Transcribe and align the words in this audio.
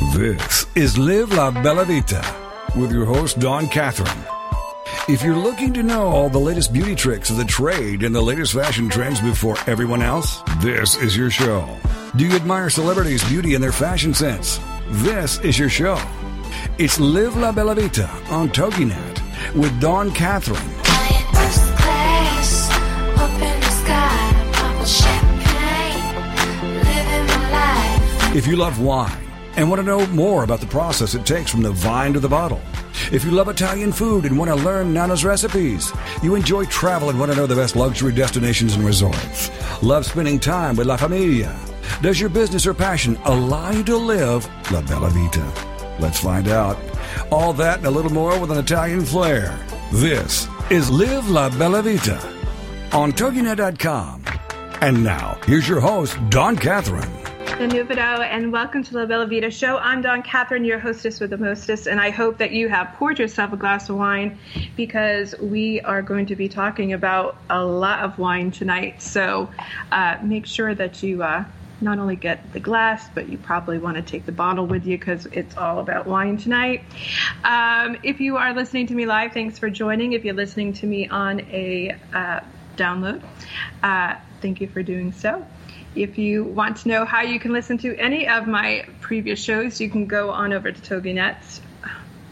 This 0.00 0.66
is 0.74 0.96
Live 0.96 1.34
La 1.34 1.50
Bella 1.50 1.84
Vita 1.84 2.24
with 2.74 2.90
your 2.90 3.04
host, 3.04 3.38
Dawn 3.38 3.66
Catherine. 3.68 4.24
If 5.06 5.22
you're 5.22 5.36
looking 5.36 5.74
to 5.74 5.82
know 5.82 6.08
all 6.08 6.30
the 6.30 6.38
latest 6.38 6.72
beauty 6.72 6.94
tricks 6.94 7.28
of 7.28 7.36
the 7.36 7.44
trade 7.44 8.02
and 8.02 8.14
the 8.14 8.22
latest 8.22 8.54
fashion 8.54 8.88
trends 8.88 9.20
before 9.20 9.58
everyone 9.66 10.00
else, 10.00 10.42
this 10.60 10.96
is 10.96 11.14
your 11.14 11.28
show. 11.28 11.68
Do 12.16 12.26
you 12.26 12.34
admire 12.34 12.70
celebrities' 12.70 13.22
beauty 13.28 13.54
and 13.54 13.62
their 13.62 13.72
fashion 13.72 14.14
sense? 14.14 14.58
This 14.88 15.38
is 15.40 15.58
your 15.58 15.68
show. 15.68 16.00
It's 16.78 16.98
Live 16.98 17.36
La 17.36 17.52
Bella 17.52 17.74
Vita 17.74 18.08
on 18.30 18.48
TogiNet 18.48 19.54
with 19.54 19.78
Dawn 19.82 20.10
Catherine. 20.12 20.62
If 28.34 28.46
you 28.46 28.56
love 28.56 28.80
wine 28.80 29.29
and 29.60 29.68
want 29.68 29.78
to 29.78 29.84
know 29.84 30.06
more 30.06 30.42
about 30.42 30.58
the 30.60 30.66
process 30.66 31.14
it 31.14 31.26
takes 31.26 31.50
from 31.50 31.60
the 31.60 31.70
vine 31.70 32.14
to 32.14 32.18
the 32.18 32.28
bottle, 32.28 32.60
if 33.12 33.26
you 33.26 33.30
love 33.30 33.46
Italian 33.46 33.92
food 33.92 34.24
and 34.24 34.38
want 34.38 34.50
to 34.50 34.54
learn 34.54 34.94
Nana's 34.94 35.22
recipes, 35.22 35.92
you 36.22 36.34
enjoy 36.34 36.64
travel 36.64 37.10
and 37.10 37.20
want 37.20 37.30
to 37.30 37.36
know 37.36 37.46
the 37.46 37.54
best 37.54 37.76
luxury 37.76 38.14
destinations 38.14 38.74
and 38.74 38.82
resorts, 38.82 39.50
love 39.82 40.06
spending 40.06 40.40
time 40.40 40.76
with 40.76 40.86
La 40.86 40.96
Familia, 40.96 41.54
does 42.00 42.18
your 42.18 42.30
business 42.30 42.66
or 42.66 42.72
passion 42.72 43.18
allow 43.26 43.70
you 43.70 43.84
to 43.84 43.98
live 43.98 44.48
La 44.72 44.80
Bella 44.80 45.10
Vita? 45.10 45.46
Let's 46.00 46.20
find 46.20 46.48
out. 46.48 46.78
All 47.30 47.52
that 47.52 47.78
and 47.78 47.86
a 47.86 47.90
little 47.90 48.12
more 48.12 48.40
with 48.40 48.50
an 48.50 48.58
Italian 48.58 49.04
flair. 49.04 49.58
This 49.92 50.48
is 50.70 50.90
Live 50.90 51.28
La 51.28 51.50
Bella 51.50 51.82
Vita 51.82 52.18
on 52.92 53.12
TogiNet.com. 53.12 54.24
And 54.80 55.04
now, 55.04 55.38
here's 55.44 55.68
your 55.68 55.80
host, 55.80 56.16
Dawn 56.30 56.56
Catherine. 56.56 57.19
Benvenuto 57.60 58.22
and 58.22 58.50
welcome 58.50 58.82
to 58.82 58.96
La 58.96 59.04
Bella 59.04 59.26
Vita 59.26 59.50
Show. 59.50 59.76
I'm 59.76 60.00
Dawn 60.00 60.22
Catherine, 60.22 60.64
your 60.64 60.78
hostess 60.78 61.20
with 61.20 61.28
the 61.28 61.36
mostest, 61.36 61.88
and 61.88 62.00
I 62.00 62.08
hope 62.08 62.38
that 62.38 62.52
you 62.52 62.70
have 62.70 62.94
poured 62.94 63.18
yourself 63.18 63.52
a 63.52 63.58
glass 63.58 63.90
of 63.90 63.96
wine 63.96 64.38
because 64.76 65.38
we 65.38 65.78
are 65.82 66.00
going 66.00 66.24
to 66.24 66.36
be 66.36 66.48
talking 66.48 66.94
about 66.94 67.36
a 67.50 67.62
lot 67.62 67.98
of 67.98 68.18
wine 68.18 68.50
tonight. 68.50 69.02
So 69.02 69.50
uh, 69.92 70.16
make 70.22 70.46
sure 70.46 70.74
that 70.74 71.02
you 71.02 71.22
uh, 71.22 71.44
not 71.82 71.98
only 71.98 72.16
get 72.16 72.50
the 72.54 72.60
glass, 72.60 73.06
but 73.14 73.28
you 73.28 73.36
probably 73.36 73.76
want 73.76 73.98
to 73.98 74.02
take 74.02 74.24
the 74.24 74.32
bottle 74.32 74.66
with 74.66 74.86
you 74.86 74.96
because 74.96 75.26
it's 75.26 75.54
all 75.58 75.80
about 75.80 76.06
wine 76.06 76.38
tonight. 76.38 76.80
Um, 77.44 77.98
if 78.02 78.22
you 78.22 78.38
are 78.38 78.54
listening 78.54 78.86
to 78.86 78.94
me 78.94 79.04
live, 79.04 79.34
thanks 79.34 79.58
for 79.58 79.68
joining. 79.68 80.14
If 80.14 80.24
you're 80.24 80.32
listening 80.32 80.72
to 80.72 80.86
me 80.86 81.08
on 81.08 81.40
a 81.40 81.94
uh, 82.14 82.40
download, 82.78 83.22
uh, 83.82 84.14
thank 84.40 84.62
you 84.62 84.66
for 84.66 84.82
doing 84.82 85.12
so. 85.12 85.44
If 85.94 86.18
you 86.18 86.44
want 86.44 86.78
to 86.78 86.88
know 86.88 87.04
how 87.04 87.22
you 87.22 87.40
can 87.40 87.52
listen 87.52 87.78
to 87.78 87.96
any 87.96 88.28
of 88.28 88.46
my 88.46 88.86
previous 89.00 89.42
shows, 89.42 89.80
you 89.80 89.90
can 89.90 90.06
go 90.06 90.30
on 90.30 90.52
over 90.52 90.70
to 90.70 90.80
TogiNet's 90.80 91.60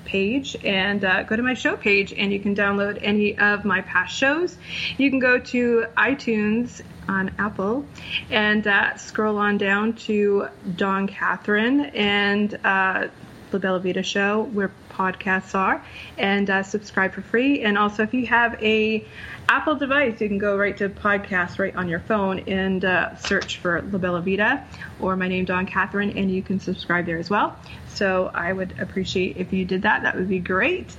page 0.04 0.56
and 0.64 1.04
uh, 1.04 1.22
go 1.24 1.36
to 1.36 1.42
my 1.42 1.54
show 1.54 1.76
page 1.76 2.12
and 2.12 2.32
you 2.32 2.40
can 2.40 2.56
download 2.56 2.98
any 3.02 3.38
of 3.38 3.64
my 3.64 3.82
past 3.82 4.16
shows. 4.16 4.56
You 4.96 5.10
can 5.10 5.18
go 5.18 5.38
to 5.38 5.86
iTunes 5.96 6.80
on 7.08 7.30
Apple 7.38 7.84
and 8.30 8.66
uh, 8.66 8.96
scroll 8.96 9.36
on 9.38 9.58
down 9.58 9.94
to 9.94 10.48
Dawn 10.76 11.06
Catherine 11.06 11.80
and 11.86 12.58
uh, 12.64 13.08
the 13.50 13.58
Bella 13.58 13.80
Vita 13.80 14.02
Show, 14.02 14.42
where 14.52 14.70
podcasts 14.90 15.54
are, 15.54 15.84
and 16.16 16.50
uh, 16.50 16.62
subscribe 16.62 17.12
for 17.12 17.22
free. 17.22 17.62
And 17.62 17.78
also, 17.78 18.02
if 18.02 18.12
you 18.14 18.26
have 18.26 18.62
a 18.62 19.04
Apple 19.48 19.76
device, 19.76 20.20
you 20.20 20.28
can 20.28 20.38
go 20.38 20.58
right 20.58 20.76
to 20.76 20.90
podcast 20.90 21.58
right 21.58 21.74
on 21.74 21.88
your 21.88 22.00
phone 22.00 22.40
and 22.40 22.84
uh, 22.84 23.16
search 23.16 23.58
for 23.58 23.80
La 23.80 23.98
Bella 23.98 24.20
Vita 24.20 24.62
or 25.00 25.16
my 25.16 25.26
name, 25.26 25.46
Dawn 25.46 25.64
Catherine, 25.64 26.18
and 26.18 26.30
you 26.30 26.42
can 26.42 26.60
subscribe 26.60 27.06
there 27.06 27.18
as 27.18 27.30
well. 27.30 27.56
So 27.94 28.30
I 28.34 28.52
would 28.52 28.78
appreciate 28.78 29.38
if 29.38 29.52
you 29.52 29.64
did 29.64 29.82
that. 29.82 30.02
That 30.02 30.16
would 30.16 30.28
be 30.28 30.38
great. 30.38 30.94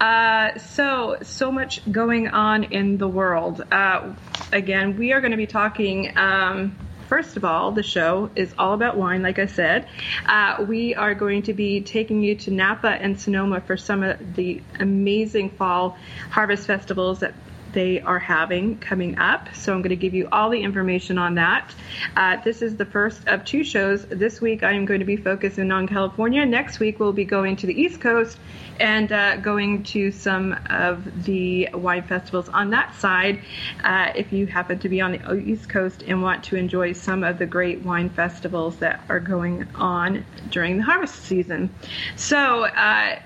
Uh, 0.00 0.58
so, 0.58 1.18
so 1.22 1.52
much 1.52 1.80
going 1.90 2.28
on 2.28 2.64
in 2.64 2.98
the 2.98 3.08
world. 3.08 3.64
Uh, 3.70 4.14
again, 4.52 4.98
we 4.98 5.12
are 5.12 5.20
going 5.20 5.30
to 5.30 5.36
be 5.36 5.46
talking. 5.46 6.16
Um, 6.18 6.76
first 7.12 7.36
of 7.36 7.44
all, 7.44 7.72
the 7.72 7.82
show 7.82 8.30
is 8.34 8.54
all 8.56 8.72
about 8.72 8.96
wine, 8.96 9.22
like 9.22 9.38
I 9.38 9.44
said. 9.44 9.86
Uh, 10.24 10.64
we 10.66 10.94
are 10.94 11.14
going 11.14 11.42
to 11.42 11.52
be 11.52 11.82
taking 11.82 12.22
you 12.22 12.34
to 12.36 12.50
Napa 12.50 12.88
and 12.88 13.20
Sonoma 13.20 13.60
for 13.60 13.76
some 13.76 14.02
of 14.02 14.34
the 14.34 14.62
amazing 14.80 15.50
fall 15.50 15.98
harvest 16.30 16.66
festivals 16.66 17.20
that 17.20 17.34
they 17.72 18.00
are 18.00 18.18
having 18.18 18.78
coming 18.78 19.18
up. 19.18 19.54
So 19.54 19.72
I'm 19.72 19.82
going 19.82 19.90
to 19.90 19.96
give 19.96 20.14
you 20.14 20.28
all 20.30 20.50
the 20.50 20.62
information 20.62 21.18
on 21.18 21.34
that. 21.36 21.74
Uh, 22.16 22.36
this 22.44 22.62
is 22.62 22.76
the 22.76 22.84
first 22.84 23.26
of 23.28 23.44
two 23.44 23.64
shows. 23.64 24.06
This 24.06 24.40
week 24.40 24.62
I 24.62 24.72
am 24.72 24.84
going 24.84 25.00
to 25.00 25.06
be 25.06 25.16
focusing 25.16 25.70
on 25.72 25.86
California. 25.86 26.44
Next 26.44 26.78
week 26.80 27.00
we'll 27.00 27.12
be 27.12 27.24
going 27.24 27.56
to 27.56 27.66
the 27.66 27.80
East 27.80 28.00
Coast 28.00 28.38
and 28.80 29.12
uh, 29.12 29.36
going 29.36 29.82
to 29.84 30.10
some 30.10 30.56
of 30.70 31.24
the 31.24 31.68
wine 31.74 32.02
festivals 32.02 32.48
on 32.48 32.70
that 32.70 32.94
side. 32.96 33.40
Uh, 33.84 34.12
if 34.14 34.32
you 34.32 34.46
happen 34.46 34.78
to 34.78 34.88
be 34.88 35.00
on 35.00 35.12
the 35.12 35.34
East 35.34 35.68
Coast 35.68 36.02
and 36.06 36.22
want 36.22 36.42
to 36.44 36.56
enjoy 36.56 36.92
some 36.92 37.22
of 37.22 37.38
the 37.38 37.46
great 37.46 37.82
wine 37.82 38.10
festivals 38.10 38.76
that 38.76 39.00
are 39.08 39.20
going 39.20 39.68
on 39.74 40.24
during 40.50 40.78
the 40.78 40.82
harvest 40.82 41.14
season. 41.24 41.72
So, 42.16 42.64
uh, 42.64 43.18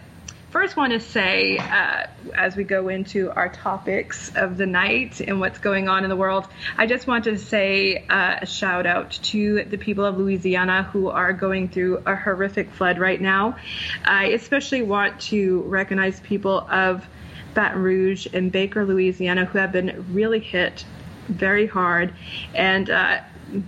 first 0.59 0.75
want 0.75 0.91
to 0.91 1.00
say, 1.00 1.59
uh, 1.59 2.06
as 2.34 2.56
we 2.56 2.65
go 2.65 2.89
into 2.89 3.31
our 3.31 3.50
topics 3.50 4.33
of 4.37 4.56
the 4.56 4.65
night 4.65 5.21
and 5.21 5.39
what's 5.39 5.59
going 5.59 5.87
on 5.87 6.03
in 6.03 6.09
the 6.09 6.17
world, 6.17 6.49
I 6.78 6.87
just 6.87 7.06
want 7.06 7.25
to 7.25 7.37
say 7.37 8.06
uh, 8.09 8.39
a 8.41 8.47
shout 8.47 8.87
out 8.87 9.11
to 9.25 9.65
the 9.65 9.77
people 9.77 10.06
of 10.06 10.16
Louisiana 10.16 10.84
who 10.84 11.11
are 11.11 11.34
going 11.34 11.69
through 11.69 12.03
a 12.06 12.16
horrific 12.16 12.71
flood 12.71 12.99
right 12.99 13.21
now. 13.21 13.59
I 14.03 14.28
especially 14.28 14.81
want 14.81 15.21
to 15.33 15.61
recognize 15.66 16.21
people 16.21 16.66
of 16.71 17.06
Baton 17.53 17.83
Rouge 17.83 18.27
and 18.33 18.50
Baker, 18.50 18.87
Louisiana, 18.87 19.45
who 19.45 19.59
have 19.59 19.72
been 19.72 20.06
really 20.11 20.41
hit 20.41 20.87
very 21.28 21.66
hard. 21.66 22.15
And 22.55 22.89
uh, 22.89 23.21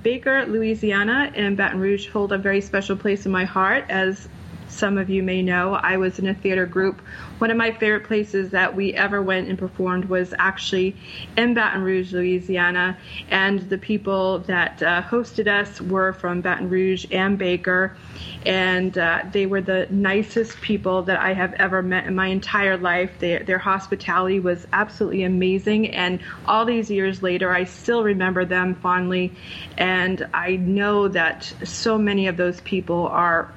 Baker, 0.03 0.47
Louisiana, 0.47 1.31
and 1.35 1.55
Baton 1.55 1.81
Rouge 1.81 2.09
hold 2.09 2.33
a 2.33 2.39
very 2.39 2.63
special 2.63 2.97
place 2.97 3.27
in 3.27 3.33
my 3.33 3.45
heart 3.45 3.85
as 3.91 4.27
some 4.69 4.99
of 4.99 5.11
you 5.11 5.23
may 5.23 5.43
know, 5.43 5.75
I 5.75 5.97
was 5.97 6.19
in 6.19 6.27
a 6.29 6.35
theater 6.35 6.67
group. 6.67 7.01
One 7.39 7.51
of 7.51 7.57
my 7.57 7.73
favorite 7.73 8.05
places 8.05 8.51
that 8.51 8.75
we 8.75 8.95
ever 8.95 9.23
went 9.23 9.49
and 9.49 9.59
performed 9.59 10.07
was 10.07 10.35
actually 10.39 10.97
in 11.37 11.55
Baton 11.55 11.83
Rouge, 11.83 12.13
Louisiana. 12.13 12.99
And 13.31 13.61
the 13.71 13.79
people 13.79 14.41
that 14.41 14.83
uh, 14.83 15.03
hosted 15.03 15.47
us 15.47 15.81
were 15.81 16.13
from 16.13 16.41
Baton 16.41 16.69
Rouge 16.69 17.07
and 17.11 17.39
Baker. 17.39 17.97
And 18.45 18.97
uh, 18.97 19.23
they 19.33 19.47
were 19.47 19.61
the 19.61 19.87
nicest 19.91 20.61
people 20.61 21.03
that 21.03 21.19
I 21.19 21.33
have 21.33 21.55
ever 21.55 21.83
met 21.83 22.07
in 22.07 22.15
my 22.15 22.27
entire 22.27 22.77
life. 22.77 23.11
They, 23.19 23.39
their 23.39 23.59
hospitality 23.59 24.41
was 24.41 24.67
absolutely 24.73 25.25
amazing. 25.25 25.91
And 25.91 26.21
all 26.47 26.65
these 26.65 26.91
years 26.91 27.23
later, 27.23 27.53
I 27.53 27.65
still 27.65 28.03
remember 28.03 28.45
them 28.45 28.75
fondly. 28.75 29.33
And 29.77 30.27
I 30.35 30.57
know 30.57 31.09
that 31.09 31.53
so 31.65 31.99
many 31.99 32.27
of 32.27 32.37
those 32.37 32.61
people 32.61 33.07
are 33.09 33.53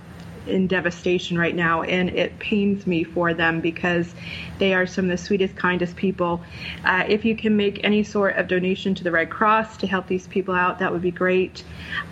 in 0.48 0.68
devastation 0.68 1.38
right 1.38 1.56
now, 1.56 1.84
and 1.84 2.10
it 2.10 2.40
pains 2.40 2.88
me 2.88 3.04
for 3.04 3.34
them 3.34 3.62
because 3.62 4.14
they 4.60 4.74
are 4.74 4.86
some 4.86 5.06
of 5.06 5.12
the 5.12 5.18
sweetest, 5.18 5.56
kindest 5.56 5.96
people. 5.96 6.42
Uh, 6.86 7.04
if 7.08 7.26
you 7.26 7.36
can 7.36 7.58
make 7.58 7.84
any 7.84 8.04
sort 8.04 8.36
of 8.36 8.48
donation 8.48 8.94
to 8.96 9.04
the 9.04 9.12
Red 9.12 9.30
Cross 9.30 9.78
to 9.78 9.88
help 9.88 10.08
these 10.08 10.28
people 10.28 10.54
out, 10.54 10.80
that 10.80 10.92
would 10.92 11.02
be 11.02 11.12
great. 11.12 11.64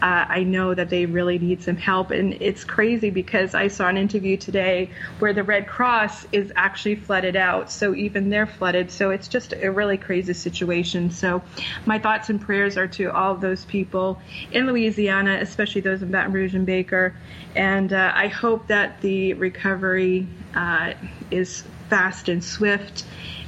Uh, 0.02 0.26
I 0.28 0.44
know 0.44 0.74
that 0.74 0.90
they 0.90 1.06
really 1.06 1.38
need 1.38 1.62
some 1.62 1.78
help, 1.78 2.12
and 2.12 2.34
it's 2.42 2.64
crazy 2.64 3.10
because 3.10 3.54
I 3.54 3.68
saw 3.68 3.88
an 3.88 3.98
interview 3.98 4.38
today 4.38 4.90
where 5.20 5.34
the 5.34 5.44
Red 5.44 5.68
Cross 5.68 6.26
is 6.32 6.52
actually 6.56 6.96
flooded 6.96 7.36
out, 7.36 7.72
so 7.72 7.94
even 7.94 8.30
they're 8.30 8.48
flooded. 8.48 8.92
So 8.92 9.12
it's 9.12 9.28
just 9.28 9.54
a 9.54 9.70
really 9.70 9.98
crazy 9.98 10.34
situation. 10.34 11.12
So 11.12 11.42
my 11.86 12.00
thoughts 12.00 12.30
and 12.30 12.42
prayers 12.42 12.78
are 12.78 12.88
to 12.88 13.12
all 13.12 13.34
of 13.34 13.42
those 13.42 13.66
people 13.66 14.22
in 14.52 14.66
Louisiana, 14.66 15.38
especially 15.42 15.82
those 15.82 16.02
in 16.02 16.12
Baton 16.12 16.32
Rouge 16.32 16.56
and 16.56 16.66
Baker, 16.66 17.14
and 17.56 17.94
uh, 17.94 18.12
I 18.20 18.28
hope 18.28 18.68
that 18.68 19.00
the 19.00 19.34
recovery 19.36 20.28
uh, 20.54 20.92
is 21.32 21.64
fast 21.90 22.28
and 22.28 22.44
swift, 22.44 23.06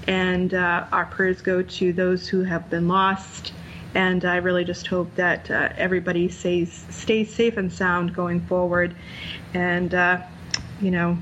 and 0.08 0.54
uh, 0.54 0.86
our 0.94 1.08
prayers 1.08 1.42
go 1.42 1.62
to 1.62 1.92
those 1.92 2.30
who 2.30 2.44
have 2.44 2.70
been 2.70 2.88
lost. 2.88 3.52
And 3.96 4.24
I 4.24 4.38
really 4.38 4.64
just 4.64 4.88
hope 4.88 5.14
that 5.16 5.52
uh, 5.52 5.74
everybody 5.76 6.30
stays 6.30 6.86
stays 6.90 7.36
safe 7.36 7.58
and 7.58 7.70
sound 7.70 8.16
going 8.16 8.40
forward. 8.40 8.96
And 9.54 9.94
uh, 9.94 10.22
you 10.80 10.92
know, 10.92 11.18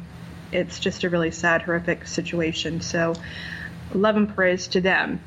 it's 0.51 0.79
just 0.79 1.03
a 1.03 1.09
really 1.09 1.31
sad, 1.31 1.63
horrific 1.63 2.05
situation. 2.05 2.81
So 2.81 3.15
love 3.93 4.15
and 4.15 4.33
praise 4.33 4.67
to 4.69 4.81
them. 4.81 5.21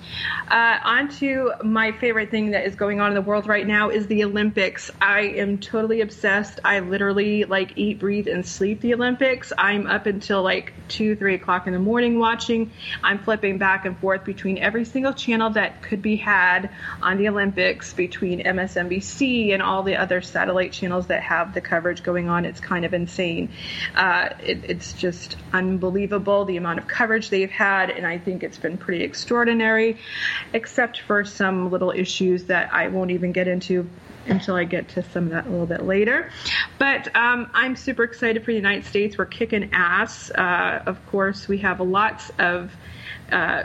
Uh, 0.48 0.78
on 0.84 1.08
to 1.08 1.52
my 1.62 1.92
favorite 1.92 2.30
thing 2.30 2.50
that 2.50 2.66
is 2.66 2.74
going 2.74 3.00
on 3.00 3.08
in 3.08 3.14
the 3.14 3.22
world 3.22 3.46
right 3.46 3.66
now 3.66 3.90
is 3.90 4.06
the 4.06 4.24
Olympics. 4.24 4.90
I 5.00 5.20
am 5.20 5.58
totally 5.58 6.00
obsessed. 6.00 6.60
I 6.64 6.80
literally 6.80 7.44
like 7.44 7.72
eat, 7.76 7.98
breathe, 7.98 8.28
and 8.28 8.46
sleep 8.46 8.80
the 8.80 8.94
Olympics. 8.94 9.52
I'm 9.56 9.86
up 9.86 10.06
until 10.06 10.42
like 10.42 10.72
two, 10.88 11.16
three 11.16 11.34
o'clock 11.34 11.66
in 11.66 11.72
the 11.72 11.78
morning 11.78 12.18
watching. 12.18 12.70
I'm 13.02 13.18
flipping 13.18 13.58
back 13.58 13.84
and 13.84 13.98
forth 13.98 14.24
between 14.24 14.58
every 14.58 14.84
single 14.84 15.12
channel 15.12 15.50
that 15.50 15.82
could 15.82 16.02
be 16.02 16.16
had 16.16 16.70
on 17.00 17.18
the 17.18 17.28
Olympics, 17.28 17.92
between 17.92 18.42
MSNBC 18.42 19.52
and 19.52 19.62
all 19.62 19.82
the 19.82 19.96
other 19.96 20.20
satellite 20.20 20.72
channels 20.72 21.06
that 21.06 21.22
have 21.22 21.54
the 21.54 21.60
coverage 21.60 22.02
going 22.02 22.28
on. 22.28 22.44
It's 22.44 22.60
kind 22.60 22.84
of 22.84 22.94
insane. 22.94 23.50
Uh, 23.94 24.30
it, 24.44 24.64
it's 24.64 24.92
just 24.92 25.36
unbelievable 25.52 26.44
the 26.44 26.56
amount 26.56 26.78
of 26.78 26.86
coverage 26.86 27.30
they've 27.30 27.50
had, 27.50 27.90
and 27.90 28.06
I 28.06 28.18
think 28.18 28.42
it's 28.42 28.51
it's 28.52 28.60
been 28.60 28.76
pretty 28.76 29.02
extraordinary, 29.02 29.96
except 30.52 31.00
for 31.00 31.24
some 31.24 31.70
little 31.70 31.90
issues 31.90 32.44
that 32.44 32.72
I 32.74 32.88
won't 32.88 33.10
even 33.10 33.32
get 33.32 33.48
into 33.48 33.88
until 34.26 34.56
I 34.56 34.64
get 34.64 34.90
to 34.90 35.02
some 35.02 35.24
of 35.24 35.30
that 35.30 35.46
a 35.46 35.48
little 35.48 35.66
bit 35.66 35.84
later. 35.84 36.30
But 36.78 37.16
um, 37.16 37.50
I'm 37.54 37.76
super 37.76 38.04
excited 38.04 38.44
for 38.44 38.50
the 38.50 38.56
United 38.56 38.84
States. 38.84 39.16
We're 39.16 39.24
kicking 39.24 39.70
ass. 39.72 40.30
Uh, 40.30 40.82
of 40.84 41.04
course, 41.06 41.48
we 41.48 41.58
have 41.58 41.80
lots 41.80 42.30
of 42.38 42.76
uh, 43.30 43.62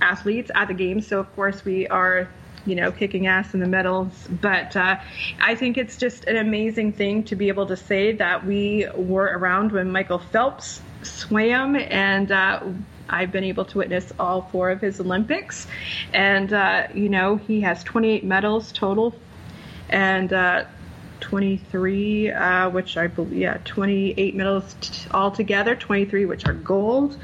athletes 0.00 0.50
at 0.52 0.66
the 0.66 0.74
games, 0.74 1.06
so 1.06 1.20
of 1.20 1.32
course 1.36 1.64
we 1.64 1.86
are. 1.86 2.28
You 2.66 2.76
know, 2.76 2.92
kicking 2.92 3.26
ass 3.26 3.52
in 3.52 3.60
the 3.60 3.66
medals, 3.66 4.26
but 4.40 4.74
uh, 4.74 4.96
I 5.38 5.54
think 5.54 5.76
it's 5.76 5.98
just 5.98 6.24
an 6.24 6.38
amazing 6.38 6.92
thing 6.94 7.24
to 7.24 7.36
be 7.36 7.48
able 7.48 7.66
to 7.66 7.76
say 7.76 8.12
that 8.12 8.46
we 8.46 8.86
were 8.94 9.26
around 9.26 9.72
when 9.72 9.92
Michael 9.92 10.18
Phelps 10.18 10.80
swam, 11.02 11.76
and 11.76 12.32
uh, 12.32 12.60
I've 13.08 13.32
been 13.32 13.44
able 13.44 13.64
to 13.66 13.78
witness 13.78 14.12
all 14.18 14.42
four 14.42 14.70
of 14.70 14.80
his 14.80 15.00
Olympics, 15.00 15.66
and 16.12 16.52
uh, 16.52 16.88
you 16.94 17.08
know 17.08 17.36
he 17.36 17.60
has 17.62 17.82
28 17.84 18.24
medals 18.24 18.72
total, 18.72 19.14
and 19.88 20.32
uh, 20.32 20.64
23, 21.24 22.30
uh, 22.30 22.68
which 22.68 22.98
I 22.98 23.06
believe, 23.06 23.32
yeah, 23.32 23.58
28 23.64 24.34
medals 24.34 24.76
t- 24.80 25.08
altogether, 25.10 25.74
23 25.74 26.26
which 26.26 26.46
are 26.46 26.52
gold. 26.52 27.16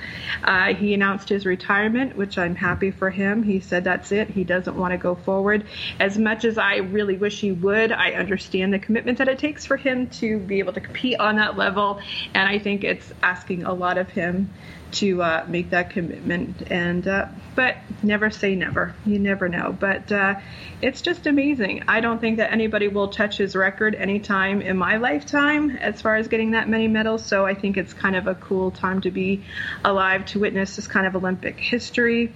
Uh, 0.43 0.73
he 0.73 0.95
announced 0.95 1.29
his 1.29 1.45
retirement, 1.45 2.17
which 2.17 2.39
I'm 2.39 2.55
happy 2.55 2.91
for 2.91 3.11
him. 3.11 3.43
He 3.43 3.61
said 3.61 3.85
that's 3.85 4.11
it. 4.11 4.31
He 4.31 4.43
doesn't 4.43 4.75
want 4.75 4.93
to 4.93 4.99
go 4.99 5.15
forward. 5.15 5.67
As 5.99 6.17
much 6.17 6.47
as 6.47 6.57
I 6.57 6.77
really 6.77 7.19
wish 7.19 7.41
he 7.41 7.53
would, 7.53 7.93
I 7.93 8.13
understand 8.13 8.73
the 8.73 8.79
commitment 8.79 9.19
that 9.19 9.29
it 9.29 9.39
takes 9.39 9.67
for 9.67 9.77
him 9.77 10.07
to 10.09 10.39
be 10.39 10.61
able 10.61 10.73
to 10.73 10.81
compete 10.81 11.21
on 11.21 11.37
that 11.37 11.59
level, 11.59 12.01
and 12.33 12.49
I 12.49 12.59
think 12.59 12.85
it's 12.85 13.13
asking 13.23 13.65
a 13.65 13.75
lot 13.75 13.99
of 13.99 14.09
him 14.09 14.51
to 14.93 15.23
uh, 15.23 15.45
make 15.49 15.71
that 15.71 15.91
commitment. 15.91 16.71
And 16.71 17.07
uh, 17.07 17.27
but 17.55 17.77
never 18.03 18.31
say 18.31 18.55
never. 18.55 18.95
You 19.05 19.19
never 19.19 19.49
know. 19.49 19.77
But 19.79 20.11
uh, 20.11 20.37
it's 20.81 21.03
just 21.03 21.27
amazing. 21.27 21.85
I 21.89 22.01
don't 22.01 22.21
think 22.21 22.39
that 22.39 22.53
anybody 22.53 22.89
will 22.89 23.09
touch 23.09 23.37
his 23.37 23.55
record 23.57 23.95
anytime 23.95 24.63
in 24.63 24.77
my 24.77 24.97
lifetime 24.97 25.71
as 25.71 26.01
far 26.01 26.17
as 26.17 26.29
getting 26.29 26.53
that 26.53 26.69
many 26.69 26.89
medals. 26.89 27.25
So 27.25 27.45
I 27.45 27.55
think 27.55 27.77
it's 27.77 27.93
kind 27.93 28.17
of 28.17 28.27
a 28.27 28.35
cool 28.35 28.71
time 28.71 29.01
to 29.03 29.11
be 29.11 29.45
alive 29.85 30.27
to 30.27 30.41
witness 30.41 30.77
this 30.77 30.87
kind 30.87 31.07
of 31.07 31.17
Olympic 31.17 31.59
history. 31.59 32.33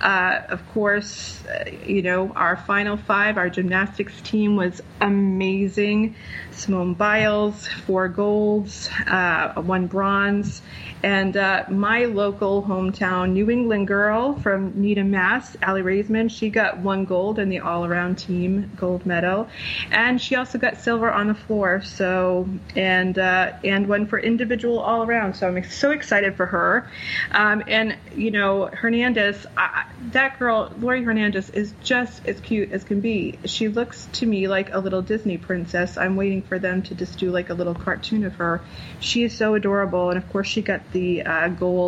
Uh, 0.00 0.42
of 0.48 0.68
course, 0.72 1.44
uh, 1.46 1.70
you 1.86 2.02
know 2.02 2.32
our 2.34 2.56
final 2.56 2.96
five, 2.96 3.38
our 3.38 3.48
gymnastics 3.48 4.20
team 4.22 4.56
was 4.56 4.82
amazing. 5.00 6.16
Simone 6.50 6.94
Biles, 6.94 7.66
four 7.66 8.08
golds, 8.08 8.88
uh, 9.06 9.54
one 9.62 9.86
bronze, 9.86 10.62
and 11.02 11.36
uh, 11.36 11.64
my 11.96 12.04
local 12.04 12.62
hometown 12.62 13.30
New 13.30 13.48
England 13.50 13.86
girl 13.86 14.34
from 14.40 14.78
Needham, 14.78 15.12
Mass, 15.12 15.56
Aly 15.66 15.80
Raisman, 15.80 16.30
she 16.30 16.50
got 16.50 16.76
one 16.76 17.06
gold 17.06 17.38
in 17.38 17.48
the 17.48 17.60
all-around 17.60 18.16
team 18.16 18.70
gold 18.76 19.06
medal, 19.06 19.48
and 19.90 20.20
she 20.20 20.34
also 20.34 20.58
got 20.58 20.76
silver 20.76 21.10
on 21.10 21.26
the 21.28 21.34
floor. 21.34 21.80
So 21.80 22.46
and 22.74 23.18
uh, 23.18 23.52
and 23.64 23.88
one 23.88 24.06
for 24.06 24.18
individual 24.18 24.78
all-around. 24.78 25.36
So 25.36 25.48
I'm 25.48 25.64
so 25.64 25.90
excited 25.90 26.36
for 26.36 26.44
her. 26.44 26.86
Um, 27.30 27.62
and 27.66 27.96
you 28.14 28.30
know 28.30 28.66
Hernandez, 28.66 29.46
I, 29.56 29.86
that 30.12 30.38
girl 30.38 30.70
Laurie 30.78 31.02
Hernandez 31.02 31.48
is 31.48 31.72
just 31.82 32.26
as 32.26 32.38
cute 32.40 32.72
as 32.72 32.84
can 32.84 33.00
be. 33.00 33.38
She 33.46 33.68
looks 33.68 34.06
to 34.14 34.26
me 34.26 34.48
like 34.48 34.74
a 34.74 34.80
little 34.80 35.00
Disney 35.00 35.38
princess. 35.38 35.96
I'm 35.96 36.14
waiting 36.14 36.42
for 36.42 36.58
them 36.58 36.82
to 36.82 36.94
just 36.94 37.18
do 37.18 37.30
like 37.30 37.48
a 37.48 37.54
little 37.54 37.74
cartoon 37.74 38.26
of 38.26 38.34
her. 38.34 38.60
She 39.00 39.22
is 39.22 39.34
so 39.34 39.54
adorable, 39.54 40.10
and 40.10 40.18
of 40.18 40.28
course 40.30 40.46
she 40.46 40.60
got 40.60 40.92
the 40.92 41.22
uh, 41.22 41.48
gold 41.48 41.85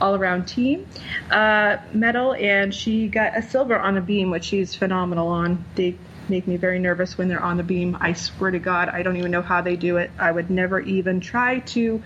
all-around 0.00 0.44
team 0.44 0.86
uh, 1.30 1.76
medal, 1.92 2.34
and 2.34 2.74
she 2.74 3.08
got 3.08 3.36
a 3.36 3.42
silver 3.42 3.78
on 3.78 3.94
the 3.94 4.00
beam, 4.00 4.30
which 4.30 4.44
she's 4.44 4.74
phenomenal 4.74 5.28
on. 5.28 5.64
They 5.74 5.96
make 6.28 6.46
me 6.46 6.56
very 6.56 6.78
nervous 6.78 7.18
when 7.18 7.28
they're 7.28 7.42
on 7.42 7.56
the 7.56 7.62
beam. 7.62 7.96
I 8.00 8.12
swear 8.12 8.50
to 8.50 8.58
God, 8.58 8.88
I 8.88 9.02
don't 9.02 9.16
even 9.16 9.30
know 9.30 9.42
how 9.42 9.60
they 9.60 9.76
do 9.76 9.98
it. 9.98 10.10
I 10.18 10.32
would 10.32 10.50
never 10.50 10.80
even 10.80 11.20
try 11.20 11.60
to. 11.60 12.02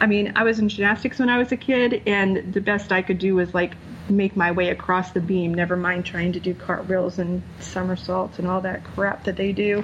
I 0.00 0.06
mean, 0.06 0.32
I 0.36 0.44
was 0.44 0.58
in 0.60 0.68
gymnastics 0.68 1.18
when 1.18 1.28
I 1.28 1.38
was 1.38 1.50
a 1.50 1.56
kid, 1.56 2.02
and 2.06 2.52
the 2.52 2.60
best 2.60 2.92
I 2.92 3.02
could 3.02 3.18
do 3.18 3.34
was 3.34 3.52
like 3.54 3.74
make 4.10 4.36
my 4.36 4.50
way 4.50 4.70
across 4.70 5.10
the 5.12 5.20
beam, 5.20 5.52
never 5.52 5.76
mind 5.76 6.04
trying 6.04 6.32
to 6.32 6.40
do 6.40 6.54
cartwheels 6.54 7.18
and 7.18 7.42
somersaults 7.60 8.38
and 8.38 8.48
all 8.48 8.60
that 8.62 8.84
crap 8.84 9.24
that 9.24 9.36
they 9.36 9.52
do. 9.52 9.82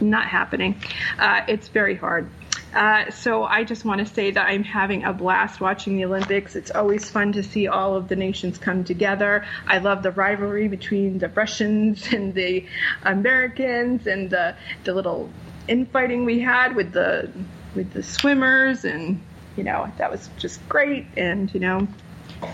Not 0.00 0.26
happening. 0.26 0.80
Uh, 1.18 1.42
it's 1.48 1.68
very 1.68 1.94
hard. 1.94 2.28
Uh, 2.74 3.10
so 3.10 3.44
I 3.44 3.64
just 3.64 3.84
want 3.84 4.06
to 4.06 4.06
say 4.06 4.30
that 4.30 4.48
I'm 4.48 4.64
having 4.64 5.04
a 5.04 5.12
blast 5.12 5.60
watching 5.60 5.96
the 5.96 6.06
Olympics. 6.06 6.56
It's 6.56 6.70
always 6.70 7.08
fun 7.10 7.32
to 7.32 7.42
see 7.42 7.68
all 7.68 7.96
of 7.96 8.08
the 8.08 8.16
nations 8.16 8.56
come 8.56 8.82
together. 8.84 9.44
I 9.66 9.78
love 9.78 10.02
the 10.02 10.10
rivalry 10.10 10.68
between 10.68 11.18
the 11.18 11.28
Russians 11.28 12.06
and 12.12 12.34
the 12.34 12.66
Americans 13.02 14.06
and 14.06 14.30
the 14.30 14.56
the 14.84 14.94
little 14.94 15.30
infighting 15.68 16.24
we 16.24 16.40
had 16.40 16.74
with 16.74 16.92
the 16.92 17.30
with 17.74 17.92
the 17.92 18.02
swimmers 18.02 18.84
and 18.84 19.22
you 19.56 19.64
know 19.64 19.90
that 19.98 20.10
was 20.10 20.28
just 20.38 20.66
great 20.68 21.06
and 21.16 21.52
you 21.54 21.60
know 21.60 21.86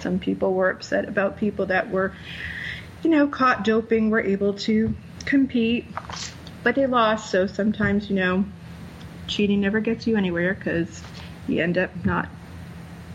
some 0.01 0.19
people 0.19 0.53
were 0.53 0.71
upset 0.71 1.09
about 1.09 1.37
people 1.39 1.67
that 1.67 1.91
were 1.91 2.13
you 3.03 3.11
know 3.11 3.27
caught 3.27 3.65
doping 3.65 4.11
were 4.11 4.21
able 4.21 4.53
to 4.55 4.95
compete 5.25 5.87
but 6.63 6.75
they 6.75 6.87
lost 6.87 7.31
so 7.31 7.47
sometimes 7.47 8.11
you 8.11 8.17
know 8.17 8.45
cheating 9.29 9.61
never 9.61 9.81
gets 9.81 10.07
you 10.07 10.17
anywhere 10.17 10.55
because 10.55 11.03
you 11.47 11.63
end 11.63 11.79
up 11.79 11.91
not 12.05 12.29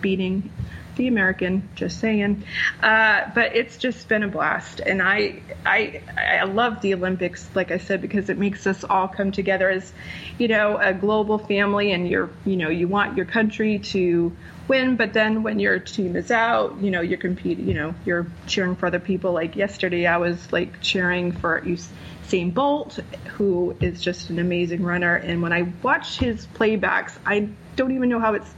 beating 0.01 0.51
the 0.95 1.07
American. 1.07 1.67
Just 1.75 1.99
saying. 1.99 2.43
Uh, 2.81 3.29
but 3.33 3.55
it's 3.55 3.77
just 3.77 4.07
been 4.07 4.23
a 4.23 4.27
blast, 4.27 4.79
and 4.79 5.01
I 5.01 5.41
I 5.65 6.01
I 6.17 6.43
love 6.43 6.81
the 6.81 6.93
Olympics, 6.93 7.49
like 7.55 7.71
I 7.71 7.77
said, 7.77 8.01
because 8.01 8.29
it 8.29 8.37
makes 8.37 8.67
us 8.67 8.83
all 8.83 9.07
come 9.07 9.31
together 9.31 9.69
as, 9.69 9.91
you 10.37 10.47
know, 10.47 10.77
a 10.77 10.93
global 10.93 11.37
family, 11.37 11.91
and 11.91 12.07
you're 12.07 12.29
you 12.45 12.57
know 12.57 12.69
you 12.69 12.87
want 12.87 13.17
your 13.17 13.25
country 13.25 13.79
to 13.79 14.35
win, 14.67 14.95
but 14.95 15.13
then 15.13 15.43
when 15.43 15.59
your 15.59 15.79
team 15.79 16.15
is 16.15 16.31
out, 16.31 16.79
you 16.79 16.91
know 16.91 17.01
you're 17.01 17.17
competing, 17.17 17.67
you 17.67 17.73
know 17.73 17.95
you're 18.05 18.27
cheering 18.47 18.75
for 18.75 18.85
other 18.85 18.99
people. 18.99 19.33
Like 19.33 19.55
yesterday, 19.55 20.05
I 20.05 20.17
was 20.17 20.51
like 20.51 20.81
cheering 20.81 21.31
for 21.31 21.63
you 21.65 21.77
Usain 22.23 22.53
Bolt, 22.53 22.99
who 23.25 23.75
is 23.79 24.01
just 24.01 24.29
an 24.29 24.39
amazing 24.39 24.83
runner. 24.83 25.15
And 25.15 25.41
when 25.41 25.53
I 25.53 25.73
watch 25.81 26.17
his 26.17 26.47
playbacks, 26.47 27.17
I 27.25 27.49
don't 27.75 27.91
even 27.91 28.09
know 28.09 28.19
how 28.19 28.33
it's 28.33 28.53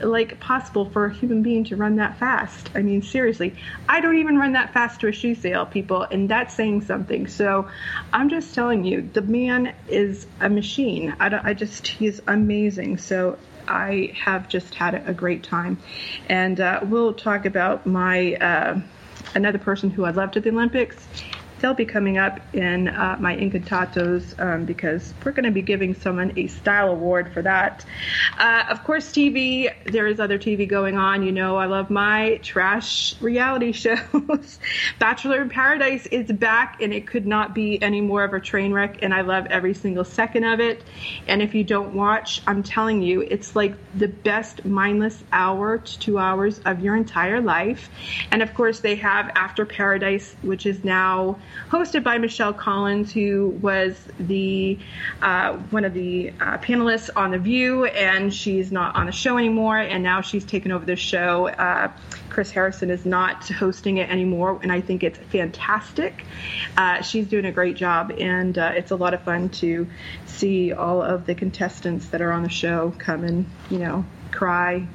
like 0.00 0.40
possible 0.40 0.86
for 0.86 1.06
a 1.06 1.12
human 1.12 1.42
being 1.42 1.64
to 1.64 1.76
run 1.76 1.96
that 1.96 2.16
fast. 2.16 2.70
I 2.74 2.80
mean, 2.80 3.02
seriously, 3.02 3.54
I 3.88 4.00
don't 4.00 4.16
even 4.16 4.38
run 4.38 4.52
that 4.52 4.72
fast 4.72 5.00
to 5.00 5.08
a 5.08 5.12
shoe 5.12 5.34
sale, 5.34 5.66
people, 5.66 6.02
and 6.02 6.28
that's 6.28 6.54
saying 6.54 6.82
something. 6.82 7.26
So 7.26 7.68
I'm 8.12 8.30
just 8.30 8.54
telling 8.54 8.84
you, 8.84 9.02
the 9.12 9.22
man 9.22 9.74
is 9.88 10.26
a 10.40 10.48
machine. 10.48 11.14
I, 11.20 11.50
I 11.50 11.54
just, 11.54 11.86
he's 11.86 12.20
amazing. 12.26 12.96
So 12.96 13.38
I 13.68 14.14
have 14.16 14.48
just 14.48 14.74
had 14.74 15.06
a 15.06 15.12
great 15.12 15.42
time. 15.42 15.78
And 16.28 16.60
uh, 16.60 16.80
we'll 16.84 17.12
talk 17.12 17.44
about 17.44 17.86
my, 17.86 18.36
uh, 18.36 18.80
another 19.34 19.58
person 19.58 19.90
who 19.90 20.04
I 20.04 20.10
loved 20.10 20.36
at 20.38 20.44
the 20.44 20.50
Olympics 20.50 21.06
they'll 21.60 21.74
be 21.74 21.84
coming 21.84 22.18
up 22.18 22.40
in 22.54 22.88
uh, 22.88 23.16
my 23.20 23.36
Encantados 23.36 24.38
um, 24.40 24.64
because 24.64 25.14
we're 25.24 25.32
going 25.32 25.44
to 25.44 25.50
be 25.50 25.62
giving 25.62 25.94
someone 25.94 26.32
a 26.36 26.46
style 26.46 26.88
award 26.88 27.32
for 27.32 27.42
that. 27.42 27.84
Uh, 28.38 28.64
of 28.68 28.82
course, 28.84 29.10
TV, 29.10 29.72
there 29.84 30.06
is 30.06 30.20
other 30.20 30.38
TV 30.38 30.66
going 30.66 30.96
on. 30.96 31.22
You 31.22 31.32
know, 31.32 31.56
I 31.56 31.66
love 31.66 31.90
my 31.90 32.38
trash 32.42 33.20
reality 33.20 33.72
shows. 33.80 34.58
Bachelor 34.98 35.42
in 35.42 35.48
Paradise 35.48 36.06
is 36.06 36.30
back, 36.32 36.80
and 36.82 36.92
it 36.92 37.06
could 37.06 37.26
not 37.26 37.54
be 37.54 37.80
any 37.82 38.00
more 38.00 38.24
of 38.24 38.32
a 38.32 38.40
train 38.40 38.72
wreck, 38.72 39.02
and 39.02 39.12
I 39.12 39.20
love 39.20 39.46
every 39.46 39.74
single 39.74 40.04
second 40.04 40.44
of 40.44 40.60
it. 40.60 40.82
And 41.26 41.42
if 41.42 41.54
you 41.54 41.64
don't 41.64 41.94
watch, 41.94 42.42
I'm 42.46 42.62
telling 42.62 43.02
you, 43.02 43.20
it's 43.22 43.54
like 43.54 43.74
the 43.94 44.08
best 44.08 44.64
mindless 44.64 45.22
hour 45.32 45.78
to 45.78 45.98
two 45.98 46.18
hours 46.18 46.60
of 46.64 46.80
your 46.80 46.96
entire 46.96 47.40
life. 47.40 47.90
And 48.30 48.42
of 48.42 48.54
course, 48.54 48.80
they 48.80 48.96
have 48.96 49.30
After 49.34 49.64
Paradise, 49.64 50.34
which 50.42 50.66
is 50.66 50.84
now 50.84 51.38
hosted 51.70 52.02
by 52.02 52.18
Michelle 52.18 52.52
Collins, 52.52 53.12
who 53.12 53.58
was 53.62 53.96
the 54.18 54.78
uh, 55.22 55.54
one 55.70 55.84
of 55.84 55.94
the 55.94 56.30
uh, 56.40 56.58
panelists 56.58 57.10
on 57.14 57.30
The 57.30 57.38
View, 57.38 57.84
and 57.86 58.32
she's 58.32 58.72
not 58.72 58.96
on 58.96 59.06
the 59.06 59.12
show 59.12 59.38
anymore, 59.38 59.78
and 59.78 60.02
now 60.02 60.20
she's 60.20 60.44
taken 60.44 60.72
over 60.72 60.84
the 60.84 60.96
show. 60.96 61.48
Uh, 61.48 61.90
Chris 62.28 62.50
Harrison 62.50 62.90
is 62.90 63.04
not 63.04 63.48
hosting 63.48 63.98
it 63.98 64.08
anymore, 64.08 64.58
and 64.62 64.72
I 64.72 64.80
think 64.80 65.02
it's 65.02 65.18
fantastic. 65.18 66.24
Uh, 66.76 67.02
she's 67.02 67.26
doing 67.26 67.44
a 67.44 67.52
great 67.52 67.76
job, 67.76 68.12
and 68.18 68.56
uh, 68.56 68.72
it's 68.74 68.90
a 68.90 68.96
lot 68.96 69.14
of 69.14 69.22
fun 69.22 69.48
to 69.50 69.86
see 70.26 70.72
all 70.72 71.02
of 71.02 71.26
the 71.26 71.34
contestants 71.34 72.08
that 72.08 72.20
are 72.20 72.32
on 72.32 72.42
the 72.42 72.48
show 72.48 72.94
come 72.98 73.24
and, 73.24 73.46
you 73.70 73.78
know, 73.78 74.04
cry. 74.30 74.86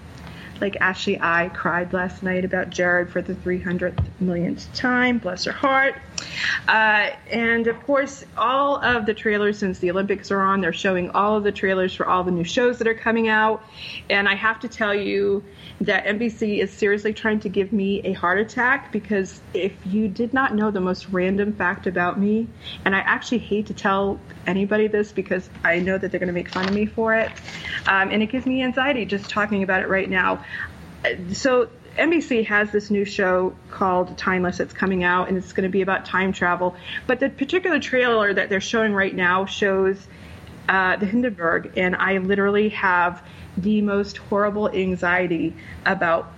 Like 0.62 0.78
Ashley 0.78 1.20
I 1.20 1.50
cried 1.54 1.92
last 1.92 2.24
night 2.24 2.46
about 2.46 2.70
Jared 2.70 3.12
for 3.12 3.22
the 3.22 3.34
300th 3.34 4.02
millionth 4.20 4.74
time. 4.74 5.18
Bless 5.18 5.44
her 5.46 5.52
heart. 5.52 5.96
Uh, 6.68 7.10
and 7.30 7.68
of 7.68 7.82
course, 7.86 8.26
all 8.38 8.78
of 8.78 9.06
the 9.06 9.14
trailers 9.14 9.60
since 9.60 9.80
the 9.80 9.92
Olympics 9.92 10.32
are 10.32 10.42
on, 10.42 10.62
they're 10.62 10.74
showing 10.74 11.12
all 11.12 11.38
of 11.38 11.44
the 11.44 11.52
trailers 11.52 11.94
for 11.94 12.08
all 12.08 12.24
the 12.24 12.32
new 12.32 12.44
shows 12.44 12.80
that 12.80 12.88
are 12.88 12.96
coming 12.96 13.28
out. 13.28 13.64
And 14.10 14.28
I 14.28 14.36
have 14.36 14.60
to 14.62 14.68
tell 14.68 14.94
you 14.94 15.44
that 15.82 16.06
NBC 16.06 16.60
is 16.60 16.72
seriously 16.72 17.14
trying 17.14 17.40
to 17.42 17.50
give 17.50 17.74
me 17.74 18.02
a 18.02 18.14
heart 18.14 18.40
attack 18.40 18.92
because 18.92 19.42
if 19.54 19.74
you 19.86 20.08
did 20.08 20.34
not 20.34 20.56
know 20.56 20.72
the 20.72 20.80
most 20.82 21.10
random 21.10 21.54
fact 21.54 21.86
about 21.88 22.20
me, 22.20 22.48
and 22.86 22.96
I 22.96 23.00
actually 23.00 23.40
hate 23.40 23.68
to 23.68 23.74
tell 23.74 24.20
anybody 24.48 24.88
this 24.88 25.12
because 25.12 25.50
I 25.64 25.80
know 25.80 25.98
that 25.98 26.12
they're 26.12 26.20
going 26.20 26.28
to 26.28 26.34
make 26.34 26.50
fun 26.50 26.68
of 26.68 26.74
me 26.74 26.86
for 26.86 27.16
it, 27.16 27.32
um, 27.88 28.12
and 28.12 28.24
it 28.24 28.28
gives 28.28 28.46
me 28.46 28.64
anxiety 28.64 29.06
just 29.06 29.30
talking 29.30 29.64
about 29.64 29.82
it 29.82 29.90
right 29.90 30.10
now. 30.10 30.44
So 31.34 31.70
NBC 31.98 32.46
has 32.46 32.72
this 32.72 32.90
new 32.90 33.06
show 33.06 33.56
called 33.72 34.18
Timeless 34.18 34.58
that's 34.58 34.74
coming 34.74 35.04
out, 35.04 35.30
and 35.30 35.38
it's 35.38 35.54
going 35.54 35.64
to 35.64 35.70
be 35.70 35.82
about 35.82 36.06
time 36.06 36.34
travel. 36.34 36.76
But 37.08 37.20
the 37.20 37.30
particular 37.30 37.80
trailer 37.80 38.34
that 38.34 38.50
they're 38.50 38.62
showing 38.62 38.94
right 38.94 39.16
now 39.16 39.46
shows 39.46 40.08
uh, 40.68 40.98
the 40.98 41.06
Hindenburg, 41.06 41.72
and 41.78 41.96
I 41.96 42.18
literally 42.18 42.70
have 42.70 43.24
the 43.58 43.82
most 43.82 44.18
horrible 44.18 44.70
anxiety 44.70 45.56
about 45.86 46.34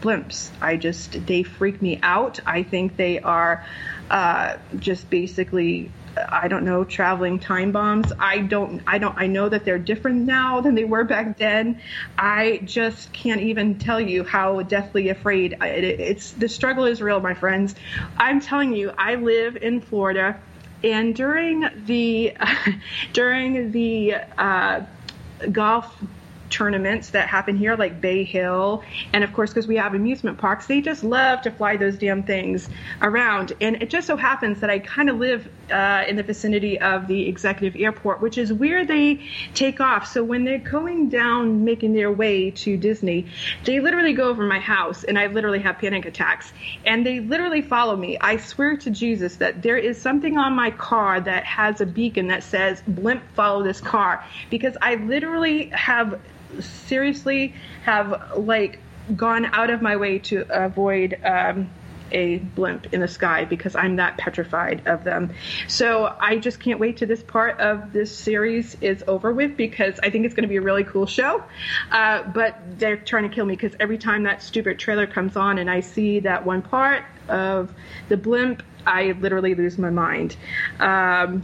blimps. 0.00 0.50
I 0.60 0.76
just 0.76 1.26
they 1.26 1.42
freak 1.42 1.82
me 1.82 1.98
out. 2.02 2.40
I 2.46 2.62
think 2.62 2.96
they 2.96 3.20
are 3.20 3.64
uh, 4.10 4.56
just 4.78 5.10
basically 5.10 5.90
I 6.28 6.48
don't 6.48 6.64
know, 6.64 6.84
traveling 6.84 7.38
time 7.38 7.72
bombs. 7.72 8.12
I 8.18 8.38
don't, 8.38 8.82
I 8.86 8.98
don't, 8.98 9.14
I 9.16 9.26
know 9.26 9.48
that 9.48 9.64
they're 9.64 9.78
different 9.78 10.26
now 10.26 10.60
than 10.60 10.74
they 10.74 10.84
were 10.84 11.04
back 11.04 11.38
then. 11.38 11.80
I 12.18 12.60
just 12.64 13.12
can't 13.12 13.40
even 13.40 13.78
tell 13.78 14.00
you 14.00 14.24
how 14.24 14.62
deathly 14.62 15.08
afraid 15.08 15.56
I, 15.60 15.68
it, 15.68 16.00
it's. 16.00 16.32
The 16.32 16.48
struggle 16.48 16.84
is 16.84 17.00
real, 17.00 17.20
my 17.20 17.34
friends. 17.34 17.74
I'm 18.16 18.40
telling 18.40 18.74
you, 18.74 18.92
I 18.98 19.14
live 19.16 19.56
in 19.56 19.80
Florida, 19.80 20.38
and 20.82 21.14
during 21.14 21.68
the 21.86 22.36
during 23.12 23.72
the 23.72 24.16
uh, 24.38 24.82
golf 25.52 25.96
tournaments 26.50 27.10
that 27.10 27.28
happen 27.28 27.56
here, 27.56 27.76
like 27.76 28.00
Bay 28.00 28.24
Hill, 28.24 28.82
and 29.12 29.24
of 29.24 29.32
course, 29.32 29.50
because 29.50 29.66
we 29.66 29.76
have 29.76 29.94
amusement 29.94 30.38
parks, 30.38 30.66
they 30.66 30.80
just 30.80 31.02
love 31.04 31.40
to 31.42 31.50
fly 31.50 31.76
those 31.76 31.96
damn 31.96 32.22
things 32.22 32.68
around. 33.02 33.52
And 33.60 33.82
it 33.82 33.90
just 33.90 34.06
so 34.06 34.16
happens 34.16 34.60
that 34.60 34.70
I 34.70 34.80
kind 34.80 35.08
of 35.08 35.16
live 35.16 35.48
uh, 35.70 36.04
in 36.08 36.16
the 36.16 36.22
vicinity 36.22 36.80
of 36.80 37.06
the 37.06 37.28
executive 37.28 37.80
airport, 37.80 38.20
which 38.20 38.36
is 38.38 38.52
where 38.52 38.84
they 38.84 39.20
take 39.54 39.80
off. 39.80 40.06
So 40.06 40.24
when 40.24 40.44
they're 40.44 40.58
going 40.58 41.08
down, 41.08 41.64
making 41.64 41.92
their 41.92 42.10
way 42.10 42.50
to 42.50 42.76
Disney, 42.76 43.26
they 43.64 43.80
literally 43.80 44.12
go 44.12 44.28
over 44.28 44.44
my 44.44 44.58
house, 44.58 45.04
and 45.04 45.18
I 45.18 45.26
literally 45.26 45.60
have 45.60 45.78
panic 45.78 46.04
attacks. 46.04 46.52
And 46.84 47.06
they 47.06 47.20
literally 47.20 47.62
follow 47.62 47.96
me. 47.96 48.18
I 48.20 48.36
swear 48.36 48.76
to 48.78 48.90
Jesus 48.90 49.36
that 49.36 49.62
there 49.62 49.76
is 49.76 50.00
something 50.00 50.38
on 50.38 50.54
my 50.54 50.70
car 50.72 51.20
that 51.20 51.44
has 51.44 51.80
a 51.80 51.86
beacon 51.86 52.28
that 52.28 52.42
says, 52.42 52.82
blimp, 52.86 53.22
follow 53.34 53.62
this 53.62 53.80
car. 53.80 54.24
Because 54.50 54.76
I 54.82 54.96
literally 54.96 55.68
have 55.68 56.20
seriously 56.60 57.54
have 57.84 58.36
like 58.36 58.80
gone 59.16 59.46
out 59.46 59.70
of 59.70 59.82
my 59.82 59.96
way 59.96 60.18
to 60.18 60.46
avoid 60.48 61.18
um, 61.24 61.70
a 62.12 62.38
blimp 62.38 62.92
in 62.92 63.00
the 63.00 63.08
sky 63.08 63.44
because 63.44 63.74
I'm 63.76 63.96
that 63.96 64.16
petrified 64.16 64.86
of 64.86 65.04
them. 65.04 65.32
So 65.68 66.14
I 66.20 66.38
just 66.38 66.60
can't 66.60 66.80
wait 66.80 66.98
to 66.98 67.06
this 67.06 67.22
part 67.22 67.60
of 67.60 67.92
this 67.92 68.16
series 68.16 68.76
is 68.80 69.04
over 69.06 69.32
with 69.32 69.56
because 69.56 69.98
I 70.02 70.10
think 70.10 70.26
it's 70.26 70.34
going 70.34 70.42
to 70.42 70.48
be 70.48 70.56
a 70.56 70.62
really 70.62 70.84
cool 70.84 71.06
show. 71.06 71.42
Uh, 71.90 72.22
but 72.24 72.56
they're 72.78 72.96
trying 72.96 73.28
to 73.28 73.34
kill 73.34 73.46
me 73.46 73.54
because 73.54 73.76
every 73.80 73.98
time 73.98 74.24
that 74.24 74.42
stupid 74.42 74.78
trailer 74.78 75.06
comes 75.06 75.36
on 75.36 75.58
and 75.58 75.70
I 75.70 75.80
see 75.80 76.20
that 76.20 76.44
one 76.44 76.62
part 76.62 77.04
of 77.28 77.72
the 78.08 78.16
blimp, 78.16 78.62
I 78.86 79.12
literally 79.12 79.54
lose 79.54 79.78
my 79.78 79.90
mind. 79.90 80.36
Um, 80.78 81.42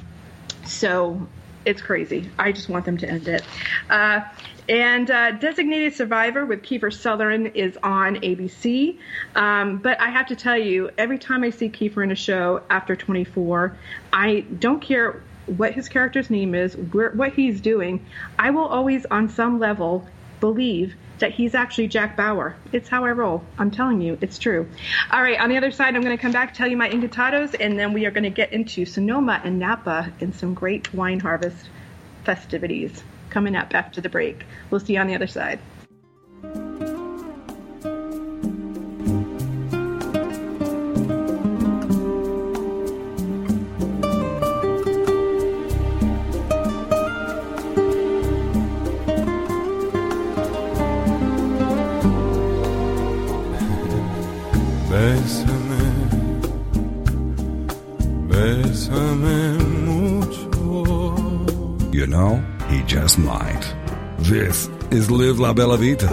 so 0.65 1.29
it's 1.65 1.83
crazy. 1.83 2.31
I 2.39 2.53
just 2.53 2.69
want 2.69 2.85
them 2.85 2.97
to 2.99 3.09
end 3.09 3.29
it. 3.29 3.43
Uh, 3.91 4.21
and 4.69 5.11
uh, 5.11 5.33
Designated 5.33 5.95
Survivor 5.95 6.45
with 6.45 6.63
Kiefer 6.63 6.93
Sutherland 6.93 7.53
is 7.55 7.79
on 7.83 8.17
ABC. 8.17 8.99
Um, 9.35 9.79
but 9.79 10.01
I 10.01 10.11
have 10.11 10.27
to 10.27 10.37
tell 10.37 10.57
you, 10.57 10.91
every 10.99 11.19
time 11.19 11.45
I 11.45 11.51
see 11.51 11.69
Kiefer 11.69 12.03
in 12.03 12.11
a 12.11 12.17
show 12.17 12.63
after 12.69 12.97
24, 12.97 13.77
I 14.13 14.41
don't 14.59 14.81
care 14.81 15.23
what 15.47 15.73
his 15.73 15.89
character's 15.89 16.31
name 16.31 16.55
is, 16.55 16.77
where, 16.77 17.11
what 17.11 17.33
he's 17.35 17.61
doing. 17.61 18.05
I 18.39 18.51
will 18.51 18.67
always, 18.67 19.07
on 19.07 19.29
some 19.29 19.61
level, 19.61 20.07
believe 20.41 20.95
that 21.19 21.31
he's 21.31 21.55
actually 21.55 21.87
Jack 21.87 22.17
Bauer. 22.17 22.57
It's 22.73 22.89
how 22.89 23.05
I 23.05 23.13
roll. 23.13 23.45
I'm 23.59 23.71
telling 23.71 24.01
you, 24.01 24.19
it's 24.21 24.39
true. 24.39 24.69
All 25.11 25.23
right, 25.23 25.41
on 25.41 25.49
the 25.49 25.57
other 25.57 25.71
side, 25.71 25.95
I'm 25.95 26.03
going 26.03 26.17
to 26.17 26.21
come 26.21 26.33
back, 26.33 26.53
tell 26.53 26.69
you 26.69 26.77
my 26.77 26.91
Encantados, 26.91 27.55
and 27.59 27.79
then 27.79 27.93
we 27.93 28.05
are 28.05 28.11
going 28.11 28.25
to 28.25 28.31
get 28.31 28.53
into 28.53 28.85
Sonoma 28.85 29.41
and 29.45 29.59
Napa 29.59 30.13
and 30.21 30.35
some 30.35 30.55
great 30.55 30.93
wine 30.93 31.21
harvest 31.21 31.71
festivities 32.25 33.03
coming 33.37 33.55
up 33.55 33.75
after 33.75 34.01
the 34.01 34.09
break. 34.09 34.47
We'll 34.71 34.81
see 34.81 34.95
you 34.95 34.99
on 34.99 35.09
the 35.09 35.15
other 35.15 35.27
side. 35.27 35.59
Just 62.97 63.19
might. 63.19 63.75
This 64.21 64.69
is 64.91 65.11
Live 65.11 65.39
La 65.39 65.53
Bella 65.53 65.77
Vita. 65.77 66.09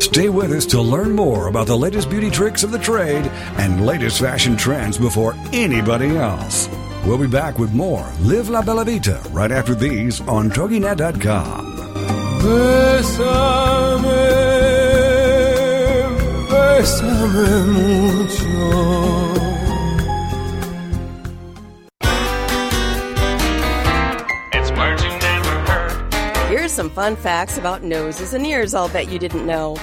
Stay 0.00 0.28
with 0.28 0.50
us 0.50 0.66
to 0.66 0.80
learn 0.80 1.12
more 1.14 1.46
about 1.46 1.68
the 1.68 1.78
latest 1.78 2.10
beauty 2.10 2.28
tricks 2.28 2.64
of 2.64 2.72
the 2.72 2.78
trade 2.80 3.26
and 3.56 3.86
latest 3.86 4.18
fashion 4.18 4.56
trends 4.56 4.98
before 4.98 5.36
anybody 5.52 6.16
else. 6.16 6.68
We'll 7.06 7.18
be 7.18 7.28
back 7.28 7.60
with 7.60 7.72
more 7.72 8.04
Live 8.18 8.48
La 8.48 8.62
Bella 8.62 8.84
Vita 8.84 9.20
right 9.30 9.52
after 9.52 9.76
these 9.76 10.20
on 10.22 10.50
TogiNet.com. 10.50 11.76
Bésame, 12.42 14.10
bésame 16.50 17.66
mucho. 17.76 19.33
Some 26.74 26.90
fun 26.90 27.14
facts 27.14 27.56
about 27.56 27.84
noses 27.84 28.34
and 28.34 28.44
ears 28.44 28.74
I'll 28.74 28.88
bet 28.88 29.08
you 29.08 29.20
didn't 29.20 29.46
know. 29.46 29.76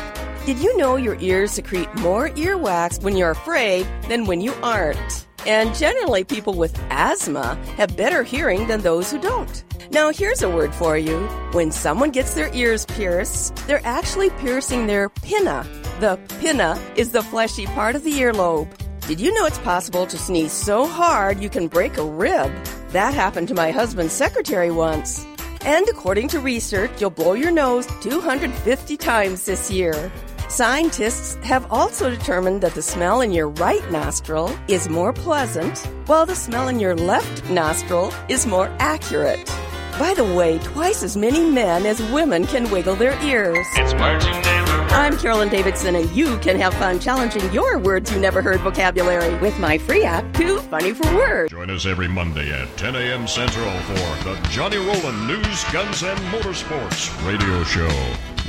Did 0.46 0.60
you 0.60 0.76
know 0.76 0.98
your 0.98 1.18
ears 1.22 1.52
secrete 1.52 1.88
more 1.96 2.28
earwax 2.32 3.02
when 3.02 3.16
you're 3.16 3.32
afraid 3.32 3.88
than 4.10 4.26
when 4.26 4.42
you 4.42 4.52
aren't? 4.62 5.26
And 5.48 5.74
generally, 5.74 6.26
people 6.26 6.54
with 6.54 6.78
asthma 6.90 7.56
have 7.78 7.96
better 7.96 8.24
hearing 8.24 8.68
than 8.68 8.82
those 8.82 9.10
who 9.10 9.22
don't. 9.22 9.64
Now, 9.92 10.12
here's 10.12 10.42
a 10.42 10.50
word 10.50 10.76
for 10.76 10.98
you. 10.98 11.18
When 11.54 11.72
someone 11.72 12.12
gets 12.12 12.34
their 12.34 12.54
ears 12.54 12.86
pierced, 12.86 13.56
they're 13.68 13.86
actually 13.86 14.30
piercing 14.32 14.88
their 14.88 15.08
pinna. 15.10 15.66
The 16.02 16.20
pinna 16.40 16.78
is 16.98 17.12
the 17.12 17.24
fleshy 17.24 17.68
part 17.68 17.96
of 17.96 18.04
the 18.04 18.20
earlobe. 18.20 18.70
Did 19.08 19.22
you 19.22 19.34
know 19.34 19.46
it's 19.46 19.60
possible 19.60 20.06
to 20.08 20.18
sneeze 20.18 20.52
so 20.52 20.86
hard 20.86 21.42
you 21.42 21.50
can 21.50 21.70
break 21.70 21.98
a 21.98 22.04
rib? 22.04 22.52
That 22.90 23.14
happened 23.14 23.48
to 23.48 23.54
my 23.54 23.72
husband's 23.72 24.14
secretary 24.14 24.72
once. 24.72 25.26
And 25.64 25.88
according 25.90 26.28
to 26.30 26.40
research, 26.40 26.90
you'll 27.00 27.12
blow 27.12 27.34
your 27.34 27.52
nose 27.52 27.86
250 28.02 28.98
times 28.98 29.46
this 29.46 29.70
year. 29.70 30.12
Scientists 30.50 31.36
have 31.46 31.72
also 31.72 32.10
determined 32.10 32.62
that 32.62 32.74
the 32.74 32.82
smell 32.82 33.22
in 33.22 33.32
your 33.32 33.48
right 33.48 33.90
nostril 33.92 34.54
is 34.68 34.90
more 34.90 35.14
pleasant, 35.14 35.78
while 36.08 36.26
the 36.26 36.36
smell 36.36 36.68
in 36.68 36.80
your 36.80 36.96
left 36.96 37.50
nostril 37.50 38.12
is 38.28 38.46
more 38.48 38.68
accurate. 38.80 39.48
By 40.00 40.14
the 40.16 40.26
way, 40.26 40.58
twice 40.60 41.04
as 41.04 41.16
many 41.16 41.50
men 41.50 41.86
as 41.86 42.02
women 42.12 42.48
can 42.48 42.70
wiggle 42.72 42.96
their 42.96 43.14
ears. 43.24 43.66
It's 43.74 43.94
you 43.94 44.00
never 44.00 44.71
I'm 44.94 45.18
Carolyn 45.18 45.48
Davidson, 45.48 45.96
and 45.96 46.10
you 46.12 46.38
can 46.40 46.60
have 46.60 46.74
fun 46.74 47.00
challenging 47.00 47.50
your 47.54 47.80
words 47.80 48.12
you 48.12 48.20
never 48.20 48.42
heard 48.42 48.60
vocabulary 48.60 49.34
with 49.38 49.58
my 49.58 49.78
free 49.78 50.04
app, 50.04 50.34
Too 50.34 50.60
Funny 50.64 50.94
for 50.94 51.06
Words. 51.16 51.50
Join 51.50 51.70
us 51.70 51.86
every 51.86 52.10
Monday 52.10 52.52
at 52.52 52.76
10 52.76 52.96
a.m. 52.98 53.26
Central 53.26 53.72
for 53.80 54.24
the 54.26 54.38
Johnny 54.50 54.76
Roland 54.76 55.28
News, 55.28 55.64
Guns, 55.72 56.04
and 56.04 56.20
Motorsports 56.30 57.10
radio 57.26 57.64
show 57.64 57.90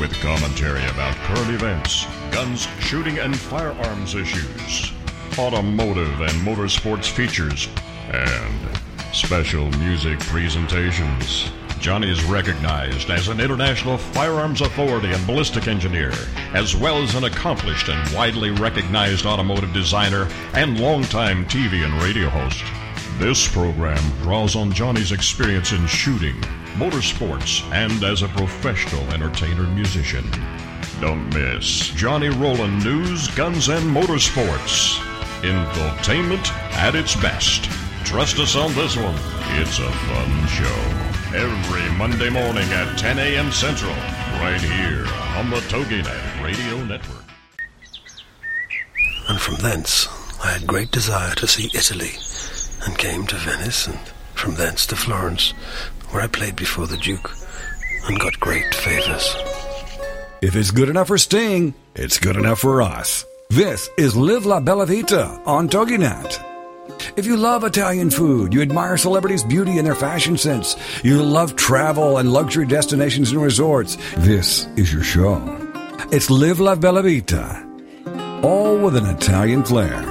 with 0.00 0.12
commentary 0.14 0.84
about 0.86 1.14
current 1.18 1.50
events, 1.50 2.06
guns, 2.32 2.66
shooting, 2.80 3.20
and 3.20 3.38
firearms 3.38 4.16
issues, 4.16 4.92
automotive 5.38 6.20
and 6.22 6.32
motorsports 6.44 7.08
features, 7.08 7.68
and 8.10 8.78
special 9.12 9.70
music 9.78 10.18
presentations. 10.18 11.52
Johnny 11.82 12.08
is 12.08 12.22
recognized 12.22 13.10
as 13.10 13.26
an 13.26 13.40
international 13.40 13.98
firearms 13.98 14.60
authority 14.60 15.10
and 15.10 15.26
ballistic 15.26 15.66
engineer, 15.66 16.12
as 16.54 16.76
well 16.76 17.02
as 17.02 17.16
an 17.16 17.24
accomplished 17.24 17.88
and 17.88 18.14
widely 18.14 18.52
recognized 18.52 19.26
automotive 19.26 19.72
designer 19.72 20.28
and 20.54 20.78
longtime 20.78 21.44
TV 21.46 21.84
and 21.84 22.00
radio 22.00 22.28
host. 22.28 22.62
This 23.18 23.48
program 23.48 23.98
draws 24.22 24.54
on 24.54 24.70
Johnny's 24.70 25.10
experience 25.10 25.72
in 25.72 25.84
shooting, 25.88 26.40
motorsports, 26.76 27.68
and 27.72 28.04
as 28.04 28.22
a 28.22 28.28
professional 28.28 29.02
entertainer 29.12 29.64
musician. 29.64 30.30
Don't 31.00 31.28
miss 31.34 31.88
Johnny 31.88 32.28
Roland 32.28 32.84
News, 32.84 33.26
Guns, 33.34 33.68
and 33.68 33.84
Motorsports. 33.84 34.98
Infotainment 35.42 36.48
at 36.74 36.94
its 36.94 37.16
best. 37.16 37.64
Trust 38.04 38.38
us 38.38 38.54
on 38.54 38.72
this 38.74 38.96
one. 38.96 39.16
It's 39.58 39.80
a 39.80 39.90
fun 39.90 40.46
show. 40.46 41.11
Every 41.34 41.90
Monday 41.96 42.28
morning 42.28 42.68
at 42.72 42.98
10 42.98 43.18
a.m. 43.18 43.50
Central, 43.52 43.94
right 44.42 44.60
here 44.60 45.06
on 45.38 45.48
the 45.48 45.56
TogiNet 45.70 46.44
Radio 46.44 46.84
Network. 46.84 47.24
And 49.30 49.40
from 49.40 49.54
thence 49.56 50.08
I 50.44 50.48
had 50.48 50.66
great 50.66 50.90
desire 50.90 51.34
to 51.36 51.46
see 51.46 51.70
Italy, 51.72 52.10
and 52.84 52.98
came 52.98 53.26
to 53.28 53.36
Venice, 53.36 53.86
and 53.86 53.98
from 54.34 54.56
thence 54.56 54.84
to 54.88 54.96
Florence, 54.96 55.52
where 56.10 56.22
I 56.22 56.26
played 56.26 56.54
before 56.54 56.86
the 56.86 56.98
Duke, 56.98 57.30
and 58.06 58.20
got 58.20 58.38
great 58.38 58.74
favors. 58.74 59.34
If 60.42 60.54
it's 60.54 60.70
good 60.70 60.90
enough 60.90 61.06
for 61.06 61.16
Sting, 61.16 61.72
it's 61.94 62.18
good 62.18 62.36
enough 62.36 62.58
for 62.58 62.82
us. 62.82 63.24
This 63.48 63.88
is 63.96 64.14
Live 64.14 64.44
La 64.44 64.60
Bella 64.60 64.84
Vita 64.84 65.40
on 65.46 65.70
TogiNet. 65.70 66.51
If 67.16 67.26
you 67.26 67.36
love 67.36 67.64
Italian 67.64 68.10
food, 68.10 68.52
you 68.52 68.62
admire 68.62 68.96
celebrities' 68.96 69.44
beauty 69.44 69.78
and 69.78 69.86
their 69.86 69.94
fashion 69.94 70.36
sense, 70.36 70.76
you 71.04 71.22
love 71.22 71.56
travel 71.56 72.18
and 72.18 72.32
luxury 72.32 72.66
destinations 72.66 73.30
and 73.30 73.40
resorts, 73.40 73.96
this 74.18 74.66
is 74.76 74.92
your 74.92 75.04
show. 75.04 75.40
It's 76.10 76.30
Live 76.30 76.58
La 76.58 76.74
Bella 76.74 77.02
Vita, 77.02 77.64
all 78.42 78.78
with 78.78 78.96
an 78.96 79.06
Italian 79.06 79.64
flair. 79.64 80.02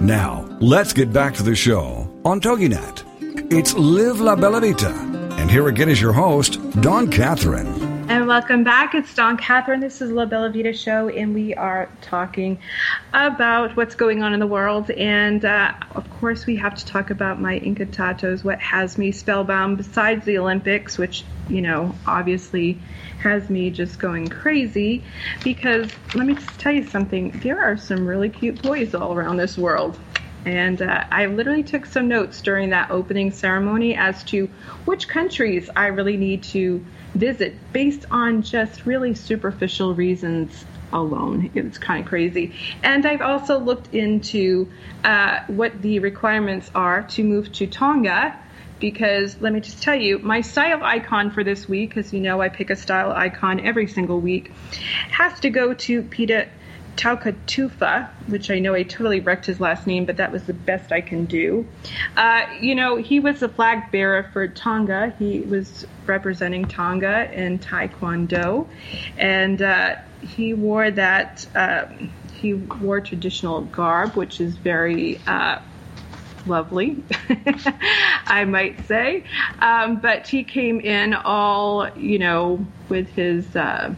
Now, 0.00 0.48
let's 0.60 0.92
get 0.92 1.12
back 1.12 1.34
to 1.34 1.42
the 1.42 1.54
show 1.54 2.10
on 2.24 2.40
TogiNet. 2.40 3.52
It's 3.52 3.74
Live 3.74 4.20
La 4.20 4.34
Bella 4.34 4.60
Vita, 4.60 4.90
and 5.38 5.50
here 5.50 5.68
again 5.68 5.88
is 5.88 6.00
your 6.00 6.12
host, 6.12 6.58
Dawn 6.80 7.10
Catherine. 7.10 7.81
And 8.12 8.26
welcome 8.26 8.62
back. 8.62 8.94
It's 8.94 9.14
Dawn 9.14 9.38
Catherine. 9.38 9.80
This 9.80 10.02
is 10.02 10.10
La 10.10 10.26
Bella 10.26 10.50
Vita 10.50 10.74
Show, 10.74 11.08
and 11.08 11.32
we 11.32 11.54
are 11.54 11.88
talking 12.02 12.58
about 13.14 13.74
what's 13.74 13.94
going 13.94 14.22
on 14.22 14.34
in 14.34 14.38
the 14.38 14.46
world. 14.46 14.90
And 14.90 15.42
uh, 15.46 15.72
of 15.94 16.10
course, 16.20 16.44
we 16.44 16.54
have 16.56 16.74
to 16.74 16.84
talk 16.84 17.08
about 17.08 17.40
my 17.40 17.58
Incantatos, 17.60 18.44
what 18.44 18.60
has 18.60 18.98
me 18.98 19.12
spellbound, 19.12 19.78
besides 19.78 20.26
the 20.26 20.36
Olympics, 20.36 20.98
which, 20.98 21.24
you 21.48 21.62
know, 21.62 21.94
obviously 22.06 22.78
has 23.20 23.48
me 23.48 23.70
just 23.70 23.98
going 23.98 24.28
crazy. 24.28 25.02
Because 25.42 25.90
let 26.14 26.26
me 26.26 26.34
just 26.34 26.60
tell 26.60 26.72
you 26.72 26.86
something 26.86 27.30
there 27.42 27.62
are 27.62 27.78
some 27.78 28.06
really 28.06 28.28
cute 28.28 28.60
boys 28.60 28.94
all 28.94 29.14
around 29.14 29.38
this 29.38 29.56
world. 29.56 29.98
And 30.44 30.82
uh, 30.82 31.04
I 31.10 31.26
literally 31.26 31.62
took 31.62 31.86
some 31.86 32.08
notes 32.08 32.40
during 32.40 32.70
that 32.70 32.90
opening 32.90 33.30
ceremony 33.30 33.94
as 33.96 34.24
to 34.24 34.46
which 34.84 35.08
countries 35.08 35.70
I 35.76 35.86
really 35.86 36.16
need 36.16 36.42
to 36.44 36.84
visit 37.14 37.54
based 37.72 38.06
on 38.10 38.42
just 38.42 38.84
really 38.86 39.14
superficial 39.14 39.94
reasons 39.94 40.64
alone. 40.92 41.50
It's 41.54 41.78
kind 41.78 42.02
of 42.02 42.08
crazy. 42.08 42.54
And 42.82 43.06
I've 43.06 43.22
also 43.22 43.58
looked 43.58 43.94
into 43.94 44.70
uh, 45.04 45.40
what 45.46 45.80
the 45.80 46.00
requirements 46.00 46.70
are 46.74 47.02
to 47.02 47.24
move 47.24 47.52
to 47.52 47.66
Tonga. 47.66 48.38
Because 48.80 49.40
let 49.40 49.52
me 49.52 49.60
just 49.60 49.80
tell 49.80 49.94
you, 49.94 50.18
my 50.18 50.40
style 50.40 50.82
icon 50.82 51.30
for 51.30 51.44
this 51.44 51.68
week, 51.68 51.90
because 51.90 52.12
you 52.12 52.18
know 52.18 52.40
I 52.40 52.48
pick 52.48 52.68
a 52.68 52.74
style 52.74 53.12
icon 53.12 53.60
every 53.60 53.86
single 53.86 54.20
week, 54.20 54.50
has 55.12 55.38
to 55.40 55.50
go 55.50 55.72
to 55.72 56.02
Peter 56.02 56.48
Taukatufa, 56.96 58.08
which 58.26 58.50
I 58.50 58.58
know 58.58 58.74
I 58.74 58.82
totally 58.82 59.20
wrecked 59.20 59.46
his 59.46 59.60
last 59.60 59.86
name, 59.86 60.04
but 60.04 60.18
that 60.18 60.30
was 60.30 60.44
the 60.44 60.54
best 60.54 60.92
I 60.92 61.00
can 61.00 61.24
do. 61.24 61.66
Uh, 62.16 62.42
you 62.60 62.74
know, 62.74 62.96
he 62.96 63.18
was 63.18 63.40
the 63.40 63.48
flag 63.48 63.90
bearer 63.90 64.24
for 64.32 64.46
Tonga. 64.48 65.14
He 65.18 65.40
was 65.40 65.86
representing 66.06 66.66
Tonga 66.66 67.32
in 67.32 67.58
Taekwondo, 67.58 68.66
and 69.16 69.62
uh, 69.62 69.96
he 70.20 70.54
wore 70.54 70.90
that. 70.90 71.46
Uh, 71.54 71.86
he 72.40 72.54
wore 72.54 73.00
traditional 73.00 73.62
garb, 73.62 74.16
which 74.16 74.40
is 74.40 74.56
very 74.56 75.20
uh, 75.26 75.60
lovely, 76.46 77.02
I 78.26 78.44
might 78.44 78.86
say. 78.86 79.24
Um, 79.60 79.96
but 79.96 80.26
he 80.26 80.44
came 80.44 80.80
in 80.80 81.14
all, 81.14 81.88
you 81.96 82.18
know, 82.18 82.66
with 82.88 83.08
his 83.10 83.54
uh, 83.56 83.94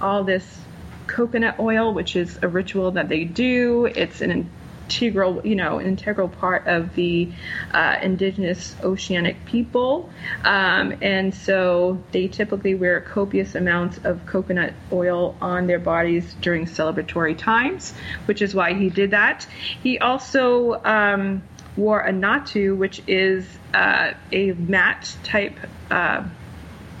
all 0.00 0.24
this 0.24 0.63
coconut 1.06 1.58
oil, 1.58 1.92
which 1.92 2.16
is 2.16 2.38
a 2.42 2.48
ritual 2.48 2.92
that 2.92 3.08
they 3.08 3.24
do. 3.24 3.86
It's 3.86 4.20
an 4.20 4.50
integral, 4.84 5.46
you 5.46 5.54
know, 5.54 5.80
integral 5.80 6.28
part 6.28 6.66
of 6.66 6.94
the 6.94 7.32
uh, 7.72 7.96
indigenous 8.02 8.74
oceanic 8.82 9.44
people. 9.46 10.10
Um, 10.44 10.96
and 11.00 11.34
so 11.34 12.02
they 12.12 12.28
typically 12.28 12.74
wear 12.74 13.00
copious 13.00 13.54
amounts 13.54 13.98
of 14.04 14.26
coconut 14.26 14.74
oil 14.92 15.36
on 15.40 15.66
their 15.66 15.78
bodies 15.78 16.34
during 16.40 16.66
celebratory 16.66 17.36
times, 17.36 17.94
which 18.26 18.42
is 18.42 18.54
why 18.54 18.74
he 18.74 18.90
did 18.90 19.12
that. 19.12 19.46
He 19.82 19.98
also 19.98 20.82
um, 20.84 21.42
wore 21.76 22.00
a 22.00 22.12
natu, 22.12 22.76
which 22.76 23.02
is 23.06 23.46
uh, 23.72 24.12
a 24.32 24.52
mat 24.52 25.16
type 25.22 25.58
uh, 25.90 26.28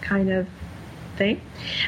kind 0.00 0.30
of 0.30 0.48
thing, 1.16 1.40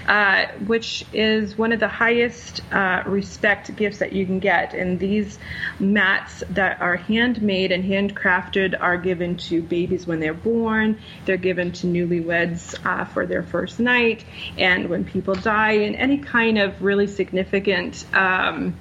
uh, 0.07 0.47
which 0.67 1.05
is 1.13 1.57
one 1.57 1.73
of 1.73 1.81
the 1.81 1.89
highest 1.89 2.61
uh, 2.73 3.03
respect 3.07 3.75
gifts 3.77 3.99
that 3.99 4.13
you 4.13 4.27
can 4.27 4.39
get. 4.39 4.75
And 4.75 4.99
these 4.99 5.39
mats 5.79 6.43
that 6.51 6.81
are 6.81 6.97
handmade 6.97 7.73
and 7.73 7.85
handcrafted 7.85 8.81
are 8.81 8.97
given 8.97 9.37
to 9.37 9.63
babies 9.63 10.07
when 10.07 10.21
they're 10.21 10.35
born. 10.35 10.99
They're 11.25 11.37
given 11.37 11.73
to 11.73 11.87
newlyweds 11.87 12.75
uh, 12.85 13.05
for 13.05 13.27
their 13.27 13.43
first 13.43 13.81
night, 13.81 14.25
and 14.59 14.89
when 14.89 15.05
people 15.05 15.35
die, 15.35 15.73
and 15.73 15.97
any 15.97 16.19
kind 16.19 16.59
of 16.59 16.83
really 16.83 17.07
significant. 17.07 18.05
Um, 18.15 18.77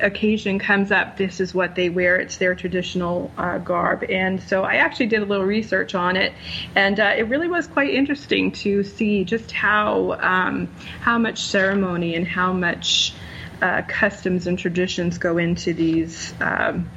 occasion 0.00 0.58
comes 0.58 0.92
up, 0.92 1.16
this 1.16 1.40
is 1.40 1.54
what 1.54 1.74
they 1.74 1.88
wear. 1.88 2.16
It's 2.16 2.36
their 2.36 2.54
traditional 2.54 3.30
uh, 3.36 3.58
garb. 3.58 4.04
And 4.08 4.42
so 4.42 4.62
I 4.62 4.74
actually 4.74 5.06
did 5.06 5.22
a 5.22 5.24
little 5.24 5.46
research 5.46 5.94
on 5.94 6.16
it, 6.16 6.32
and 6.74 6.98
uh, 6.98 7.14
it 7.16 7.28
really 7.28 7.48
was 7.48 7.66
quite 7.66 7.90
interesting 7.90 8.52
to 8.52 8.84
see 8.84 9.24
just 9.24 9.52
how 9.52 10.16
um, 10.20 10.68
how 11.00 11.18
much 11.18 11.42
ceremony 11.42 12.14
and 12.14 12.26
how 12.26 12.52
much 12.52 13.14
uh, 13.62 13.82
customs 13.88 14.46
and 14.46 14.58
traditions 14.58 15.18
go 15.18 15.38
into 15.38 15.72
these. 15.74 16.34
Um, 16.40 16.88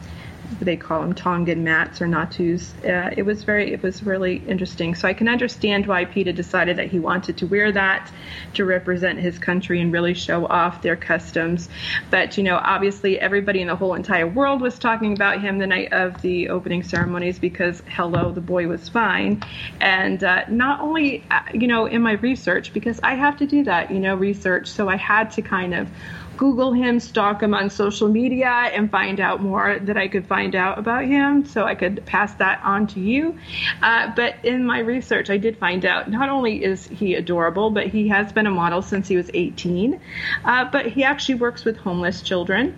they 0.61 0.77
call 0.77 1.01
them 1.01 1.13
Tongan 1.13 1.63
mats 1.63 2.01
or 2.01 2.07
natus. 2.07 2.73
Uh, 2.83 3.11
it 3.15 3.23
was 3.23 3.43
very, 3.43 3.73
it 3.73 3.81
was 3.81 4.03
really 4.03 4.37
interesting. 4.47 4.95
So 4.95 5.07
I 5.07 5.13
can 5.13 5.27
understand 5.27 5.87
why 5.87 6.05
Pita 6.05 6.33
decided 6.33 6.77
that 6.77 6.87
he 6.87 6.99
wanted 6.99 7.37
to 7.37 7.47
wear 7.47 7.71
that 7.71 8.11
to 8.55 8.65
represent 8.65 9.19
his 9.19 9.39
country 9.39 9.81
and 9.81 9.91
really 9.91 10.13
show 10.13 10.45
off 10.45 10.81
their 10.81 10.95
customs. 10.95 11.69
But 12.09 12.37
you 12.37 12.43
know, 12.43 12.57
obviously, 12.57 13.19
everybody 13.19 13.61
in 13.61 13.67
the 13.67 13.75
whole 13.75 13.93
entire 13.93 14.27
world 14.27 14.61
was 14.61 14.77
talking 14.79 15.13
about 15.13 15.41
him 15.41 15.57
the 15.57 15.67
night 15.67 15.91
of 15.91 16.21
the 16.21 16.49
opening 16.49 16.83
ceremonies 16.83 17.39
because 17.39 17.81
hello, 17.87 18.31
the 18.31 18.41
boy 18.41 18.67
was 18.67 18.89
fine. 18.89 19.43
And 19.79 20.23
uh, 20.23 20.45
not 20.49 20.81
only, 20.81 21.23
uh, 21.31 21.41
you 21.53 21.67
know, 21.67 21.85
in 21.85 22.01
my 22.01 22.13
research 22.13 22.73
because 22.73 22.99
I 23.03 23.15
have 23.15 23.37
to 23.37 23.45
do 23.45 23.63
that, 23.63 23.91
you 23.91 23.99
know, 23.99 24.15
research. 24.15 24.67
So 24.67 24.89
I 24.89 24.97
had 24.97 25.31
to 25.31 25.41
kind 25.41 25.73
of 25.73 25.89
Google 26.37 26.73
him, 26.73 26.99
stalk 26.99 27.41
him 27.43 27.53
on 27.53 27.69
social 27.69 28.07
media, 28.07 28.49
and 28.49 28.89
find 28.89 29.19
out 29.19 29.41
more 29.41 29.79
that 29.79 29.97
I 29.97 30.07
could 30.07 30.27
find 30.27 30.55
out 30.55 30.79
about 30.79 31.05
him 31.05 31.45
so 31.45 31.65
I 31.65 31.75
could 31.75 32.05
pass 32.05 32.33
that 32.35 32.61
on 32.63 32.87
to 32.87 32.99
you. 32.99 33.37
Uh, 33.81 34.11
but 34.15 34.35
in 34.43 34.65
my 34.65 34.79
research, 34.79 35.29
I 35.29 35.37
did 35.37 35.57
find 35.57 35.85
out 35.85 36.09
not 36.09 36.29
only 36.29 36.63
is 36.63 36.87
he 36.87 37.15
adorable, 37.15 37.69
but 37.69 37.87
he 37.87 38.07
has 38.09 38.31
been 38.31 38.47
a 38.47 38.51
model 38.51 38.81
since 38.81 39.07
he 39.07 39.15
was 39.15 39.29
18, 39.33 39.99
uh, 40.45 40.69
but 40.71 40.87
he 40.87 41.03
actually 41.03 41.35
works 41.35 41.65
with 41.65 41.77
homeless 41.77 42.21
children. 42.21 42.75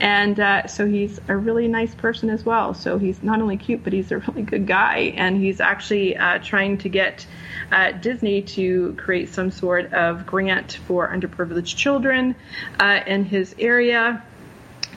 And 0.00 0.40
uh, 0.40 0.66
so 0.66 0.86
he's 0.86 1.20
a 1.28 1.36
really 1.36 1.68
nice 1.68 1.94
person 1.94 2.28
as 2.28 2.44
well. 2.44 2.74
So 2.74 2.98
he's 2.98 3.22
not 3.22 3.40
only 3.40 3.56
cute, 3.56 3.84
but 3.84 3.92
he's 3.92 4.10
a 4.10 4.18
really 4.18 4.42
good 4.42 4.66
guy. 4.66 5.14
And 5.16 5.36
he's 5.36 5.60
actually 5.60 6.16
uh, 6.16 6.38
trying 6.38 6.78
to 6.78 6.88
get 6.88 7.24
uh, 7.72 7.92
Disney 7.92 8.42
to 8.42 8.94
create 8.98 9.30
some 9.30 9.50
sort 9.50 9.92
of 9.92 10.26
grant 10.26 10.78
for 10.86 11.08
underprivileged 11.08 11.76
children 11.76 12.36
uh, 12.78 13.00
in 13.06 13.24
his 13.24 13.54
area. 13.58 14.22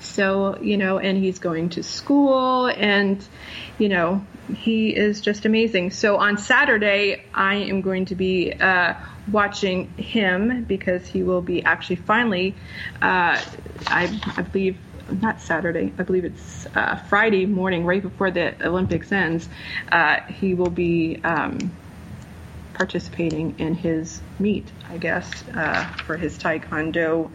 So, 0.01 0.59
you 0.61 0.77
know, 0.77 0.99
and 0.99 1.17
he's 1.17 1.39
going 1.39 1.69
to 1.69 1.83
school 1.83 2.67
and, 2.67 3.25
you 3.79 3.89
know, 3.89 4.25
he 4.53 4.95
is 4.95 5.21
just 5.21 5.45
amazing. 5.45 5.91
So 5.91 6.17
on 6.17 6.37
Saturday, 6.37 7.23
I 7.33 7.55
am 7.55 7.81
going 7.81 8.05
to 8.05 8.15
be 8.15 8.53
uh, 8.53 8.93
watching 9.31 9.87
him 9.93 10.65
because 10.65 11.07
he 11.07 11.23
will 11.23 11.41
be 11.41 11.63
actually 11.63 11.95
finally, 11.95 12.55
uh, 13.01 13.41
I, 13.87 14.21
I 14.37 14.41
believe, 14.43 14.77
not 15.21 15.41
Saturday, 15.41 15.93
I 15.97 16.03
believe 16.03 16.25
it's 16.25 16.67
uh, 16.75 16.95
Friday 17.09 17.45
morning, 17.45 17.85
right 17.85 18.01
before 18.01 18.31
the 18.31 18.53
Olympics 18.67 19.11
ends, 19.11 19.47
uh, 19.91 20.19
he 20.27 20.53
will 20.53 20.69
be 20.69 21.19
um, 21.23 21.71
participating 22.75 23.57
in 23.59 23.73
his 23.73 24.21
meet, 24.39 24.67
I 24.89 24.97
guess, 24.97 25.43
uh, 25.55 25.85
for 26.05 26.17
his 26.17 26.37
Taekwondo, 26.37 27.29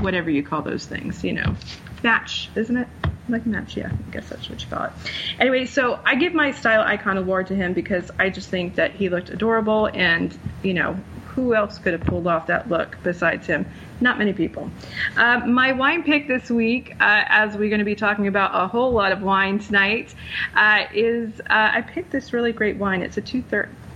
whatever 0.00 0.30
you 0.30 0.42
call 0.42 0.62
those 0.62 0.84
things, 0.84 1.24
you 1.24 1.32
know, 1.32 1.56
match, 2.02 2.50
isn't 2.54 2.76
it? 2.76 2.88
Like 3.28 3.46
match, 3.46 3.76
yeah, 3.76 3.90
I 3.90 4.10
guess 4.10 4.28
that's 4.28 4.50
what 4.50 4.60
you 4.60 4.68
call 4.68 4.84
it. 4.84 4.92
Anyway, 5.38 5.64
so 5.64 5.98
I 6.04 6.16
give 6.16 6.34
my 6.34 6.50
style 6.50 6.82
icon 6.82 7.16
award 7.16 7.46
to 7.46 7.54
him 7.54 7.72
because 7.72 8.10
I 8.18 8.28
just 8.28 8.50
think 8.50 8.74
that 8.74 8.92
he 8.92 9.08
looked 9.08 9.30
adorable 9.30 9.86
and, 9.86 10.36
you 10.62 10.74
know, 10.74 10.98
who 11.34 11.54
else 11.54 11.78
could 11.78 11.92
have 11.94 12.02
pulled 12.02 12.26
off 12.26 12.46
that 12.46 12.68
look 12.68 12.96
besides 13.02 13.46
him? 13.46 13.66
Not 14.00 14.18
many 14.18 14.32
people. 14.32 14.70
Uh, 15.16 15.40
my 15.40 15.72
wine 15.72 16.02
pick 16.02 16.28
this 16.28 16.50
week, 16.50 16.92
uh, 17.00 17.24
as 17.28 17.56
we're 17.56 17.70
going 17.70 17.80
to 17.80 17.84
be 17.84 17.96
talking 17.96 18.26
about 18.26 18.50
a 18.54 18.68
whole 18.68 18.92
lot 18.92 19.10
of 19.10 19.22
wine 19.22 19.58
tonight, 19.58 20.14
uh, 20.54 20.84
is 20.92 21.40
uh, 21.40 21.44
I 21.48 21.80
picked 21.80 22.12
this 22.12 22.32
really 22.32 22.52
great 22.52 22.76
wine. 22.76 23.02
It's 23.02 23.16
a 23.16 23.22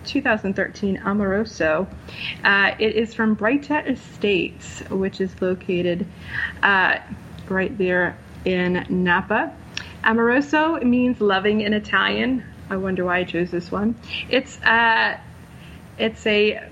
2013 0.08 0.98
Amoroso. 1.04 1.86
Uh, 2.42 2.72
it 2.78 2.94
is 2.94 3.14
from 3.14 3.36
Bryter 3.36 3.86
Estates, 3.88 4.80
which 4.90 5.20
is 5.20 5.40
located 5.40 6.06
uh, 6.62 6.98
right 7.48 7.76
there 7.78 8.16
in 8.44 8.84
Napa. 8.88 9.52
Amoroso 10.04 10.80
means 10.80 11.20
loving 11.20 11.60
in 11.60 11.74
Italian. 11.74 12.44
I 12.70 12.76
wonder 12.76 13.04
why 13.04 13.18
I 13.18 13.24
chose 13.24 13.50
this 13.50 13.70
one. 13.70 13.94
It's 14.28 14.58
it's 15.98 16.26
a 16.26 16.68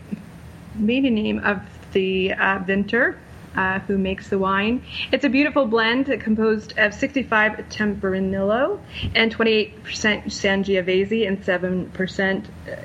maiden 0.74 1.14
name 1.14 1.38
of 1.40 1.60
the 1.92 2.32
uh, 2.32 2.58
Vintner. 2.60 3.16
Uh, 3.56 3.78
who 3.80 3.96
makes 3.96 4.28
the 4.28 4.38
wine. 4.38 4.84
It's 5.12 5.24
a 5.24 5.30
beautiful 5.30 5.64
blend 5.64 6.14
composed 6.20 6.78
of 6.78 6.92
65 6.92 7.52
Tempranillo 7.70 8.78
and 9.14 9.34
28% 9.34 9.72
Sangiovese 10.26 11.26
and 11.26 11.42
7% 11.42 11.90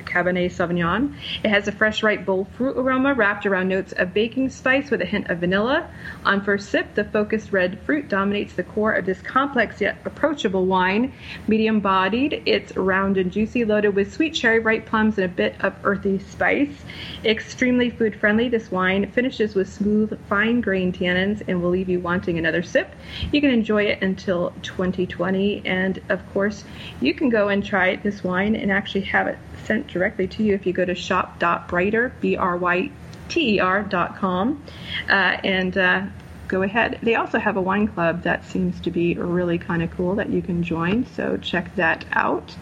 Cabernet 0.06 0.50
Sauvignon. 0.50 1.14
It 1.44 1.50
has 1.50 1.68
a 1.68 1.74
fresh, 1.74 2.04
ripe, 2.04 2.26
bold 2.26 2.48
fruit 2.54 2.78
aroma 2.78 3.14
wrapped 3.14 3.46
around 3.46 3.68
notes 3.68 3.92
of 3.92 4.14
baking 4.14 4.50
spice 4.50 4.90
with 4.90 5.02
a 5.02 5.06
hint 5.06 5.30
of 5.30 5.40
vanilla. 5.40 5.90
On 6.24 6.42
first 6.42 6.70
sip, 6.70 6.96
the 6.96 7.04
focused 7.04 7.52
red 7.52 7.78
fruit 7.82 8.08
dominates 8.08 8.54
the 8.54 8.64
core 8.64 8.94
of 8.94 9.06
this 9.06 9.22
complex 9.22 9.82
yet 9.82 9.98
approachable 10.06 10.66
wine. 10.66 11.12
Medium 11.48 11.82
bodied, 11.82 12.44
it's 12.46 12.78
round 12.78 13.18
and 13.18 13.30
juicy, 13.30 13.66
loaded 13.66 13.94
with 13.94 14.14
sweet 14.14 14.34
cherry, 14.34 14.60
ripe 14.60 14.86
plums, 14.86 15.18
and 15.18 15.26
a 15.26 15.28
bit 15.28 15.56
of 15.60 15.74
earthy 15.84 16.20
spice. 16.20 16.86
Extremely 17.26 17.90
food 17.90 18.16
friendly, 18.16 18.48
this 18.48 18.72
wine 18.72 19.12
finishes 19.12 19.54
with 19.54 19.68
smooth, 19.68 20.18
fine 20.30 20.61
grained 20.62 20.96
tannins 20.96 21.42
and 21.48 21.62
will 21.62 21.70
leave 21.70 21.90
you 21.90 22.00
wanting 22.00 22.38
another 22.38 22.64
sip. 22.64 22.94
You 23.32 23.42
can 23.42 23.50
enjoy 23.50 23.84
it 23.84 24.02
until 24.02 24.54
2020, 24.62 25.64
and 25.66 26.02
of 26.10 26.28
course, 26.34 26.64
you 27.00 27.14
can 27.14 27.30
go 27.30 27.50
and 27.50 27.64
try 27.64 27.96
this 27.98 28.24
wine 28.24 28.56
and 28.56 28.72
actually 28.72 29.02
have 29.02 29.28
it 29.28 29.38
sent 29.66 29.88
directly 29.88 30.28
to 30.28 30.44
you 30.44 30.54
if 30.54 30.66
you 30.66 30.74
go 30.74 30.86
to 30.86 30.96
shop.bryter, 30.96 32.12
B-R-Y-T-E-R 32.20 33.84
dot 33.84 34.18
com, 34.18 34.64
uh, 35.10 35.38
and 35.44 35.78
uh, 35.78 36.06
go 36.48 36.62
ahead. 36.62 37.00
They 37.02 37.16
also 37.16 37.40
have 37.40 37.58
a 37.58 37.62
wine 37.62 37.88
club 37.88 38.24
that 38.24 38.46
seems 38.46 38.80
to 38.82 38.92
be 38.92 39.16
really 39.16 39.58
kind 39.58 39.82
of 39.82 39.92
cool 39.92 40.16
that 40.16 40.30
you 40.30 40.42
can 40.42 40.64
join, 40.64 41.06
so 41.06 41.38
check 41.38 41.74
that 41.76 42.06
out. 42.12 42.56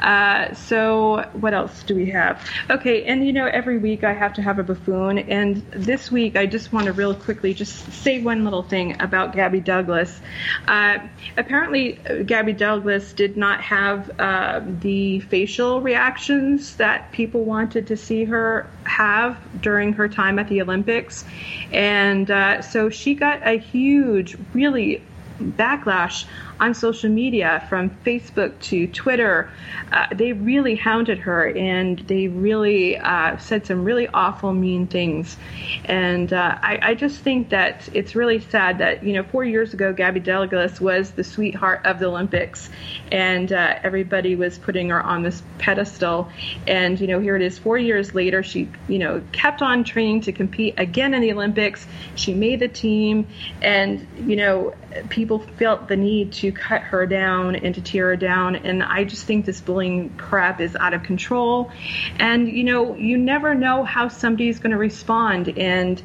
Uh, 0.00 0.54
so 0.54 1.28
what 1.34 1.54
else 1.54 1.82
do 1.82 1.94
we 1.94 2.10
have? 2.10 2.44
Okay, 2.70 3.04
and 3.04 3.26
you 3.26 3.32
know 3.32 3.46
every 3.46 3.78
week 3.78 4.04
I 4.04 4.12
have 4.12 4.34
to 4.34 4.42
have 4.42 4.58
a 4.58 4.62
buffoon, 4.62 5.18
and 5.18 5.56
this 5.72 6.10
week 6.10 6.36
I 6.36 6.46
just 6.46 6.72
want 6.72 6.86
to 6.86 6.92
real 6.92 7.14
quickly 7.14 7.54
just 7.54 7.92
say 7.92 8.20
one 8.20 8.44
little 8.44 8.62
thing 8.62 9.00
about 9.00 9.32
Gabby 9.34 9.60
Douglas. 9.60 10.20
Uh, 10.66 10.98
apparently, 11.36 11.98
Gabby 12.26 12.52
Douglas 12.52 13.12
did 13.12 13.36
not 13.36 13.60
have 13.60 14.20
uh, 14.20 14.60
the 14.80 15.20
facial 15.20 15.80
reactions 15.80 16.76
that 16.76 17.12
people 17.12 17.44
wanted 17.44 17.86
to 17.88 17.96
see 17.96 18.24
her 18.24 18.68
have 18.84 19.38
during 19.60 19.92
her 19.94 20.08
time 20.08 20.38
at 20.38 20.48
the 20.48 20.60
Olympics, 20.60 21.24
and 21.72 22.30
uh, 22.30 22.62
so 22.62 22.90
she 22.90 23.14
got 23.14 23.46
a 23.46 23.58
huge, 23.58 24.36
really 24.52 25.02
backlash 25.40 26.26
on 26.60 26.74
social 26.74 27.10
media 27.10 27.66
from 27.68 27.90
Facebook 28.04 28.58
to 28.60 28.86
Twitter. 28.86 29.50
Uh, 29.90 30.06
they 30.12 30.32
really 30.32 30.76
hounded 30.76 31.18
her 31.18 31.48
and 31.48 31.98
they 32.00 32.28
really 32.28 32.96
uh, 32.96 33.36
said 33.38 33.66
some 33.66 33.84
really 33.84 34.08
awful, 34.08 34.52
mean 34.52 34.86
things. 34.86 35.36
And 35.84 36.32
uh, 36.32 36.58
I, 36.62 36.78
I, 36.82 36.94
just 36.94 37.20
think 37.20 37.50
that 37.50 37.88
it's 37.92 38.14
really 38.14 38.40
sad 38.40 38.78
that, 38.78 39.04
you 39.04 39.12
know, 39.12 39.22
four 39.22 39.44
years 39.44 39.74
ago, 39.74 39.92
Gabby 39.92 40.20
Douglas 40.20 40.80
was 40.80 41.10
the 41.12 41.24
sweetheart 41.24 41.84
of 41.84 41.98
the 41.98 42.06
Olympics 42.06 42.70
and 43.10 43.52
uh, 43.52 43.78
everybody 43.82 44.36
was 44.36 44.58
putting 44.58 44.90
her 44.90 45.02
on 45.02 45.22
this 45.22 45.42
pedestal. 45.58 46.28
And, 46.66 47.00
you 47.00 47.06
know, 47.06 47.20
here 47.20 47.36
it 47.36 47.42
is 47.42 47.58
four 47.58 47.78
years 47.78 48.14
later. 48.14 48.42
She, 48.42 48.68
you 48.88 48.98
know, 48.98 49.22
kept 49.32 49.62
on 49.62 49.84
training 49.84 50.22
to 50.22 50.32
compete 50.32 50.74
again 50.78 51.14
in 51.14 51.20
the 51.20 51.32
Olympics. 51.32 51.86
She 52.14 52.34
made 52.34 52.60
the 52.60 52.68
team 52.68 53.26
and, 53.60 54.06
you 54.26 54.36
know, 54.36 54.74
people 55.08 55.40
felt 55.58 55.88
the 55.88 55.96
need 55.96 56.32
to 56.32 56.43
cut 56.52 56.82
her 56.82 57.06
down 57.06 57.56
and 57.56 57.74
to 57.74 57.80
tear 57.80 58.06
her 58.08 58.16
down. 58.16 58.56
And 58.56 58.82
I 58.82 59.04
just 59.04 59.24
think 59.24 59.46
this 59.46 59.60
bullying 59.60 60.10
crap 60.16 60.60
is 60.60 60.76
out 60.76 60.94
of 60.94 61.02
control. 61.02 61.70
And, 62.18 62.48
you 62.48 62.64
know, 62.64 62.94
you 62.94 63.18
never 63.18 63.54
know 63.54 63.84
how 63.84 64.08
somebody's 64.08 64.58
going 64.58 64.72
to 64.72 64.78
respond. 64.78 65.58
And, 65.58 66.02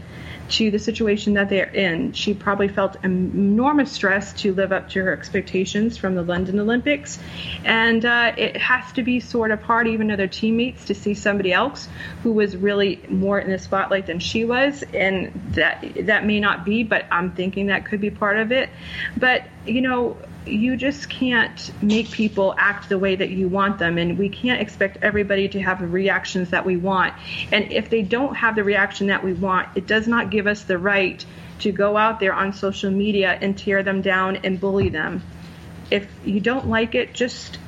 to 0.50 0.72
the 0.72 0.80
situation 0.80 1.34
that 1.34 1.50
they're 1.50 1.70
in. 1.70 2.12
She 2.14 2.34
probably 2.34 2.68
felt 2.68 2.98
enormous 3.04 3.92
stress 3.92 4.34
to 4.42 4.54
live 4.54 4.72
up 4.72 4.90
to 4.90 5.04
her 5.04 5.14
expectations 5.14 5.98
from 5.98 6.16
the 6.16 6.24
London 6.24 6.60
Olympics, 6.60 7.20
and 7.64 8.04
uh, 8.04 8.34
it 8.36 8.58
has 8.58 8.92
to 8.94 9.04
be 9.04 9.20
sort 9.20 9.52
of 9.52 9.62
hard, 9.62 9.88
even 9.88 10.10
to 10.10 10.18
their 10.18 10.28
teammates, 10.28 10.86
to 10.86 10.96
see 10.96 11.14
somebody 11.14 11.54
else 11.54 11.88
who 12.24 12.34
was 12.34 12.58
really 12.58 13.02
more 13.10 13.40
in 13.40 13.52
the 13.52 13.60
spotlight 13.60 14.08
than 14.08 14.20
she 14.20 14.44
was, 14.46 14.84
and 14.94 15.32
that 15.52 15.86
that 16.08 16.26
may 16.26 16.40
not 16.40 16.66
be, 16.66 16.84
but 16.84 17.06
I'm 17.12 17.32
thinking 17.32 17.68
that 17.68 17.86
could 17.86 18.02
be 18.02 18.10
part 18.10 18.38
of 18.38 18.52
it. 18.52 18.70
But 19.16 19.44
you 19.66 19.82
know, 19.82 20.18
you 20.46 20.78
just 20.78 21.10
can't 21.10 21.72
make 21.82 22.10
people 22.12 22.56
act 22.58 22.90
the 22.90 22.98
way 22.98 23.16
that 23.16 23.30
you 23.30 23.48
want 23.48 23.78
them 23.78 23.98
and 23.98 24.18
we 24.18 24.30
can't 24.30 24.62
expect 24.62 24.98
everybody 25.02 25.48
to 25.50 25.62
have 25.62 25.80
the 25.80 25.88
reactions 25.88 26.52
that 26.52 26.66
we 26.66 26.78
want 26.78 27.14
and 27.52 27.72
if 27.72 27.90
they 27.90 28.02
don't 28.02 28.36
have 28.36 28.56
the 28.56 28.64
reaction 28.64 29.08
that 29.08 29.24
we 29.24 29.34
want 29.34 29.68
it 29.76 29.86
does 29.86 30.08
not 30.08 30.30
give 30.30 30.48
us 30.48 30.64
the 30.64 30.78
right 30.78 31.26
to 31.60 31.72
go 31.72 31.98
out 31.98 32.20
there 32.20 32.34
on 32.34 32.54
social 32.54 32.90
media 32.90 33.38
and 33.42 33.58
tear 33.58 33.84
them 33.84 34.02
down 34.02 34.38
and 34.38 34.60
bully 34.60 34.90
them 34.90 35.22
if 35.92 36.10
you 36.26 36.40
don't 36.40 36.68
like 36.68 36.96
it 36.96 37.14
just 37.14 37.60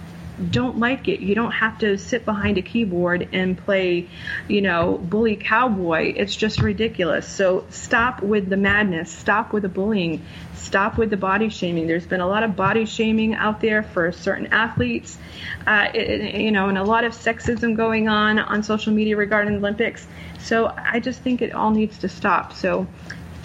don't 0.49 0.79
like 0.79 1.07
it. 1.07 1.19
You 1.19 1.35
don't 1.35 1.51
have 1.51 1.79
to 1.79 1.97
sit 1.97 2.25
behind 2.25 2.57
a 2.57 2.61
keyboard 2.61 3.29
and 3.33 3.57
play, 3.57 4.09
you 4.47 4.61
know, 4.61 4.97
bully 4.97 5.35
cowboy. 5.35 6.13
It's 6.15 6.35
just 6.35 6.61
ridiculous. 6.61 7.27
So 7.27 7.65
stop 7.69 8.21
with 8.23 8.49
the 8.49 8.57
madness. 8.57 9.11
Stop 9.11 9.53
with 9.53 9.63
the 9.63 9.69
bullying. 9.69 10.25
Stop 10.61 10.97
with 10.97 11.09
the 11.09 11.17
body 11.17 11.49
shaming. 11.49 11.87
There's 11.87 12.05
been 12.05 12.21
a 12.21 12.27
lot 12.27 12.43
of 12.43 12.55
body 12.55 12.85
shaming 12.85 13.33
out 13.33 13.61
there 13.61 13.81
for 13.81 14.11
certain 14.11 14.47
athletes, 14.47 15.17
uh, 15.65 15.87
it, 15.93 16.35
you 16.35 16.51
know, 16.51 16.69
and 16.69 16.77
a 16.77 16.83
lot 16.83 17.03
of 17.03 17.13
sexism 17.13 17.75
going 17.75 18.07
on 18.07 18.39
on 18.39 18.61
social 18.63 18.93
media 18.93 19.17
regarding 19.17 19.53
the 19.53 19.59
Olympics. 19.59 20.07
So 20.39 20.73
I 20.77 20.99
just 20.99 21.21
think 21.21 21.41
it 21.41 21.53
all 21.53 21.71
needs 21.71 21.97
to 21.99 22.09
stop. 22.09 22.53
So 22.53 22.87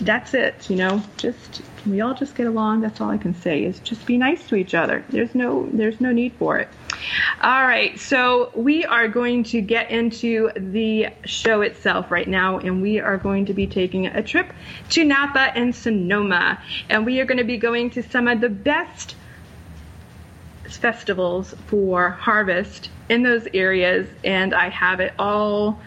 that's 0.01 0.35
it, 0.35 0.69
you 0.69 0.77
know, 0.77 1.03
just 1.17 1.63
we 1.87 2.01
all 2.01 2.15
just 2.15 2.35
get 2.35 2.47
along. 2.47 2.83
That's 2.83 3.01
all 3.01 3.11
I 3.11 3.19
can 3.19 3.35
say 3.35 3.65
is 3.65 3.81
just 3.81 4.05
be 4.07 4.19
nice 4.19 4.47
to 4.49 4.57
each 4.57 4.75
other. 4.75 5.05
There's 5.09 5.35
no 5.35 5.69
there's 5.73 6.01
no 6.01 6.13
need 6.13 6.35
for 6.35 6.59
it. 6.59 6.69
All 7.41 7.63
right, 7.63 7.99
so 7.99 8.51
we 8.55 8.85
are 8.85 9.09
going 9.09 9.45
to 9.45 9.61
get 9.61 9.91
into 9.91 10.51
the 10.57 11.09
show 11.25 11.61
itself 11.61 12.11
right 12.11 12.27
now, 12.27 12.59
and 12.59 12.83
we 12.83 13.01
are 13.01 13.17
going 13.19 13.47
to 13.47 13.55
be 13.55 13.67
taking 13.67 14.07
a 14.07 14.23
trip 14.23 14.53
to 14.91 15.05
Napa 15.05 15.53
and 15.55 15.75
Sonoma, 15.75 16.61
and 16.89 17.07
we 17.07 17.21
are 17.21 17.25
going 17.25 17.39
to 17.39 17.45
be 17.45 17.59
going 17.59 17.91
to 17.91 18.03
some 18.03 18.29
of 18.29 18.41
the 18.41 18.49
best 18.49 19.15
festivals 20.69 21.55
for 21.67 22.11
harvest 22.11 22.91
in 23.09 23.23
those 23.23 23.47
areas, 23.55 24.09
and 24.25 24.55
I 24.55 24.69
have 24.69 25.01
it 25.01 25.15
all 25.19 25.81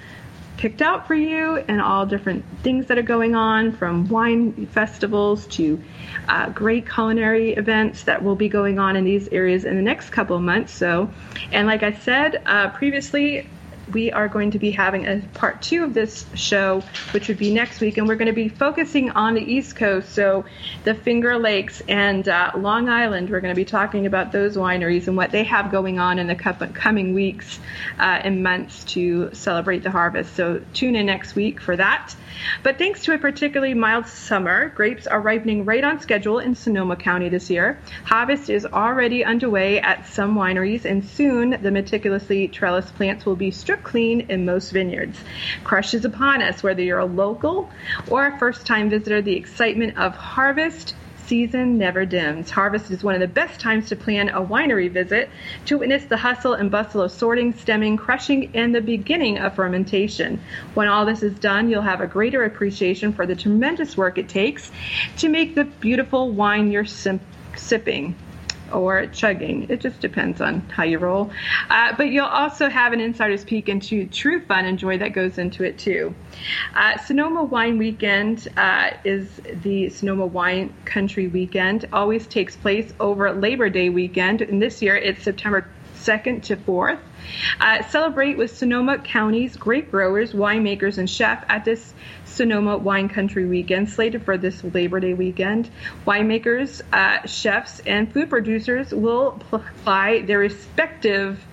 picked 0.60 0.82
out 0.82 1.08
for 1.08 1.16
you 1.16 1.56
and 1.70 1.82
all 1.82 2.06
different 2.06 2.44
things 2.64 2.88
that 2.88 2.98
are 2.98 3.02
going 3.02 3.34
on 3.34 3.72
from 3.72 4.06
wine 4.10 4.68
festivals 4.68 5.48
to 5.48 5.82
uh, 6.28 6.50
great 6.50 6.88
culinary 6.88 7.54
events 7.54 8.04
that 8.04 8.22
will 8.22 8.36
be 8.36 8.50
going 8.50 8.78
on 8.78 8.98
in 8.98 9.06
these 9.06 9.30
areas 9.30 9.64
in 9.64 9.78
the 9.78 9.82
next 9.82 10.10
couple 10.10 10.36
of 10.36 10.42
months. 10.42 10.74
So, 10.74 11.10
and 11.54 11.66
like 11.66 11.82
I 11.82 11.94
said 11.94 12.42
uh, 12.46 12.72
previously, 12.72 13.48
we 13.94 14.12
are 14.12 14.28
going 14.28 14.52
to 14.52 14.60
be 14.60 14.72
having 14.72 15.08
a 15.08 15.22
part 15.34 15.62
two 15.62 15.84
of 15.84 15.94
this 15.94 16.26
show, 16.36 16.84
which 17.12 17.28
would 17.28 17.38
be 17.38 17.54
next 17.54 17.80
week, 17.80 17.98
and 17.98 18.08
we're 18.08 18.16
going 18.16 18.28
to 18.28 18.34
be 18.34 18.50
focusing 18.50 19.12
on 19.12 19.34
the 19.34 19.42
East 19.42 19.76
Coast, 19.76 20.14
so 20.14 20.46
the 20.84 20.94
Finger 20.94 21.38
Lakes 21.38 21.82
and 21.88 22.28
uh, 22.28 22.52
Long 22.56 22.90
Island. 22.90 23.30
We're 23.30 23.42
going 23.42 23.54
to 23.54 23.60
be 23.60 23.66
talking 23.66 24.06
about 24.06 24.32
those 24.32 24.58
wineries 24.58 25.08
and 25.08 25.18
what 25.18 25.32
they 25.32 25.44
have 25.44 25.72
going 25.72 26.00
on 26.00 26.20
in 26.20 26.28
the 26.28 26.36
coming 26.36 27.14
weeks 27.14 27.60
uh, 27.98 28.20
and 28.24 28.44
months 28.44 28.84
to 28.86 29.30
celebrate 29.34 29.84
the 29.84 29.92
harvest. 29.92 30.36
So 30.36 30.62
tune 30.74 30.96
in 30.96 31.06
next 31.06 31.36
week 31.36 31.60
for 31.60 31.76
that. 31.76 32.16
But 32.64 32.78
thanks 32.78 33.04
to 33.04 33.14
a 33.14 33.18
particularly 33.18 33.74
mild 33.74 34.08
summer, 34.08 34.70
grapes 34.70 35.08
are 35.08 35.20
ripening 35.20 35.66
right 35.66 35.84
on 35.84 36.00
schedule 36.00 36.40
in 36.40 36.56
Sonoma 36.56 36.96
County 36.96 37.30
this 37.30 37.50
year. 37.50 37.80
Harvest 38.06 38.50
is 38.50 38.66
already 38.66 39.26
underway 39.26 39.80
at 39.80 40.08
some 40.08 40.36
wineries, 40.36 40.86
and 40.86 41.04
soon 41.04 41.58
the 41.62 41.72
meticulously 41.72 42.48
trellised 42.48 42.96
plants 42.96 43.26
will 43.26 43.36
be 43.36 43.52
stripped 43.52 43.79
clean 43.84 44.22
in 44.30 44.46
most 44.46 44.72
vineyards. 44.72 45.20
Crush 45.64 45.94
is 45.94 46.06
upon 46.06 46.42
us, 46.42 46.64
whether 46.64 46.82
you're 46.82 47.00
a 47.00 47.06
local 47.06 47.70
or 48.10 48.28
a 48.28 48.40
first 48.40 48.66
time 48.66 48.90
visitor. 48.90 49.22
The 49.22 49.36
excitement 49.36 49.98
of 49.98 50.16
harvest 50.16 50.96
season 51.30 51.78
never 51.78 52.06
dims. 52.06 52.50
Harvest 52.50 52.90
is 52.90 53.04
one 53.04 53.14
of 53.14 53.22
the 53.22 53.28
best 53.28 53.60
times 53.60 53.88
to 53.88 53.96
plan 53.96 54.30
a 54.30 54.42
winery 54.42 54.90
visit 54.90 55.30
to 55.66 55.78
witness 55.78 56.04
the 56.06 56.18
hustle 56.18 56.54
and 56.54 56.72
bustle 56.72 57.02
of 57.02 57.12
sorting, 57.12 57.54
stemming, 57.54 57.98
crushing, 57.98 58.50
and 58.56 58.74
the 58.74 58.82
beginning 58.82 59.38
of 59.38 59.54
fermentation. 59.54 60.42
When 60.74 60.88
all 60.88 61.06
this 61.06 61.22
is 61.22 61.34
done, 61.36 61.70
you'll 61.70 61.84
have 61.84 62.02
a 62.02 62.08
greater 62.08 62.44
appreciation 62.44 63.14
for 63.14 63.28
the 63.28 63.36
tremendous 63.36 63.96
work 63.96 64.18
it 64.18 64.28
takes 64.28 64.72
to 65.18 65.30
make 65.30 65.54
the 65.54 65.66
beautiful 65.66 66.32
wine 66.32 66.72
you're 66.72 66.86
sipping 66.86 68.16
or 68.72 69.08
chugging. 69.08 69.68
It 69.70 69.82
just 69.82 70.00
depends 70.00 70.42
on 70.42 70.62
how 70.70 70.84
you 70.84 71.00
roll. 71.00 71.32
Uh, 71.70 71.96
but 71.96 72.10
you'll 72.10 72.26
also 72.26 72.70
have 72.70 72.94
an 72.94 73.00
insider's 73.00 73.44
peek 73.44 73.70
into 73.70 74.08
true 74.08 74.42
fun 74.42 74.66
and 74.66 74.78
joy 74.78 74.98
that 74.98 75.14
goes 75.14 75.38
into 75.38 75.64
it 75.64 75.78
too. 75.78 76.14
Uh, 76.76 76.98
Sonoma 76.98 77.44
Wine 77.44 77.78
Weekend 77.78 78.48
uh, 78.58 78.92
is 79.04 79.42
the 79.64 79.90
Sonoma 79.90 80.26
Wine 80.26 80.74
Country 80.86 81.28
Weekend. 81.28 81.88
Always 81.94 82.28
takes 82.28 82.56
place 82.56 82.94
over 83.00 83.32
Labor 83.32 83.70
Day 83.70 83.90
weekend, 83.90 84.42
and 84.42 84.62
this 84.62 84.82
year 84.82 84.96
it's 84.96 85.24
September 85.24 85.68
2nd 86.00 86.44
to 86.44 86.56
4th. 86.56 87.00
Uh, 87.60 87.84
celebrate 87.90 88.38
with 88.38 88.56
Sonoma 88.56 88.98
County's 88.98 89.56
grape 89.56 89.92
growers, 89.92 90.34
winemakers, 90.34 90.98
and 90.98 91.10
chef 91.10 91.44
at 91.48 91.66
this 91.66 91.94
Sonoma 92.26 92.78
Wine 92.78 93.10
Country 93.10 93.46
Weekend, 93.46 93.90
slated 93.90 94.24
for 94.24 94.38
this 94.38 94.64
Labor 94.64 95.00
Day 95.00 95.14
weekend. 95.14 95.70
Winemakers, 96.06 96.82
uh, 96.94 97.26
chefs, 97.28 97.80
and 97.82 98.12
food 98.12 98.30
producers 98.30 98.94
will 98.94 99.40
ply 99.84 100.22
their 100.22 100.40
respective 100.40 101.44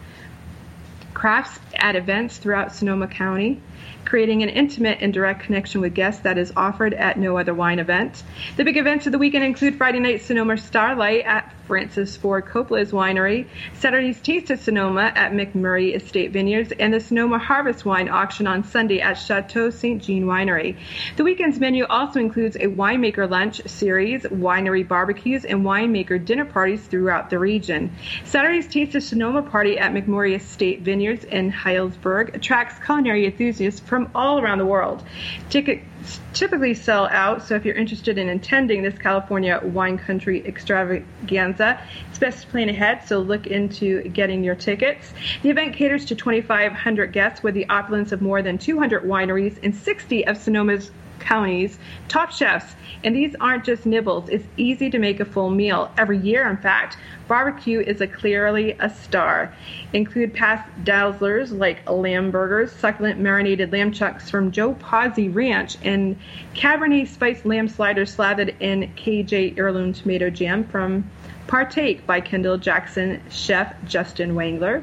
crafts 1.14 1.58
at 1.74 1.96
events 1.96 2.36
throughout 2.38 2.74
Sonoma 2.74 3.08
County 3.08 3.60
creating 4.04 4.42
an 4.42 4.48
intimate 4.48 4.98
and 5.00 5.12
direct 5.12 5.42
connection 5.42 5.80
with 5.80 5.94
guests 5.94 6.22
that 6.22 6.38
is 6.38 6.52
offered 6.56 6.94
at 6.94 7.18
no 7.18 7.36
other 7.36 7.52
wine 7.52 7.78
event. 7.78 8.22
The 8.56 8.64
big 8.64 8.76
events 8.76 9.06
of 9.06 9.12
the 9.12 9.18
weekend 9.18 9.44
include 9.44 9.76
Friday 9.76 10.00
night 10.00 10.22
Sonoma 10.22 10.56
Starlight 10.56 11.24
at 11.24 11.52
Francis 11.66 12.16
Ford 12.16 12.46
Coppola's 12.46 12.92
Winery, 12.92 13.46
Saturday's 13.74 14.20
Taste 14.20 14.50
of 14.50 14.60
Sonoma 14.60 15.12
at 15.14 15.32
MacMurray 15.32 15.96
Estate 15.96 16.30
Vineyards, 16.30 16.72
and 16.78 16.94
the 16.94 17.00
Sonoma 17.00 17.38
Harvest 17.38 17.84
Wine 17.84 18.08
Auction 18.08 18.46
on 18.46 18.62
Sunday 18.62 19.00
at 19.00 19.14
Chateau 19.14 19.70
St. 19.70 20.00
Jean 20.00 20.26
Winery. 20.26 20.76
The 21.16 21.24
weekend's 21.24 21.58
menu 21.58 21.84
also 21.84 22.20
includes 22.20 22.54
a 22.54 22.68
winemaker 22.68 23.28
lunch 23.28 23.60
series, 23.66 24.22
winery 24.22 24.86
barbecues, 24.86 25.44
and 25.44 25.64
winemaker 25.64 26.24
dinner 26.24 26.44
parties 26.44 26.86
throughout 26.86 27.30
the 27.30 27.38
region. 27.40 27.96
Saturday's 28.24 28.68
Taste 28.68 28.94
of 28.94 29.02
Sonoma 29.02 29.42
party 29.42 29.76
at 29.76 29.92
MacMurray 29.92 30.36
Estate 30.36 30.82
Vineyards 30.82 31.24
in 31.24 31.50
Healdsburg 31.50 32.34
attracts 32.36 32.78
culinary 32.84 33.26
enthusiasts 33.26 33.65
from 33.70 34.10
all 34.14 34.40
around 34.40 34.58
the 34.58 34.66
world. 34.66 35.02
Tickets 35.50 36.20
typically 36.32 36.74
sell 36.74 37.06
out, 37.08 37.42
so 37.42 37.54
if 37.54 37.64
you're 37.64 37.74
interested 37.74 38.18
in 38.18 38.28
attending 38.28 38.82
this 38.82 38.96
California 38.98 39.60
wine 39.62 39.98
country 39.98 40.46
extravaganza, 40.46 41.80
it's 42.08 42.18
best 42.18 42.42
to 42.42 42.48
plan 42.48 42.68
ahead, 42.68 43.06
so 43.06 43.18
look 43.18 43.46
into 43.46 44.02
getting 44.08 44.44
your 44.44 44.54
tickets. 44.54 45.12
The 45.42 45.50
event 45.50 45.74
caters 45.74 46.04
to 46.06 46.14
2,500 46.14 47.12
guests 47.12 47.42
with 47.42 47.54
the 47.54 47.68
opulence 47.68 48.12
of 48.12 48.22
more 48.22 48.42
than 48.42 48.58
200 48.58 49.04
wineries 49.04 49.58
and 49.62 49.74
60 49.74 50.26
of 50.26 50.36
Sonoma's 50.36 50.90
counties, 51.18 51.78
top 52.08 52.30
chefs, 52.30 52.74
and 53.06 53.14
these 53.14 53.36
aren't 53.40 53.64
just 53.64 53.86
nibbles. 53.86 54.28
It's 54.28 54.44
easy 54.56 54.90
to 54.90 54.98
make 54.98 55.20
a 55.20 55.24
full 55.24 55.48
meal. 55.48 55.92
Every 55.96 56.18
year, 56.18 56.50
in 56.50 56.56
fact, 56.56 56.98
barbecue 57.28 57.78
is 57.78 58.00
a 58.00 58.06
clearly 58.08 58.72
a 58.80 58.90
star. 58.90 59.54
Include 59.92 60.34
past 60.34 60.68
dazzlers 60.82 61.56
like 61.56 61.88
lamb 61.88 62.32
burgers, 62.32 62.72
succulent 62.72 63.20
marinated 63.20 63.70
lamb 63.70 63.92
chucks 63.92 64.28
from 64.28 64.50
Joe 64.50 64.74
Pazzi 64.74 65.32
Ranch, 65.32 65.76
and 65.84 66.18
Cabernet 66.54 67.06
spiced 67.06 67.46
lamb 67.46 67.68
sliders 67.68 68.12
slathered 68.12 68.56
in 68.58 68.92
KJ 68.96 69.56
heirloom 69.56 69.92
tomato 69.92 70.28
jam 70.28 70.64
from 70.64 71.08
Partake 71.46 72.04
by 72.08 72.20
Kendall 72.20 72.58
Jackson 72.58 73.22
chef 73.30 73.72
Justin 73.84 74.34
Wangler. 74.34 74.82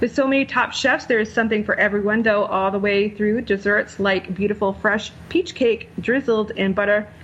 With 0.00 0.12
so 0.12 0.26
many 0.26 0.44
top 0.44 0.72
chefs, 0.72 1.06
there 1.06 1.20
is 1.20 1.32
something 1.32 1.62
for 1.62 1.78
everyone, 1.78 2.22
though, 2.22 2.44
all 2.46 2.72
the 2.72 2.80
way 2.80 3.08
through 3.08 3.42
desserts 3.42 4.00
like 4.00 4.34
beautiful 4.34 4.72
fresh 4.72 5.12
peach 5.28 5.54
cake 5.54 5.88
drizzled 6.00 6.50
in 6.50 6.72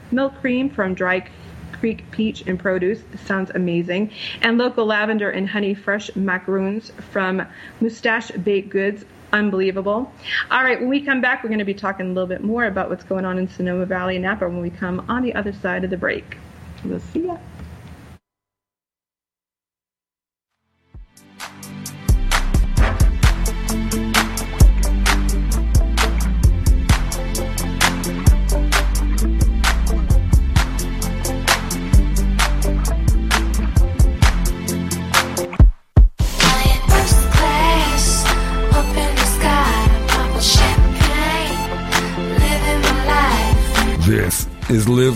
buttermilk 0.07 0.41
cream 0.41 0.71
from 0.71 0.95
Dry 0.95 1.29
Creek 1.73 2.11
peach 2.11 2.43
and 2.47 2.59
produce. 2.59 3.03
Sounds 3.27 3.51
amazing. 3.55 4.11
And 4.41 4.59
local 4.59 4.87
lavender 4.87 5.31
and 5.31 5.49
honey 5.49 5.75
fresh 5.75 6.15
macaroons 6.17 6.91
from 7.11 7.47
Moustache 7.81 8.31
Baked 8.31 8.71
Goods. 8.71 9.05
Unbelievable. 9.33 10.11
All 10.51 10.63
right, 10.63 10.81
when 10.81 10.89
we 10.89 11.05
come 11.05 11.21
back, 11.21 11.43
we're 11.43 11.51
going 11.51 11.59
to 11.59 11.65
be 11.65 11.75
talking 11.75 12.07
a 12.07 12.09
little 12.09 12.29
bit 12.29 12.43
more 12.43 12.65
about 12.65 12.89
what's 12.89 13.05
going 13.05 13.25
on 13.25 13.39
in 13.39 13.49
Sonoma 13.49 13.85
Valley 13.85 14.17
and 14.17 14.25
Napa 14.25 14.49
when 14.49 14.63
we 14.63 14.71
come 14.71 15.05
on 15.09 15.23
the 15.23 15.35
other 15.35 15.53
side 15.53 15.85
of 15.85 15.91
the 15.91 15.97
break. 15.97 16.39
We'll 16.85 17.01
see 17.01 17.27
ya. 17.27 17.37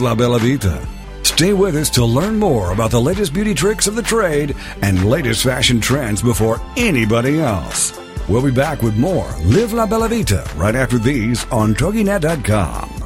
Live 0.01 0.09
La 0.09 0.15
Bella 0.15 0.39
Vita. 0.39 0.89
Stay 1.23 1.53
with 1.53 1.77
us 1.77 1.91
to 1.91 2.05
learn 2.05 2.39
more 2.39 2.73
about 2.73 2.91
the 2.91 3.01
latest 3.01 3.35
beauty 3.35 3.53
tricks 3.53 3.87
of 3.87 3.97
the 3.97 4.03
trade 4.03 4.57
and 4.81 5.11
latest 5.11 5.43
fashion 5.43 5.79
trends 5.79 6.23
before 6.23 6.59
anybody 6.77 7.41
else. 7.41 8.01
We'll 8.27 8.43
be 8.43 8.51
back 8.51 8.81
with 8.81 8.97
more 8.97 9.31
Live 9.45 9.75
La 9.75 9.87
Bella 9.87 10.09
Vita 10.09 10.49
right 10.57 10.75
after 10.75 10.97
these 10.99 11.45
on 11.51 11.75
TogiNet.com. 11.75 13.00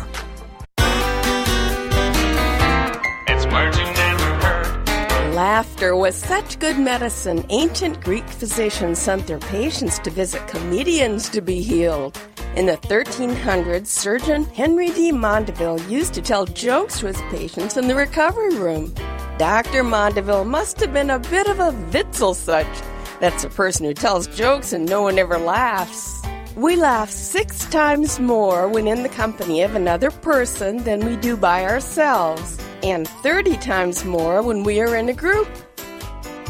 Laughter 5.84 5.96
was 5.96 6.16
such 6.16 6.58
good 6.60 6.78
medicine, 6.78 7.44
ancient 7.50 8.00
Greek 8.00 8.26
physicians 8.26 8.98
sent 8.98 9.26
their 9.26 9.38
patients 9.38 9.98
to 9.98 10.08
visit 10.08 10.48
comedians 10.48 11.28
to 11.28 11.42
be 11.42 11.60
healed. 11.60 12.18
In 12.56 12.64
the 12.64 12.78
1300s, 12.78 13.88
surgeon 13.88 14.46
Henri 14.46 14.88
de 14.88 15.12
Mondeville 15.12 15.86
used 15.90 16.14
to 16.14 16.22
tell 16.22 16.46
jokes 16.46 17.00
to 17.00 17.08
his 17.08 17.20
patients 17.28 17.76
in 17.76 17.86
the 17.86 17.94
recovery 17.94 18.56
room. 18.56 18.94
Dr. 19.36 19.84
Mondeville 19.84 20.46
must 20.46 20.80
have 20.80 20.94
been 20.94 21.10
a 21.10 21.18
bit 21.18 21.48
of 21.48 21.60
a 21.60 21.72
Witzelsucht. 21.92 23.20
That's 23.20 23.44
a 23.44 23.50
person 23.50 23.84
who 23.84 23.92
tells 23.92 24.26
jokes 24.28 24.72
and 24.72 24.88
no 24.88 25.02
one 25.02 25.18
ever 25.18 25.36
laughs. 25.36 26.22
We 26.56 26.76
laugh 26.76 27.10
six 27.10 27.66
times 27.66 28.18
more 28.18 28.68
when 28.68 28.88
in 28.88 29.02
the 29.02 29.10
company 29.10 29.60
of 29.60 29.74
another 29.74 30.10
person 30.10 30.78
than 30.84 31.04
we 31.04 31.16
do 31.16 31.36
by 31.36 31.66
ourselves, 31.66 32.56
and 32.82 33.06
30 33.06 33.58
times 33.58 34.06
more 34.06 34.40
when 34.40 34.62
we 34.62 34.80
are 34.80 34.96
in 34.96 35.10
a 35.10 35.12
group. 35.12 35.46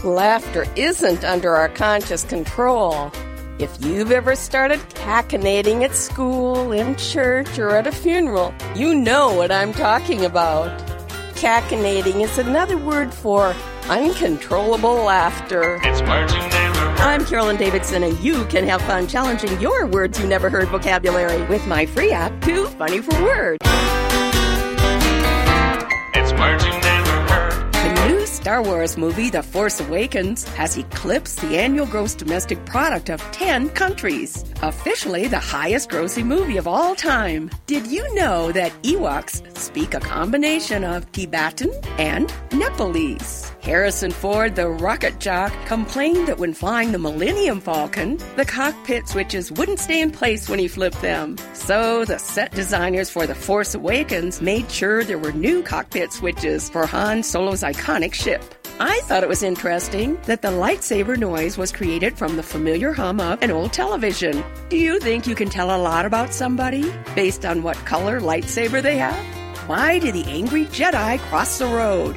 Laughter 0.05 0.67
isn't 0.77 1.25
under 1.25 1.57
our 1.57 1.71
conscious 1.71 2.25
control. 2.25 3.11
If 3.59 3.83
you've 3.83 4.13
ever 4.13 4.37
started 4.37 4.79
cachinnating 4.91 5.83
at 5.83 5.95
school, 5.95 6.73
in 6.73 6.95
church, 6.97 7.59
or 7.59 7.71
at 7.71 7.87
a 7.87 7.93
funeral, 7.93 8.55
you 8.75 8.95
know 8.95 9.33
what 9.33 9.51
I'm 9.51 9.73
talking 9.73 10.27
about. 10.27 10.79
Cachinnating 11.37 12.21
is 12.21 12.37
another 12.37 12.77
word 12.77 13.15
for 13.15 13.55
uncontrollable 13.89 14.97
laughter. 14.97 15.81
It's 15.83 16.03
Bert. 16.03 16.31
I'm 17.01 17.25
Carolyn 17.25 17.57
Davidson, 17.57 18.03
and 18.03 18.19
you 18.21 18.45
can 18.47 18.67
have 18.67 18.83
fun 18.83 19.07
challenging 19.07 19.59
your 19.59 19.87
words 19.87 20.21
you 20.21 20.27
never 20.27 20.51
heard 20.51 20.69
vocabulary 20.69 21.43
with 21.47 21.67
my 21.67 21.87
free 21.87 22.13
app, 22.13 22.39
Too 22.43 22.67
Funny 22.67 23.01
for 23.01 23.15
Words. 23.23 23.59
It's 26.13 26.33
Bert. 26.33 27.04
Star 28.45 28.63
Wars 28.63 28.99
movie 28.99 29.31
The 29.31 29.43
Force 29.43 29.81
Awakens 29.81 30.47
has 30.49 30.77
eclipsed 30.77 31.41
the 31.41 31.57
annual 31.57 31.87
gross 31.87 32.15
domestic 32.15 32.63
product 32.67 33.09
of 33.09 33.23
10 33.33 33.71
countries, 33.71 34.45
officially 34.61 35.27
the 35.29 35.39
highest 35.39 35.89
grossing 35.89 36.27
movie 36.27 36.59
of 36.59 36.69
all 36.69 36.95
time. 36.95 37.51
Did 37.67 37.87
you 37.87 38.05
know 38.15 38.53
that 38.53 38.71
Ewoks 38.83 39.41
speak 39.57 39.95
a 39.95 39.99
combination 39.99 40.85
of 40.85 41.11
Tibetan 41.13 41.73
and 41.97 42.31
Nepalese? 42.53 43.54
Harrison 43.65 44.11
Ford, 44.11 44.57
the 44.57 44.69
rocket 44.69 45.19
jock, 45.21 45.51
complained 45.65 46.29
that 46.29 46.37
when 46.37 46.53
flying 46.53 46.93
the 46.93 46.99
Millennium 46.99 47.63
Falcon, 47.63 48.19
the 48.37 48.45
cockpit 48.45 49.09
switches 49.09 49.51
wouldn't 49.51 49.79
stay 49.79 50.03
in 50.03 50.11
place 50.11 50.51
when 50.51 50.59
he 50.59 50.69
flipped 50.69 51.01
them. 51.01 51.39
So 51.55 52.05
the 52.05 52.19
set 52.19 52.53
designers 52.53 53.09
for 53.09 53.27
The 53.27 53.35
Force 53.35 53.75
Awakens 53.75 54.43
made 54.43 54.71
sure 54.71 55.03
there 55.03 55.17
were 55.17 55.33
new 55.33 55.63
cockpit 55.63 56.13
switches 56.13 56.69
for 56.69 56.85
Han 56.85 57.23
Solo's 57.23 57.63
iconic 57.63 58.13
ship. 58.13 58.43
I 58.81 59.01
thought 59.05 59.23
it 59.23 59.31
was 59.31 59.43
interesting 59.43 60.19
that 60.27 60.43
the 60.43 60.49
lightsaber 60.49 61.17
noise 61.17 61.57
was 61.57 61.73
created 61.73 62.19
from 62.19 62.37
the 62.37 62.43
familiar 62.43 62.93
hum 62.93 63.19
of 63.19 63.43
an 63.43 63.51
old 63.51 63.73
television. 63.73 64.45
Do 64.69 64.77
you 64.77 65.01
think 65.01 65.27
you 65.27 65.35
can 65.35 65.49
tell 65.49 65.75
a 65.75 65.81
lot 65.81 66.05
about 66.05 66.35
somebody 66.35 66.93
based 67.15 67.47
on 67.47 67.63
what 67.63 67.77
color 67.87 68.21
lightsaber 68.21 68.83
they 68.83 68.99
have? 68.99 69.25
Why 69.69 69.99
did 70.01 70.15
the 70.15 70.25
angry 70.27 70.67
Jedi 70.67 71.19
cross 71.31 71.59
the 71.59 71.67
road? 71.67 72.15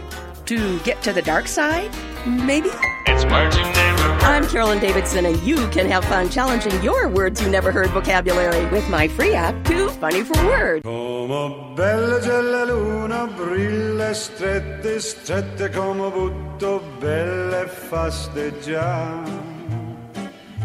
To 0.48 0.80
get 0.80 1.02
to 1.04 1.12
the 1.12 1.22
dark 1.22 1.46
side? 1.46 1.92
Maybe? 2.26 2.70
It's 3.06 3.26
words 3.26 3.58
you 3.58 3.64
never 3.64 4.02
heard. 4.02 4.24
I'm 4.24 4.48
Carolyn 4.48 4.80
Davidson, 4.80 5.26
and 5.26 5.38
you 5.44 5.68
can 5.72 5.90
have 5.90 6.06
fun 6.06 6.30
challenging 6.30 6.82
your 6.82 7.10
words 7.10 7.42
you 7.42 7.50
never 7.50 7.70
heard 7.70 7.90
vocabulary 7.90 8.66
with 8.68 8.90
my 8.90 9.10
free 9.10 9.34
app, 9.34 9.62
Too 9.66 9.90
Funny 9.90 10.24
for 10.24 10.38
Words. 10.46 10.84
Come 10.84 11.76
bella 11.76 12.20
c'è 12.20 12.40
la 12.40 12.64
luna, 12.64 13.28
brilla 13.28 14.14
strette, 14.14 15.02
strette 15.02 15.70
come 15.70 16.10
butto, 16.12 16.82
belle 16.98 17.64
e 17.64 17.68
fasteggiare. 17.68 19.30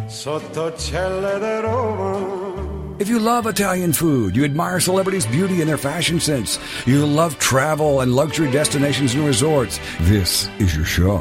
Sotto 0.06 0.76
celle 0.76 1.40
di 1.40 1.60
Roma. 1.60 2.61
If 3.02 3.08
you 3.08 3.18
love 3.18 3.48
Italian 3.48 3.92
food, 3.92 4.36
you 4.36 4.44
admire 4.44 4.78
celebrities' 4.78 5.26
beauty 5.26 5.60
and 5.60 5.68
their 5.68 5.76
fashion 5.76 6.20
sense, 6.20 6.60
you 6.86 7.04
love 7.04 7.36
travel 7.36 8.00
and 8.00 8.14
luxury 8.14 8.48
destinations 8.48 9.12
and 9.14 9.26
resorts, 9.26 9.80
this 10.02 10.48
is 10.60 10.76
your 10.76 10.84
show. 10.84 11.18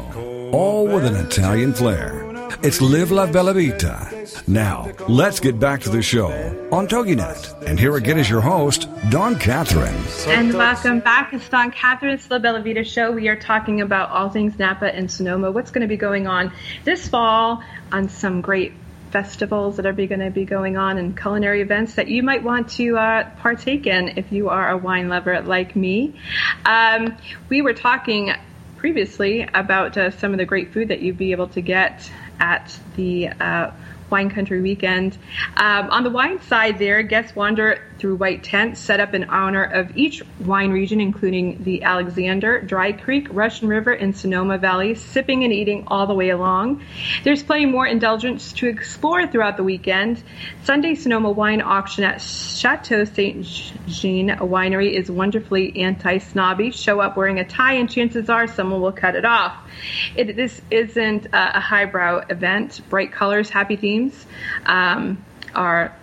All 0.52 0.86
with 0.86 1.04
an 1.04 1.16
Italian 1.16 1.74
flair. 1.74 2.22
It's 2.62 2.80
Live 2.80 3.10
La 3.10 3.26
Bella 3.26 3.54
Vita. 3.54 4.28
Now, 4.46 4.92
let's 5.08 5.40
get 5.40 5.58
back 5.58 5.80
to 5.80 5.88
the 5.88 6.02
show 6.02 6.30
on 6.70 6.86
TogiNet. 6.86 7.66
And 7.66 7.80
here 7.80 7.96
again 7.96 8.20
is 8.20 8.30
your 8.30 8.40
host, 8.40 8.88
Dawn 9.10 9.36
Catherine. 9.36 10.04
And 10.28 10.54
welcome 10.54 11.00
back. 11.00 11.32
It's 11.32 11.48
Dawn 11.48 11.72
Catherine's 11.72 12.30
La 12.30 12.38
Bella 12.38 12.62
Vita 12.62 12.84
show. 12.84 13.10
We 13.10 13.26
are 13.26 13.34
talking 13.34 13.80
about 13.80 14.10
all 14.10 14.28
things 14.28 14.56
Napa 14.56 14.94
and 14.94 15.10
Sonoma. 15.10 15.50
What's 15.50 15.72
going 15.72 15.82
to 15.82 15.88
be 15.88 15.96
going 15.96 16.28
on 16.28 16.52
this 16.84 17.08
fall 17.08 17.60
on 17.90 18.08
some 18.08 18.40
great 18.40 18.72
festivals 19.12 19.76
that 19.76 19.86
are 19.86 19.92
going 19.92 20.20
to 20.20 20.30
be 20.30 20.44
going 20.44 20.76
on 20.76 20.98
and 20.98 21.20
culinary 21.20 21.60
events 21.60 21.94
that 21.94 22.08
you 22.08 22.22
might 22.22 22.42
want 22.42 22.70
to 22.70 22.96
uh, 22.96 23.30
partake 23.38 23.86
in 23.86 24.08
if 24.16 24.32
you 24.32 24.48
are 24.48 24.70
a 24.70 24.76
wine 24.76 25.08
lover 25.08 25.40
like 25.42 25.76
me. 25.76 26.18
Um, 26.64 27.16
we 27.48 27.62
were 27.62 27.74
talking 27.74 28.32
previously 28.78 29.46
about 29.54 29.96
uh, 29.96 30.10
some 30.10 30.32
of 30.32 30.38
the 30.38 30.44
great 30.44 30.72
food 30.72 30.88
that 30.88 31.00
you'd 31.00 31.18
be 31.18 31.30
able 31.30 31.48
to 31.48 31.60
get 31.60 32.10
at 32.40 32.76
the 32.96 33.28
uh, 33.28 33.70
Wine 34.12 34.30
Country 34.30 34.60
Weekend. 34.60 35.18
Um, 35.56 35.90
on 35.90 36.04
the 36.04 36.10
wine 36.10 36.40
side, 36.42 36.78
there, 36.78 37.02
guests 37.02 37.34
wander 37.34 37.82
through 37.98 38.16
white 38.16 38.44
tents 38.44 38.78
set 38.78 39.00
up 39.00 39.14
in 39.14 39.24
honor 39.24 39.64
of 39.64 39.96
each 39.96 40.22
wine 40.40 40.70
region, 40.70 41.00
including 41.00 41.62
the 41.64 41.82
Alexander, 41.82 42.60
Dry 42.60 42.92
Creek, 42.92 43.28
Russian 43.30 43.68
River, 43.68 43.92
and 43.92 44.16
Sonoma 44.16 44.58
Valley, 44.58 44.94
sipping 44.94 45.44
and 45.44 45.52
eating 45.52 45.84
all 45.86 46.06
the 46.06 46.14
way 46.14 46.30
along. 46.30 46.84
There's 47.24 47.42
plenty 47.42 47.66
more 47.66 47.86
indulgence 47.86 48.52
to 48.54 48.68
explore 48.68 49.26
throughout 49.26 49.56
the 49.56 49.64
weekend. 49.64 50.22
Sunday 50.64 50.94
Sonoma 50.94 51.30
Wine 51.30 51.62
Auction 51.62 52.04
at 52.04 52.20
Chateau 52.20 53.04
Saint 53.04 53.46
Jean 53.86 54.28
Winery 54.28 54.92
is 54.92 55.10
wonderfully 55.10 55.82
anti-snobby. 55.82 56.70
Show 56.72 57.00
up 57.00 57.16
wearing 57.16 57.38
a 57.38 57.44
tie, 57.44 57.74
and 57.74 57.90
chances 57.90 58.28
are 58.28 58.46
someone 58.46 58.82
will 58.82 58.92
cut 58.92 59.16
it 59.16 59.24
off. 59.24 59.56
It, 60.16 60.36
this 60.36 60.60
isn't 60.70 61.26
a, 61.32 61.60
highbrow 61.60 62.24
event. 62.28 62.80
Bright 62.88 63.12
colors, 63.12 63.50
happy 63.50 63.76
themes 63.76 64.26
um, 64.66 65.24
are 65.54 65.94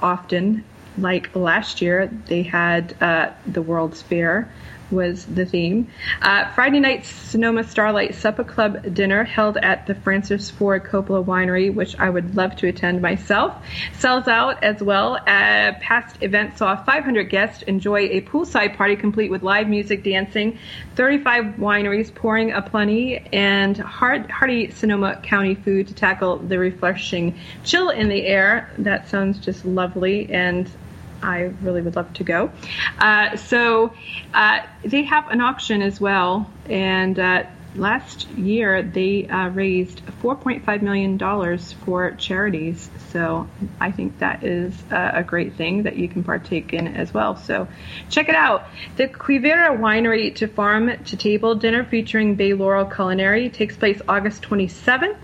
often 0.00 0.64
like 0.98 1.34
last 1.34 1.80
year. 1.80 2.06
They 2.26 2.42
had 2.42 3.00
uh, 3.02 3.30
the 3.46 3.62
World's 3.62 4.02
Fair 4.02 4.50
was 4.92 5.24
the 5.24 5.46
theme. 5.46 5.88
Uh, 6.20 6.52
Friday 6.52 6.78
night 6.78 7.04
Sonoma 7.04 7.64
Starlight 7.64 8.14
Supper 8.14 8.44
Club 8.44 8.94
dinner 8.94 9.24
held 9.24 9.56
at 9.56 9.86
the 9.86 9.94
Francis 9.94 10.50
Ford 10.50 10.84
Coppola 10.84 11.24
Winery, 11.24 11.74
which 11.74 11.98
I 11.98 12.10
would 12.10 12.36
love 12.36 12.54
to 12.56 12.68
attend 12.68 13.00
myself, 13.00 13.54
sells 13.94 14.28
out 14.28 14.62
as 14.62 14.82
well. 14.82 15.16
Uh, 15.16 15.72
past 15.80 16.16
event 16.20 16.58
saw 16.58 16.76
500 16.76 17.30
guests 17.30 17.62
enjoy 17.62 18.08
a 18.10 18.20
poolside 18.20 18.76
party 18.76 18.96
complete 18.96 19.30
with 19.30 19.42
live 19.42 19.68
music, 19.68 20.04
dancing, 20.04 20.58
35 20.96 21.56
wineries 21.56 22.14
pouring 22.14 22.52
a 22.52 22.60
plenty, 22.60 23.18
and 23.32 23.76
hard, 23.78 24.30
hearty 24.30 24.70
Sonoma 24.70 25.20
County 25.22 25.54
food 25.54 25.88
to 25.88 25.94
tackle 25.94 26.36
the 26.38 26.58
refreshing 26.58 27.38
chill 27.64 27.90
in 27.90 28.08
the 28.08 28.26
air. 28.26 28.70
That 28.78 29.08
sounds 29.08 29.38
just 29.38 29.64
lovely, 29.64 30.30
and 30.30 30.70
I 31.22 31.52
really 31.62 31.82
would 31.82 31.96
love 31.96 32.12
to 32.14 32.24
go. 32.24 32.50
Uh, 32.98 33.36
so 33.36 33.94
uh, 34.34 34.60
they 34.84 35.02
have 35.04 35.28
an 35.30 35.40
auction 35.40 35.82
as 35.82 36.00
well, 36.00 36.50
and 36.68 37.18
uh, 37.18 37.44
last 37.74 38.28
year 38.30 38.82
they 38.82 39.26
uh, 39.28 39.48
raised 39.48 40.04
4.5 40.22 40.82
million 40.82 41.16
dollars 41.16 41.72
for 41.84 42.10
charities. 42.12 42.90
So 43.10 43.48
I 43.80 43.90
think 43.90 44.18
that 44.18 44.44
is 44.44 44.74
uh, 44.90 45.12
a 45.14 45.22
great 45.22 45.54
thing 45.54 45.84
that 45.84 45.96
you 45.96 46.08
can 46.08 46.22
partake 46.24 46.72
in 46.72 46.88
as 46.88 47.14
well. 47.14 47.36
So 47.36 47.68
check 48.10 48.28
it 48.28 48.34
out. 48.34 48.66
The 48.96 49.08
Quivira 49.08 49.78
Winery 49.78 50.34
to 50.36 50.46
Farm 50.46 50.92
to 51.04 51.16
Table 51.16 51.54
dinner 51.54 51.84
featuring 51.84 52.34
Bay 52.34 52.52
Laurel 52.52 52.84
Culinary 52.86 53.48
takes 53.48 53.76
place 53.76 54.00
August 54.08 54.42
27th 54.42 55.16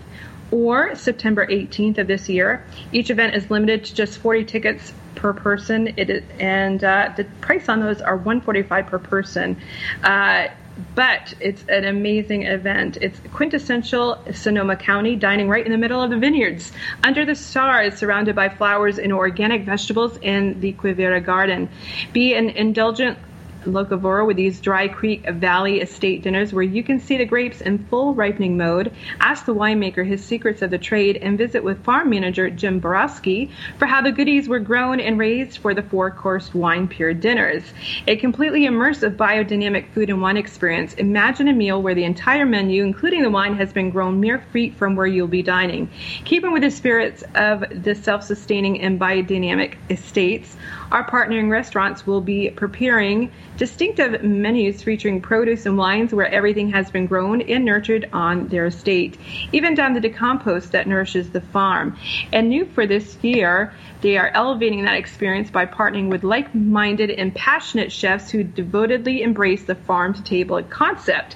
or 0.51 0.95
September 0.95 1.45
18th 1.45 1.97
of 1.97 2.07
this 2.07 2.29
year. 2.29 2.63
Each 2.91 3.09
event 3.09 3.35
is 3.35 3.49
limited 3.49 3.85
to 3.85 3.95
just 3.95 4.17
40 4.19 4.45
tickets 4.45 4.93
per 5.15 5.33
person. 5.33 5.93
It 5.97 6.09
is, 6.09 6.23
and 6.39 6.83
uh, 6.83 7.13
the 7.15 7.25
price 7.41 7.69
on 7.69 7.79
those 7.81 8.01
are 8.01 8.15
145 8.15 8.87
per 8.87 8.99
person. 8.99 9.57
Uh, 10.03 10.47
but 10.95 11.33
it's 11.39 11.63
an 11.67 11.83
amazing 11.83 12.43
event. 12.43 12.97
It's 13.01 13.19
quintessential 13.33 14.23
Sonoma 14.33 14.77
County, 14.77 15.15
dining 15.15 15.49
right 15.49 15.65
in 15.65 15.71
the 15.71 15.77
middle 15.77 16.01
of 16.01 16.09
the 16.09 16.17
vineyards, 16.17 16.71
under 17.03 17.25
the 17.25 17.35
stars, 17.35 17.97
surrounded 17.97 18.35
by 18.35 18.49
flowers 18.49 18.97
and 18.97 19.11
organic 19.11 19.63
vegetables 19.63 20.17
in 20.21 20.59
the 20.61 20.73
Quivira 20.73 21.23
Garden. 21.23 21.69
Be 22.13 22.33
an 22.33 22.49
indulgent 22.49 23.17
locavore 23.65 24.25
with 24.25 24.37
these 24.37 24.61
Dry 24.61 24.87
Creek 24.87 25.27
Valley 25.29 25.81
Estate 25.81 26.23
dinners 26.23 26.53
where 26.53 26.63
you 26.63 26.83
can 26.83 26.99
see 26.99 27.17
the 27.17 27.25
grapes 27.25 27.61
in 27.61 27.85
full 27.85 28.13
ripening 28.13 28.57
mode, 28.57 28.91
ask 29.19 29.45
the 29.45 29.53
winemaker 29.53 30.05
his 30.05 30.23
secrets 30.23 30.61
of 30.61 30.69
the 30.69 30.77
trade, 30.77 31.17
and 31.17 31.37
visit 31.37 31.63
with 31.63 31.83
farm 31.83 32.09
manager 32.09 32.49
Jim 32.49 32.79
Borowski 32.79 33.49
for 33.77 33.85
how 33.85 34.01
the 34.01 34.11
goodies 34.11 34.47
were 34.47 34.59
grown 34.59 34.99
and 34.99 35.19
raised 35.19 35.57
for 35.57 35.73
the 35.73 35.83
four 35.83 36.11
course 36.11 36.53
wine 36.53 36.87
pure 36.87 37.13
dinners. 37.13 37.63
A 38.07 38.15
completely 38.15 38.61
immersive 38.61 39.15
biodynamic 39.15 39.89
food 39.93 40.09
and 40.09 40.21
wine 40.21 40.37
experience. 40.37 40.93
Imagine 40.95 41.47
a 41.47 41.53
meal 41.53 41.81
where 41.81 41.95
the 41.95 42.03
entire 42.03 42.45
menu, 42.45 42.83
including 42.83 43.21
the 43.21 43.29
wine, 43.29 43.55
has 43.55 43.73
been 43.73 43.89
grown 43.89 44.19
mere 44.19 44.39
feet 44.51 44.75
from 44.75 44.95
where 44.95 45.07
you'll 45.07 45.27
be 45.27 45.43
dining. 45.43 45.89
Keeping 46.25 46.51
with 46.51 46.63
the 46.63 46.71
spirits 46.71 47.23
of 47.35 47.63
the 47.71 47.95
self 47.95 48.23
sustaining 48.23 48.81
and 48.81 48.99
biodynamic 48.99 49.75
estates, 49.89 50.55
our 50.91 51.05
partnering 51.05 51.49
restaurants 51.49 52.05
will 52.07 52.21
be 52.21 52.49
preparing 52.49 53.31
distinctive 53.57 54.23
menus 54.23 54.81
featuring 54.81 55.21
produce 55.21 55.65
and 55.65 55.77
wines 55.77 56.13
where 56.13 56.27
everything 56.27 56.69
has 56.71 56.89
been 56.89 57.05
grown 57.05 57.41
and 57.41 57.65
nurtured 57.65 58.09
on 58.13 58.47
their 58.47 58.65
estate, 58.65 59.19
even 59.51 59.75
down 59.75 59.93
to 59.93 59.99
the 59.99 60.09
compost 60.09 60.71
that 60.71 60.87
nourishes 60.87 61.29
the 61.31 61.41
farm. 61.41 61.97
And 62.31 62.49
new 62.49 62.65
for 62.65 62.87
this 62.87 63.17
year, 63.21 63.73
they 64.01 64.17
are 64.17 64.31
elevating 64.33 64.85
that 64.85 64.95
experience 64.95 65.49
by 65.49 65.65
partnering 65.65 66.09
with 66.09 66.23
like 66.23 66.55
minded 66.55 67.09
and 67.09 67.35
passionate 67.35 67.91
chefs 67.91 68.29
who 68.29 68.43
devotedly 68.43 69.21
embrace 69.21 69.63
the 69.63 69.75
farm 69.75 70.13
to 70.13 70.23
table 70.23 70.61
concept. 70.63 71.35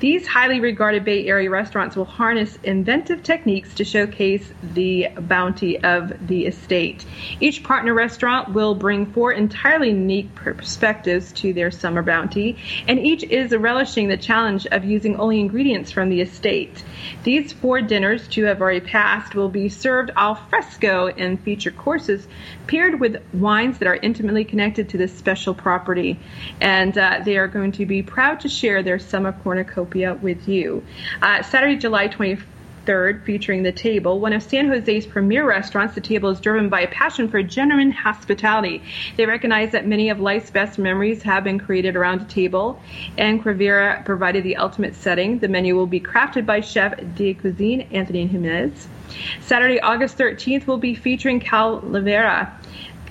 These 0.00 0.26
highly 0.26 0.60
regarded 0.60 1.04
Bay 1.04 1.26
Area 1.26 1.48
restaurants 1.48 1.96
will 1.96 2.04
harness 2.04 2.58
inventive 2.62 3.22
techniques 3.22 3.74
to 3.74 3.84
showcase 3.84 4.52
the 4.74 5.08
bounty 5.20 5.82
of 5.82 6.26
the 6.26 6.46
estate. 6.46 7.06
Each 7.40 7.62
partner 7.62 7.94
restaurant 7.94 8.52
will 8.52 8.74
bring 8.74 9.06
four 9.06 9.32
entirely 9.32 9.88
unique 9.88 10.34
perspectives 10.34 11.32
to 11.32 11.54
their 11.54 11.70
summer 11.70 12.02
bounty, 12.02 12.58
and 12.86 12.98
each 12.98 13.22
is 13.22 13.52
relishing 13.52 14.08
the 14.08 14.16
challenge 14.18 14.66
of 14.66 14.84
using 14.84 15.16
only 15.16 15.40
ingredients 15.40 15.90
from 15.90 16.10
the 16.10 16.20
estate. 16.20 16.84
These 17.22 17.52
four 17.54 17.80
dinners, 17.80 18.28
two 18.28 18.44
have 18.44 18.60
already 18.60 18.80
passed, 18.80 19.34
will 19.34 19.48
be 19.48 19.68
served 19.68 20.10
al 20.16 20.34
fresco 20.34 21.06
and 21.06 21.40
feature 21.40 21.70
courses 21.70 22.01
paired 22.66 23.00
with 23.00 23.22
wines 23.32 23.78
that 23.78 23.88
are 23.88 23.96
intimately 23.96 24.44
connected 24.44 24.88
to 24.90 24.98
this 24.98 25.16
special 25.16 25.54
property. 25.54 26.18
And 26.60 26.96
uh, 26.96 27.20
they 27.24 27.36
are 27.36 27.48
going 27.48 27.72
to 27.72 27.86
be 27.86 28.02
proud 28.02 28.40
to 28.40 28.48
share 28.48 28.82
their 28.82 28.98
summer 28.98 29.32
cornucopia 29.32 30.14
with 30.14 30.48
you. 30.48 30.84
Uh, 31.20 31.42
Saturday, 31.42 31.76
July 31.76 32.08
24th. 32.08 32.44
Third, 32.84 33.22
featuring 33.24 33.62
The 33.62 33.70
Table, 33.70 34.18
one 34.18 34.32
of 34.32 34.42
San 34.42 34.66
Jose's 34.66 35.06
premier 35.06 35.46
restaurants. 35.46 35.94
The 35.94 36.00
Table 36.00 36.30
is 36.30 36.40
driven 36.40 36.68
by 36.68 36.80
a 36.80 36.88
passion 36.88 37.28
for 37.28 37.40
genuine 37.40 37.92
hospitality. 37.92 38.82
They 39.16 39.24
recognize 39.24 39.70
that 39.70 39.86
many 39.86 40.08
of 40.08 40.18
life's 40.18 40.50
best 40.50 40.80
memories 40.80 41.22
have 41.22 41.44
been 41.44 41.60
created 41.60 41.94
around 41.94 42.22
a 42.22 42.24
table, 42.24 42.80
and 43.16 43.40
Quivira 43.40 44.04
provided 44.04 44.42
the 44.42 44.56
ultimate 44.56 44.96
setting. 44.96 45.38
The 45.38 45.46
menu 45.46 45.76
will 45.76 45.86
be 45.86 46.00
crafted 46.00 46.44
by 46.44 46.60
chef 46.60 46.98
de 47.14 47.34
cuisine 47.34 47.82
Anthony 47.92 48.26
Jimenez. 48.26 48.88
Saturday, 49.40 49.80
August 49.80 50.18
13th, 50.18 50.66
will 50.66 50.78
be 50.78 50.94
featuring 50.94 51.40
Calavera. 51.40 52.50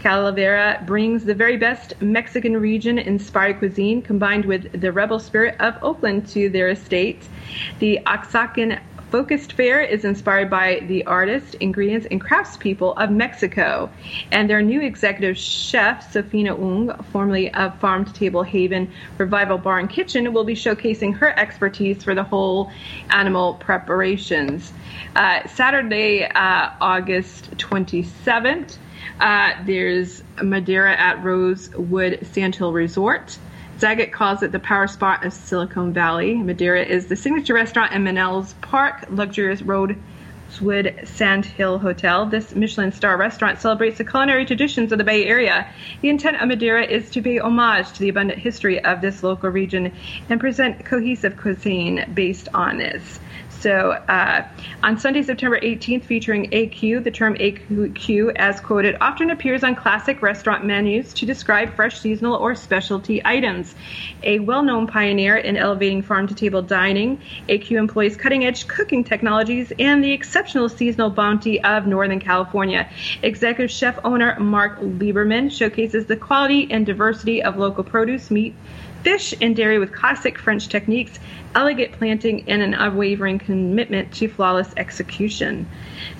Calavera 0.02 0.84
brings 0.88 1.26
the 1.26 1.36
very 1.36 1.58
best 1.58 1.94
Mexican 2.02 2.58
region 2.58 2.98
inspired 2.98 3.60
cuisine 3.60 4.02
combined 4.02 4.46
with 4.46 4.82
the 4.82 4.92
rebel 4.92 5.20
spirit 5.20 5.56
of 5.60 5.78
Oakland 5.84 6.28
to 6.30 6.50
their 6.50 6.70
estate. 6.70 7.30
The 7.78 8.00
Oaxacan 8.08 8.80
Focused 9.12 9.52
Fare 9.54 9.82
is 9.82 10.06
inspired 10.06 10.50
by 10.50 10.84
the 10.88 11.06
artists, 11.06 11.54
ingredients, 11.56 12.08
and 12.10 12.22
craftspeople 12.22 12.94
of 12.96 13.12
Mexico. 13.12 13.90
And 14.32 14.50
their 14.50 14.62
new 14.62 14.82
executive 14.82 15.38
chef, 15.38 16.14
Sophina 16.14 16.56
Uong, 16.56 17.04
formerly 17.08 17.54
of 17.54 17.78
Farm 17.80 18.06
to 18.06 18.14
Table 18.14 18.44
Haven 18.44 18.90
Revival 19.18 19.58
Bar 19.58 19.80
and 19.80 19.90
Kitchen, 19.90 20.32
will 20.32 20.46
be 20.46 20.56
showcasing 20.56 21.14
her 21.18 21.38
expertise 21.38 22.02
for 22.02 22.16
the 22.16 22.24
whole 22.24 22.72
animal 23.10 23.56
preparations. 23.56 24.72
Uh, 25.14 25.46
Saturday, 25.46 26.24
uh, 26.24 26.70
August 26.80 27.52
27th, 27.58 28.78
uh, 29.20 29.52
there's 29.66 30.24
Madera 30.42 30.94
at 30.94 31.22
Rosewood 31.22 32.26
Sand 32.32 32.56
Hill 32.56 32.72
Resort. 32.72 33.38
Zagat 33.82 34.12
calls 34.12 34.44
it 34.44 34.52
the 34.52 34.60
power 34.60 34.86
spot 34.86 35.26
of 35.26 35.34
Silicon 35.34 35.92
Valley. 35.92 36.36
Madera 36.36 36.84
is 36.84 37.08
the 37.08 37.16
signature 37.16 37.56
restaurant 37.56 37.94
in 37.94 38.04
Manel's 38.04 38.54
Park, 38.62 39.06
luxurious 39.10 39.64
Rosewood 39.64 41.00
Sand 41.06 41.46
Hill 41.46 41.80
Hotel. 41.80 42.28
This 42.28 42.54
Michelin 42.54 42.92
star 42.92 43.18
restaurant 43.18 43.60
celebrates 43.60 43.98
the 43.98 44.06
culinary 44.06 44.46
traditions 44.46 44.92
of 44.92 45.00
the 45.00 45.04
Bay 45.04 45.26
Area. 45.26 45.66
The 46.02 46.10
intent 46.10 46.40
of 46.40 46.48
Madera 46.48 46.86
is 46.86 47.10
to 47.10 47.24
pay 47.24 47.40
homage 47.40 47.92
to 47.94 48.02
the 48.02 48.10
abundant 48.10 48.38
history 48.38 48.80
of 48.86 49.02
this 49.02 49.24
local 49.24 49.50
region 49.50 49.92
and 50.30 50.40
present 50.40 50.86
cohesive 50.86 51.36
cuisine 51.36 52.06
based 52.14 52.50
on 52.54 52.78
this. 52.78 53.20
So 53.62 53.92
uh, 53.92 54.48
on 54.82 54.98
Sunday, 54.98 55.22
September 55.22 55.60
18th, 55.60 56.06
featuring 56.06 56.50
AQ, 56.50 57.04
the 57.04 57.12
term 57.12 57.36
AQ, 57.36 58.34
as 58.36 58.60
quoted, 58.60 58.98
often 59.00 59.30
appears 59.30 59.64
on 59.64 59.76
classic 59.76 60.24
restaurant 60.24 60.66
menus 60.66 61.14
to 61.14 61.28
describe 61.28 61.76
fresh 61.76 62.00
seasonal 62.00 62.34
or 62.34 62.56
specialty 62.56 63.22
items. 63.24 63.76
A 64.24 64.40
well 64.40 64.64
known 64.64 64.88
pioneer 64.88 65.38
in 65.38 65.58
elevating 65.58 66.02
farm 66.02 66.28
to 66.28 66.34
table 66.34 66.64
dining, 66.64 67.22
AQ 67.50 67.78
employs 67.78 68.18
cutting 68.18 68.46
edge 68.46 68.68
cooking 68.68 69.04
technologies 69.04 69.72
and 69.78 70.04
the 70.04 70.12
exceptional 70.12 70.68
seasonal 70.68 71.12
bounty 71.12 71.64
of 71.64 71.86
Northern 71.86 72.20
California. 72.20 72.90
Executive 73.22 73.70
chef 73.70 74.00
owner 74.04 74.40
Mark 74.40 74.80
Liberman 74.80 75.52
showcases 75.52 76.08
the 76.08 76.16
quality 76.16 76.68
and 76.72 76.84
diversity 76.84 77.44
of 77.44 77.58
local 77.58 77.84
produce, 77.84 78.32
meat, 78.32 78.56
fish, 79.04 79.34
and 79.42 79.56
dairy 79.56 79.80
with 79.80 79.94
classic 79.94 80.38
French 80.38 80.68
techniques 80.68 81.18
elegant 81.56 81.94
planting, 81.94 82.48
and 82.48 82.62
an 82.62 82.74
unwavering 82.74 83.40
commitment 83.40 84.14
to 84.14 84.28
flawless 84.28 84.74
execution. 84.78 85.66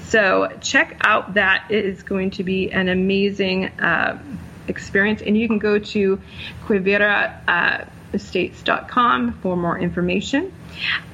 So 0.08 0.58
check 0.62 0.98
out 1.02 1.36
that. 1.36 1.66
It 1.70 1.86
is 1.86 2.02
going 2.04 2.32
to 2.32 2.44
be 2.44 2.70
an 2.72 2.90
amazing 2.90 3.68
uh, 3.80 4.22
experience. 4.68 5.22
And 5.22 5.38
you 5.38 5.48
can 5.48 5.60
go 5.60 5.80
to 5.80 6.22
quiviraestates.com 6.66 9.34
for 9.42 9.56
more 9.56 9.80
information. 9.80 10.52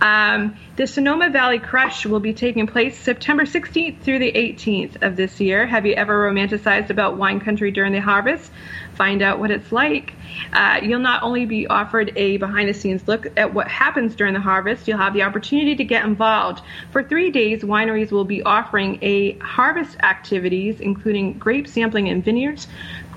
Um, 0.02 0.58
the 0.76 0.86
Sonoma 0.86 1.30
Valley 1.30 1.60
Crush 1.60 2.06
will 2.06 2.20
be 2.20 2.34
taking 2.34 2.68
place 2.68 2.98
September 2.98 3.44
16th 3.44 4.02
through 4.02 4.20
the 4.20 4.32
18th 4.32 5.02
of 5.02 5.16
this 5.16 5.40
year. 5.40 5.66
Have 5.66 5.86
you 5.86 5.94
ever 5.94 6.30
romanticized 6.30 6.90
about 6.90 7.18
wine 7.18 7.40
country 7.40 7.72
during 7.72 7.94
the 7.94 8.02
harvest? 8.02 8.52
Find 8.94 9.22
out 9.22 9.40
what 9.40 9.52
it's 9.52 9.72
like. 9.72 10.14
Uh, 10.54 10.80
you'll 10.82 11.00
not 11.00 11.24
only 11.24 11.46
be 11.46 11.68
offered 11.68 12.14
a 12.16 12.38
behind 12.38 12.70
the 12.70 12.74
scenes 12.74 13.08
look 13.08 13.28
at 13.38 13.54
what 13.54 13.68
happens 13.68 14.16
during 14.16 14.34
the 14.34 14.40
harvest, 14.40 14.88
you'll 14.88 14.98
have 14.98 15.14
the 15.14 15.24
opportunity 15.24 15.76
to 15.76 15.84
get 15.84 16.04
involved. 16.04 16.64
For 16.92 17.04
three 17.04 17.32
days, 17.32 17.64
wineries 17.64 18.12
will 18.12 18.26
be 18.26 18.42
offering 18.44 19.00
a 19.02 19.38
harvest 19.40 19.98
activities, 20.00 20.80
including 20.80 21.34
grape 21.34 21.68
sampling 21.68 22.08
in 22.08 22.22
vineyards, 22.22 22.68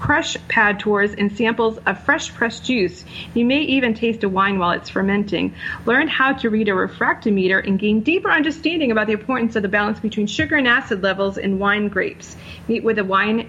crush 0.00 0.36
pad 0.48 0.80
tours, 0.80 1.14
and 1.14 1.36
samples 1.36 1.78
of 1.86 2.02
fresh 2.04 2.34
pressed 2.34 2.64
juice. 2.64 3.04
You 3.34 3.44
may 3.44 3.60
even 3.60 3.94
taste 3.94 4.24
a 4.24 4.28
wine 4.28 4.58
while 4.58 4.72
it's 4.72 4.88
fermenting. 4.88 5.54
Learn 5.84 6.08
how 6.08 6.32
to 6.32 6.50
read 6.50 6.68
a 6.68 6.72
refractometer 6.72 7.64
and 7.64 7.78
gain 7.78 8.00
deeper 8.00 8.30
understanding 8.30 8.90
about 8.90 9.06
the 9.06 9.12
importance 9.12 9.54
of 9.56 9.62
the 9.62 9.68
balance 9.68 10.00
between 10.00 10.26
sugar 10.26 10.56
and 10.56 10.66
acid 10.66 11.02
levels 11.02 11.38
in 11.38 11.58
wine 11.58 11.88
grapes. 11.88 12.36
Meet 12.66 12.82
with 12.82 12.98
a 12.98 13.04
wine 13.04 13.48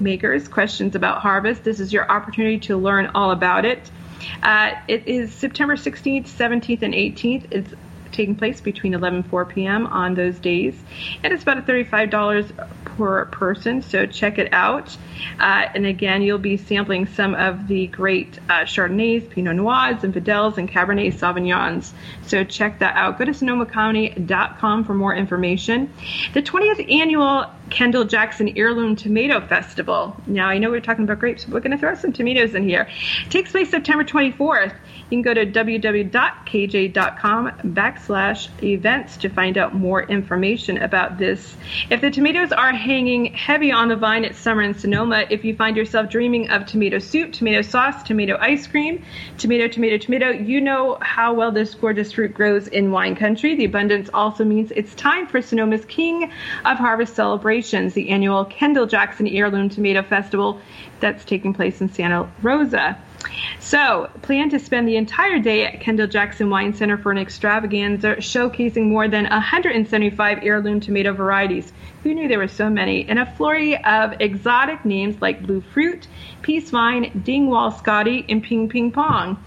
makers 0.00 0.48
questions 0.48 0.94
about 0.94 1.20
harvest. 1.20 1.62
This 1.62 1.78
is 1.80 1.92
your 1.92 2.10
opportunity 2.10 2.58
to 2.60 2.76
learn 2.76 3.10
all 3.14 3.30
about 3.30 3.64
it. 3.64 3.90
Uh, 4.42 4.72
it 4.88 5.06
is 5.06 5.32
September 5.32 5.76
16th, 5.76 6.28
17th, 6.28 6.82
and 6.82 6.94
18th. 6.94 7.46
It's 7.50 7.74
taking 8.12 8.34
place 8.34 8.60
between 8.60 8.94
11 8.94 9.20
and 9.20 9.26
4 9.30 9.44
p.m. 9.46 9.86
on 9.86 10.14
those 10.14 10.38
days. 10.38 10.74
And 11.22 11.32
it's 11.32 11.42
about 11.42 11.66
$35 11.66 12.70
per 12.84 13.24
person, 13.26 13.82
so 13.82 14.06
check 14.06 14.38
it 14.38 14.52
out. 14.52 14.96
Uh, 15.38 15.66
and 15.74 15.86
again, 15.86 16.22
you'll 16.22 16.38
be 16.38 16.56
sampling 16.56 17.06
some 17.06 17.34
of 17.34 17.68
the 17.68 17.86
great 17.88 18.38
uh, 18.48 18.64
Chardonnays, 18.64 19.28
Pinot 19.30 19.56
Noirs, 19.56 20.04
and 20.04 20.14
Vidals, 20.14 20.58
and 20.58 20.70
Cabernet 20.70 21.12
Sauvignons. 21.14 21.92
So 22.26 22.44
check 22.44 22.78
that 22.80 22.96
out. 22.96 23.18
Go 23.18 23.24
to 23.24 23.32
sonomacounty.com 23.32 24.84
for 24.84 24.94
more 24.94 25.14
information. 25.14 25.92
The 26.34 26.42
20th 26.42 26.92
annual 26.92 27.46
Kendall 27.70 28.04
Jackson 28.04 28.52
Heirloom 28.56 28.96
Tomato 28.96 29.40
Festival. 29.46 30.16
Now, 30.26 30.48
I 30.48 30.58
know 30.58 30.70
we're 30.70 30.80
talking 30.80 31.04
about 31.04 31.20
grapes, 31.20 31.44
but 31.44 31.54
we're 31.54 31.60
going 31.60 31.70
to 31.70 31.78
throw 31.78 31.94
some 31.94 32.12
tomatoes 32.12 32.54
in 32.54 32.68
here. 32.68 32.88
It 33.24 33.30
takes 33.30 33.52
place 33.52 33.70
September 33.70 34.04
24th. 34.04 34.74
You 35.10 35.22
can 35.22 35.22
go 35.22 35.34
to 35.34 35.46
www.kj.com 35.46 36.12
backslash 37.72 38.62
events 38.62 39.16
to 39.18 39.28
find 39.28 39.58
out 39.58 39.74
more 39.74 40.02
information 40.02 40.78
about 40.78 41.18
this. 41.18 41.56
If 41.90 42.00
the 42.00 42.10
tomatoes 42.10 42.52
are 42.52 42.72
hanging 42.72 43.26
heavy 43.34 43.72
on 43.72 43.88
the 43.88 43.96
vine 43.96 44.24
at 44.24 44.34
summer 44.36 44.62
in 44.62 44.74
Sonoma, 44.74 45.24
if 45.30 45.44
you 45.44 45.56
find 45.56 45.76
yourself 45.76 46.10
dreaming 46.10 46.50
of 46.50 46.66
tomato 46.66 46.98
soup, 46.98 47.32
tomato 47.32 47.62
sauce, 47.62 48.02
tomato 48.02 48.36
ice 48.40 48.66
cream, 48.66 49.04
tomato, 49.38 49.68
tomato, 49.68 49.98
tomato, 49.98 50.30
you 50.30 50.60
know 50.60 50.98
how 51.00 51.34
well 51.34 51.50
this 51.52 51.74
gorgeous 51.74 52.12
fruit 52.12 52.34
grows 52.34 52.68
in 52.68 52.90
wine 52.90 53.16
country. 53.16 53.56
The 53.56 53.64
abundance 53.64 54.10
also 54.12 54.44
means 54.44 54.70
it's 54.72 54.94
time 54.94 55.26
for 55.26 55.40
Sonoma's 55.40 55.84
King 55.84 56.30
of 56.64 56.78
Harvest 56.78 57.14
celebrations, 57.60 57.94
the 57.94 58.08
annual 58.10 58.44
Kendall 58.44 58.86
Jackson 58.86 59.26
Heirloom 59.26 59.68
Tomato 59.68 60.02
Festival 60.02 60.60
that's 61.00 61.24
taking 61.24 61.52
place 61.52 61.80
in 61.80 61.92
Santa 61.92 62.30
Rosa. 62.42 62.98
So, 63.58 64.10
plan 64.22 64.48
to 64.50 64.58
spend 64.58 64.88
the 64.88 64.96
entire 64.96 65.38
day 65.38 65.66
at 65.66 65.80
Kendall 65.80 66.06
Jackson 66.06 66.48
Wine 66.48 66.72
Center 66.72 66.96
for 66.96 67.12
an 67.12 67.18
extravaganza 67.18 68.16
showcasing 68.16 68.88
more 68.88 69.08
than 69.08 69.24
175 69.24 70.38
heirloom 70.42 70.80
tomato 70.80 71.12
varieties. 71.12 71.70
Who 72.02 72.14
knew 72.14 72.28
there 72.28 72.38
were 72.38 72.48
so 72.48 72.70
many? 72.70 73.06
And 73.06 73.18
a 73.18 73.26
flurry 73.36 73.76
of 73.84 74.14
exotic 74.20 74.86
names 74.86 75.20
like 75.20 75.46
Blue 75.46 75.60
Fruit, 75.60 76.08
Peace 76.50 76.70
Vine, 76.70 77.12
Dingwall 77.24 77.70
Scotty, 77.70 78.26
and 78.28 78.42
Ping 78.42 78.68
Ping 78.68 78.90
Pong. 78.90 79.40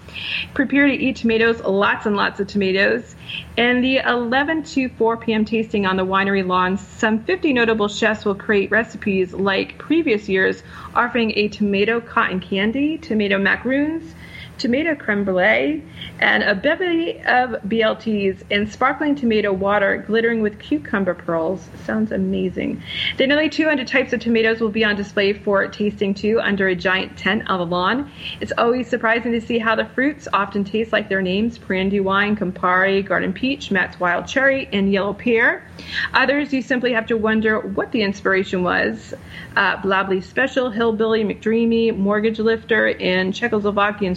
Prepare 0.54 0.88
to 0.88 0.94
eat 0.94 1.18
tomatoes, 1.18 1.60
lots 1.60 2.06
and 2.06 2.16
lots 2.16 2.40
of 2.40 2.48
tomatoes. 2.48 3.18
And 3.58 3.84
the 3.84 3.98
11 3.98 4.64
to 4.64 4.88
4 4.88 5.18
p.m. 5.18 5.44
tasting 5.44 5.86
on 5.86 5.98
the 5.98 6.06
winery 6.06 6.48
lawn, 6.48 6.78
some 6.78 7.22
50 7.26 7.52
notable 7.52 7.90
chefs 7.90 8.24
will 8.24 8.36
create 8.36 8.72
recipes 8.72 9.34
like 9.34 9.78
previous 9.78 10.30
years, 10.30 10.64
offering 10.96 11.34
a 11.36 11.50
tomato 11.50 12.00
cotton 12.00 12.40
candy, 12.40 12.98
tomato 12.98 13.38
macaroons, 13.38 14.16
tomato 14.64 14.96
creme 14.96 15.26
brulee, 15.26 15.84
and 16.20 16.42
a 16.42 16.56
bevy 16.56 17.20
of 17.20 17.62
BLTs 17.68 18.44
in 18.50 18.66
sparkling 18.66 19.14
tomato 19.14 19.52
water 19.52 19.98
glittering 20.08 20.42
with 20.42 20.58
cucumber 20.58 21.14
pearls. 21.14 21.70
Sounds 21.84 22.14
amazing. 22.14 22.82
The 23.18 23.28
nearly 23.28 23.50
200 23.50 23.86
types 23.86 24.14
of 24.14 24.22
tomatoes 24.22 24.62
will 24.62 24.70
be 24.70 24.86
on 24.86 24.96
display 24.96 25.34
for 25.34 25.68
tasting 25.68 26.14
too 26.14 26.40
under 26.40 26.70
a 26.70 26.76
giant 26.76 27.18
tent 27.18 27.44
on 27.50 27.60
the 27.60 27.66
lawn. 27.66 28.10
It's 28.40 28.54
always 28.58 28.88
surprising 28.88 29.34
to 29.34 29.42
see 29.42 29.60
how 29.60 29.76
the 29.76 29.84
fruits 29.84 30.30
often 30.32 30.64
taste 30.64 30.94
like 30.94 31.10
their 31.10 31.22
names 31.22 31.58
Brandywine, 31.58 32.38
Campari, 32.38 33.06
Garden 33.06 33.34
Peach, 33.34 33.70
Matt's 33.70 34.00
Wild 34.00 34.28
Cherry, 34.28 34.70
and 34.72 34.94
Yellow 34.94 35.14
Pear. 35.14 35.68
Others, 36.14 36.54
you 36.54 36.62
simply 36.62 36.94
have 36.94 37.08
to 37.08 37.18
wonder 37.18 37.60
what 37.60 37.92
the 37.92 38.02
inspiration 38.02 38.64
was. 38.64 39.14
Uh, 39.58 39.76
Blably 39.82 40.24
Special, 40.24 40.70
Hillbilly, 40.70 41.26
McDreamy, 41.26 41.96
Mortgage 41.96 42.40
Lifter, 42.40 42.88
and 43.00 43.34
Czechoslovakian 43.34 44.16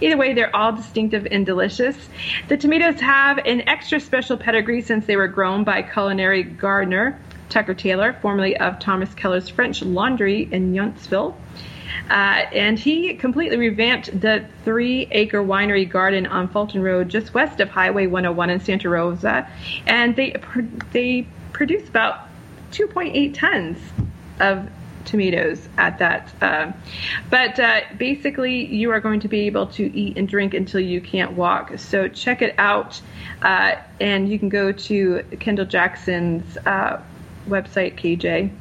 Either 0.00 0.16
way, 0.16 0.32
they're 0.32 0.54
all 0.54 0.72
distinctive 0.72 1.26
and 1.30 1.44
delicious. 1.46 1.96
The 2.48 2.56
tomatoes 2.56 3.00
have 3.00 3.38
an 3.38 3.62
extra 3.68 4.00
special 4.00 4.36
pedigree 4.36 4.82
since 4.82 5.06
they 5.06 5.16
were 5.16 5.28
grown 5.28 5.64
by 5.64 5.82
culinary 5.82 6.42
gardener 6.42 7.18
Tucker 7.48 7.74
Taylor, 7.74 8.16
formerly 8.22 8.56
of 8.56 8.78
Thomas 8.78 9.12
Keller's 9.14 9.48
French 9.48 9.82
Laundry 9.82 10.48
in 10.50 10.72
Yountville. 10.72 11.34
Uh, 12.08 12.12
and 12.52 12.78
he 12.78 13.14
completely 13.14 13.58
revamped 13.58 14.20
the 14.20 14.44
three 14.64 15.06
acre 15.10 15.42
winery 15.42 15.88
garden 15.88 16.26
on 16.26 16.48
Fulton 16.48 16.82
Road, 16.82 17.08
just 17.08 17.34
west 17.34 17.60
of 17.60 17.68
Highway 17.68 18.06
101 18.06 18.50
in 18.50 18.60
Santa 18.60 18.88
Rosa. 18.88 19.48
And 19.86 20.16
they, 20.16 20.34
they 20.92 21.26
produce 21.52 21.88
about 21.88 22.28
2.8 22.72 23.34
tons 23.34 23.78
of 24.40 24.68
tomatoes 25.04 25.68
at 25.78 25.98
that. 25.98 26.32
Uh, 26.40 26.72
but 27.30 27.58
uh, 27.58 27.80
basically, 27.96 28.66
you 28.66 28.90
are 28.90 29.00
going 29.00 29.20
to 29.20 29.28
be 29.28 29.46
able 29.46 29.66
to 29.68 29.96
eat 29.96 30.16
and 30.16 30.28
drink 30.28 30.54
until 30.54 30.80
you 30.80 31.00
can't 31.00 31.32
walk. 31.32 31.78
So 31.78 32.08
check 32.08 32.42
it 32.42 32.54
out, 32.58 33.00
uh, 33.42 33.76
and 34.00 34.28
you 34.28 34.38
can 34.38 34.48
go 34.48 34.72
to 34.72 35.22
Kendall 35.40 35.66
Jackson's 35.66 36.56
uh, 36.58 37.02
website, 37.48 37.96
kj.com, 37.96 38.52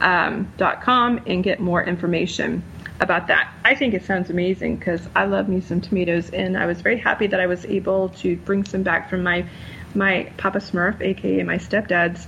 um, 0.00 1.24
and 1.26 1.44
get 1.44 1.60
more 1.60 1.82
information 1.82 2.62
about 3.00 3.28
that. 3.28 3.52
I 3.64 3.74
think 3.74 3.94
it 3.94 4.04
sounds 4.04 4.30
amazing 4.30 4.76
because 4.76 5.08
I 5.14 5.24
love 5.24 5.48
me 5.48 5.60
some 5.60 5.80
tomatoes, 5.80 6.30
and 6.30 6.56
I 6.56 6.66
was 6.66 6.80
very 6.80 6.98
happy 6.98 7.26
that 7.28 7.40
I 7.40 7.46
was 7.46 7.64
able 7.66 8.10
to 8.20 8.36
bring 8.36 8.64
some 8.64 8.82
back 8.82 9.10
from 9.10 9.22
my 9.22 9.46
my 9.94 10.30
Papa 10.36 10.58
Smurf, 10.58 11.00
aka 11.00 11.42
my 11.42 11.56
stepdad's 11.56 12.26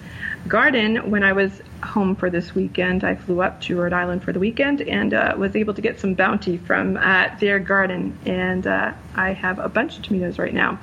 garden, 0.48 1.10
when 1.10 1.22
I 1.22 1.32
was 1.32 1.62
home 1.82 2.14
for 2.16 2.30
this 2.30 2.54
weekend. 2.54 3.04
I 3.04 3.14
flew 3.14 3.42
up 3.42 3.60
to 3.62 3.76
Rhode 3.76 3.92
Island 3.92 4.22
for 4.22 4.32
the 4.32 4.38
weekend 4.38 4.82
and 4.82 5.14
uh, 5.14 5.34
was 5.36 5.56
able 5.56 5.74
to 5.74 5.82
get 5.82 6.00
some 6.00 6.14
bounty 6.14 6.56
from 6.58 6.96
uh, 6.96 7.28
their 7.38 7.58
garden, 7.58 8.18
and 8.26 8.66
uh, 8.66 8.92
I 9.14 9.32
have 9.32 9.58
a 9.58 9.68
bunch 9.68 9.96
of 9.96 10.02
tomatoes 10.02 10.38
right 10.38 10.54
now. 10.54 10.78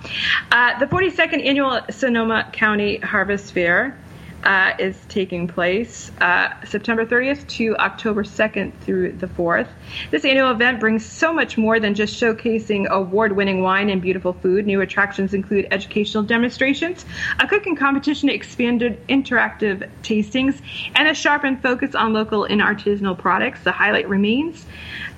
Uh, 0.52 0.78
the 0.80 0.86
42nd 0.86 1.46
annual 1.46 1.82
Sonoma 1.90 2.50
County 2.52 2.98
Harvest 2.98 3.54
Fair 3.54 3.98
uh, 4.44 4.74
is 4.80 4.98
taking 5.10 5.48
place 5.48 6.12
uh, 6.22 6.54
September 6.66 7.06
30th 7.06 7.48
to 7.48 7.76
October 7.78 8.24
2nd 8.24 8.72
through 8.82 9.12
the 9.14 9.28
4th. 9.28 9.68
This 10.12 10.24
annual 10.26 10.52
event 10.52 10.80
brings 10.80 11.06
so 11.06 11.34
much 11.34 11.58
more 11.58 11.80
than 11.80 11.96
just 11.96 12.20
showcasing 12.22 12.88
award 12.88 13.34
winning 13.34 13.62
wine 13.62 13.90
and 13.90 14.02
beautiful 14.02 14.34
food. 14.34 14.66
New 14.66 14.82
attractions 14.82 15.34
include 15.34 15.68
educational 15.72 16.24
demonstrations, 16.24 17.06
a 17.40 17.48
cooking 17.48 17.76
competition, 17.76 18.30
expanded 18.30 19.06
interactive 19.08 19.90
tastings, 20.04 20.62
and 20.96 21.08
a 21.08 21.14
sharpened 21.14 21.62
focus 21.62 21.96
on 21.96 22.14
local 22.14 22.44
and 22.44 22.62
artisanal 22.62 23.18
products. 23.18 23.62
The 23.64 23.72
highlight 23.72 24.08
remains 24.08 24.66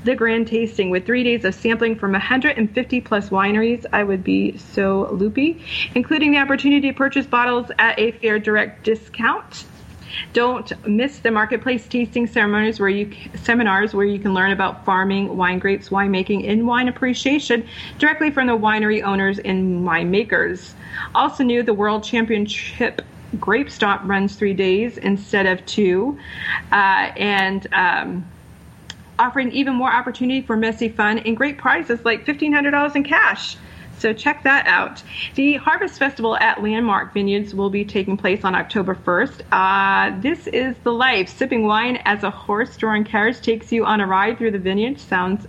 the 0.04 0.16
grand 0.16 0.48
tasting 0.48 0.90
with 0.90 1.06
three 1.06 1.24
days 1.24 1.44
of 1.44 1.54
sampling 1.54 1.96
from 1.96 2.14
150 2.14 3.02
plus 3.02 3.30
wineries. 3.30 3.86
I 3.92 4.04
would 4.04 4.24
be 4.24 4.58
so 4.58 5.10
loopy, 5.12 5.62
including 5.94 6.32
the 6.32 6.38
opportunity 6.38 6.90
to 6.90 6.94
purchase 6.94 7.26
bottles 7.26 7.70
at 7.78 8.00
a 8.00 8.12
fair 8.14 8.40
direct 8.40 8.86
discount. 8.86 9.09
Don't 10.34 10.72
miss 10.88 11.20
the 11.20 11.32
marketplace 11.32 11.88
tasting 11.88 12.28
ceremonies 12.28 12.80
where 12.80 12.90
you 12.90 13.16
seminars 13.36 13.94
where 13.94 14.06
you 14.06 14.20
can 14.20 14.34
learn 14.34 14.52
about 14.52 14.86
farming, 14.86 15.38
wine 15.38 15.60
grapes, 15.60 15.90
winemaking, 15.90 16.50
and 16.50 16.68
wine 16.68 16.88
appreciation 16.88 17.68
directly 18.00 18.32
from 18.32 18.48
the 18.48 18.58
winery 18.58 19.04
owners 19.04 19.40
and 19.40 19.86
winemakers. 19.86 20.74
Also 21.16 21.44
new, 21.44 21.64
the 21.64 21.74
World 21.74 22.04
Championship 22.04 23.02
Grape 23.40 23.70
Stomp 23.70 24.02
runs 24.06 24.36
three 24.36 24.54
days 24.54 24.98
instead 24.98 25.46
of 25.46 25.64
two, 25.66 26.18
uh, 26.72 27.12
and 27.16 27.68
um, 27.74 28.26
offering 29.20 29.52
even 29.52 29.76
more 29.76 29.92
opportunity 29.92 30.42
for 30.42 30.58
messy 30.58 30.90
fun 30.90 31.20
and 31.20 31.38
great 31.38 31.58
prizes 31.58 32.04
like 32.04 32.26
$1,500 32.26 32.96
in 32.96 33.04
cash. 33.04 33.58
So 34.00 34.14
check 34.14 34.44
that 34.44 34.66
out. 34.66 35.04
The 35.36 35.56
Harvest 35.56 36.00
Festival 36.00 36.38
at 36.38 36.64
Landmark 36.64 37.14
Vineyards 37.14 37.54
will 37.54 37.70
be 37.70 37.84
taking 37.84 38.16
place 38.16 38.46
on 38.46 38.56
October 38.56 38.96
1st. 38.96 39.42
Uh, 39.52 40.20
this 40.22 40.48
is 40.48 40.78
the 40.84 40.94
life. 40.94 41.28
Sipping 41.28 41.68
wine 41.68 41.98
as 42.06 42.24
a 42.24 42.30
horse 42.30 42.78
drawing 42.78 43.04
carriage 43.04 43.42
takes 43.42 43.72
you 43.72 43.86
on 43.86 44.00
a 44.00 44.08
ride 44.08 44.38
through 44.38 44.52
the 44.52 44.60
vineyard. 44.60 45.00
Sounds 45.00 45.46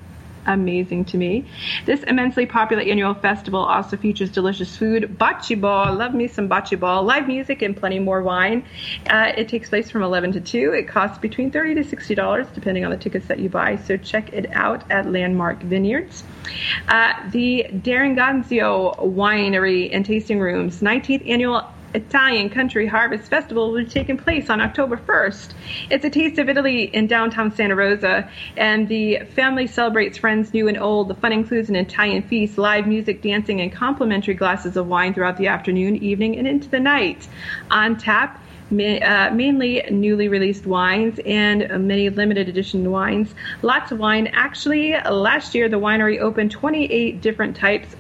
amazing 0.47 1.05
to 1.07 1.17
me. 1.17 1.47
This 1.87 2.03
immensely 2.05 2.47
popular 2.47 2.83
annual 2.83 3.15
festival 3.15 3.61
also 3.61 3.97
features 3.97 4.31
delicious 4.31 4.77
food, 4.77 5.17
bocce 5.19 5.61
ball, 5.61 5.95
love 5.95 6.15
me 6.15 6.29
some 6.29 6.49
bocce 6.49 6.79
ball, 6.79 7.03
live 7.03 7.27
music, 7.27 7.63
and 7.63 7.77
plenty 7.77 7.99
more 7.99 8.23
wine. 8.23 8.65
Uh, 9.09 9.33
it 9.37 9.49
takes 9.49 9.69
place 9.69 9.91
from 9.91 10.03
11 10.03 10.33
to 10.33 10.41
2. 10.41 10.73
It 10.73 10.89
costs 10.89 11.19
between 11.19 11.51
30 11.51 11.75
to 11.77 11.85
$60 11.85 12.55
depending 12.55 12.85
on 12.85 12.91
the 12.91 12.97
tickets 12.97 13.27
that 13.27 13.39
you 13.39 13.49
buy, 13.49 13.77
so 13.77 13.97
check 13.97 14.33
it 14.33 14.51
out 14.53 14.91
at 14.91 15.11
Landmark 15.11 15.63
Vineyards. 15.63 16.25
Uh, 16.89 17.13
the 17.31 17.67
D'Argenzio 17.83 18.97
Winery 18.99 19.91
and 19.93 20.05
Tasting 20.05 20.41
Rooms 20.41 20.81
19th 20.81 21.29
annual 21.29 21.67
Italian 21.95 22.51
Country 22.51 22.87
Harvest 22.87 23.29
Festival 23.29 23.73
will 23.73 23.85
be 23.85 23.91
taking 23.91 24.17
place 24.17 24.49
on 24.49 24.61
October 24.61 24.97
1st. 24.97 25.53
It's 25.91 26.05
a 26.05 26.11
taste 26.11 26.39
of 26.39 26.49
Italy 26.49 26.85
in 26.85 27.07
downtown 27.07 27.53
Santa 27.53 27.75
Rosa, 27.75 28.31
and 28.57 28.89
the 28.89 29.21
family 29.35 29.67
celebrates 29.67 30.17
friends 30.19 30.55
new 30.55 30.69
and 30.69 30.79
old. 30.79 31.09
The 31.09 31.15
fun 31.15 31.33
includes 31.33 31.69
an 31.69 31.77
Italian 31.77 32.23
feast, 32.23 32.59
live 32.59 32.87
music, 32.87 33.23
dancing, 33.23 33.61
and 33.61 33.73
complimentary 33.73 34.35
glasses 34.35 34.77
of 34.77 34.87
wine 34.87 35.15
throughout 35.15 35.37
the 35.37 35.49
afternoon, 35.49 35.97
evening, 35.97 36.37
and 36.39 36.47
into 36.47 36.69
the 36.69 36.81
night. 36.81 37.27
On 37.71 37.97
tap, 37.97 38.41
uh, 38.71 39.31
mainly 39.33 39.83
newly 39.91 40.29
released 40.29 40.65
wines 40.65 41.19
and 41.27 41.69
many 41.89 42.09
limited 42.09 42.49
edition 42.49 42.89
wines. 42.89 43.35
Lots 43.63 43.91
of 43.91 43.99
wine. 43.99 44.29
Actually, 44.33 44.95
last 45.11 45.57
year 45.57 45.69
the 45.69 45.81
winery 45.81 46.21
opened 46.21 46.53
28 46.53 47.21
different 47.21 47.57
types 47.57 47.97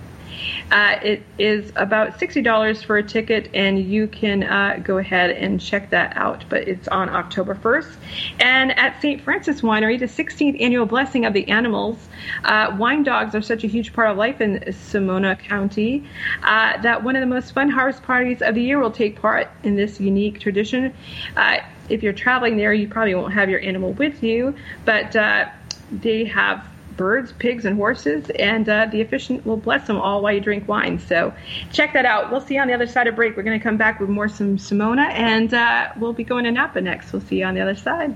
uh, 0.71 0.99
it 1.03 1.23
is 1.39 1.73
about 1.77 2.19
$60 2.19 2.85
for 2.85 2.99
a 2.99 3.03
ticket, 3.03 3.51
and 3.55 3.79
you 3.79 4.07
can 4.07 4.43
uh, 4.43 4.81
go 4.83 4.99
ahead 4.99 5.31
and 5.31 5.61
check 5.61 5.91
that 5.91 6.17
out. 6.17 6.45
But 6.49 6.69
it's 6.69 6.89
on 6.89 7.09
October 7.09 7.55
1st. 7.55 7.97
And 8.41 8.79
at 8.79 9.01
St. 9.01 9.21
Francis 9.23 9.61
Winery, 9.63 9.99
the 9.99 10.07
16th 10.07 10.61
annual 10.61 10.87
Blessing 10.87 11.25
of 11.25 11.33
the 11.33 11.49
Animals, 11.49 12.09
uh, 12.45 12.77
wine 12.79 13.03
dogs 13.03 13.35
are 13.35 13.43
such 13.43 13.65
a 13.65 13.67
huge 13.67 13.93
part 13.93 14.11
of 14.11 14.17
life 14.17 14.41
in 14.41 14.73
Sonoma 14.73 15.37
County 15.37 16.05
uh, 16.43 16.81
that 16.83 17.03
one 17.03 17.17
of 17.17 17.21
the 17.21 17.27
most 17.27 17.53
fun 17.53 17.71
harvest 17.71 18.03
parties 18.03 18.43
of 18.43 18.55
the 18.55 18.63
year 18.63 18.79
will 18.79 18.91
take 18.91 19.21
part 19.21 19.49
in 19.63 19.77
this 19.77 20.01
unique 20.01 20.41
tradition. 20.41 20.93
Uh, 21.37 21.59
if 21.89 22.03
you're 22.03 22.13
traveling 22.13 22.57
there, 22.57 22.73
you 22.73 22.89
probably 22.89 23.15
won't 23.15 23.33
have 23.33 23.51
your 23.51 23.61
animal 23.61 23.93
with 23.93 24.23
you, 24.23 24.55
but 24.85 25.15
uh, 25.17 25.49
they 25.91 26.25
have 26.25 26.65
birds, 27.01 27.33
pigs, 27.33 27.65
and 27.65 27.77
horses, 27.77 28.29
and 28.39 28.69
uh, 28.69 28.85
the 28.93 29.01
efficient 29.01 29.47
will 29.47 29.57
bless 29.57 29.87
them 29.87 29.97
all 29.97 30.21
while 30.21 30.35
you 30.35 30.41
drink 30.41 30.69
wine. 30.69 30.99
So 30.99 31.33
check 31.73 31.95
that 31.95 32.05
out. 32.05 32.31
We'll 32.31 32.43
see 32.43 32.57
you 32.57 32.61
on 32.61 32.69
the 32.69 32.75
other 32.75 32.87
side 32.87 33.07
of 33.07 33.17
break. 33.17 33.39
We're 33.39 33.43
going 33.43 33.59
to 33.59 33.63
come 33.63 33.79
back 33.79 34.01
with 34.01 34.11
more 34.11 34.29
some 34.29 34.59
Simona, 34.59 35.09
and 35.09 35.55
uh, 35.55 35.93
we'll 35.97 36.13
be 36.13 36.25
going 36.25 36.45
to 36.45 36.51
Napa 36.51 36.83
next. 36.83 37.11
We'll 37.15 37.23
see 37.23 37.39
you 37.39 37.47
on 37.47 37.55
the 37.55 37.63
other 37.63 37.75
side. 37.75 38.15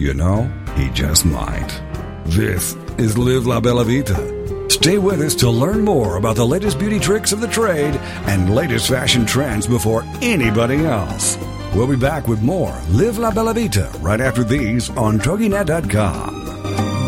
You 0.00 0.14
know, 0.14 0.50
he 0.74 0.88
just 0.90 1.26
might. 1.26 1.82
This 2.24 2.76
is 2.96 3.18
Live 3.18 3.46
La 3.46 3.60
Bella 3.60 3.84
Vita. 3.84 4.68
Stay 4.70 4.96
with 4.96 5.20
us 5.20 5.34
to 5.36 5.50
learn 5.50 5.84
more 5.84 6.16
about 6.16 6.36
the 6.36 6.46
latest 6.46 6.78
beauty 6.78 6.98
tricks 6.98 7.32
of 7.32 7.40
the 7.40 7.48
trade 7.48 7.94
and 8.26 8.54
latest 8.54 8.88
fashion 8.88 9.26
trends 9.26 9.66
before 9.66 10.04
anybody 10.22 10.86
else. 10.86 11.36
We'll 11.74 11.86
be 11.86 11.96
back 11.96 12.26
with 12.26 12.42
more 12.42 12.78
Live 12.90 13.18
La 13.18 13.30
Bella 13.32 13.54
Vita 13.54 13.90
right 14.00 14.20
after 14.20 14.44
these 14.44 14.88
on 14.90 15.18
TogiNet.com. 15.18 16.34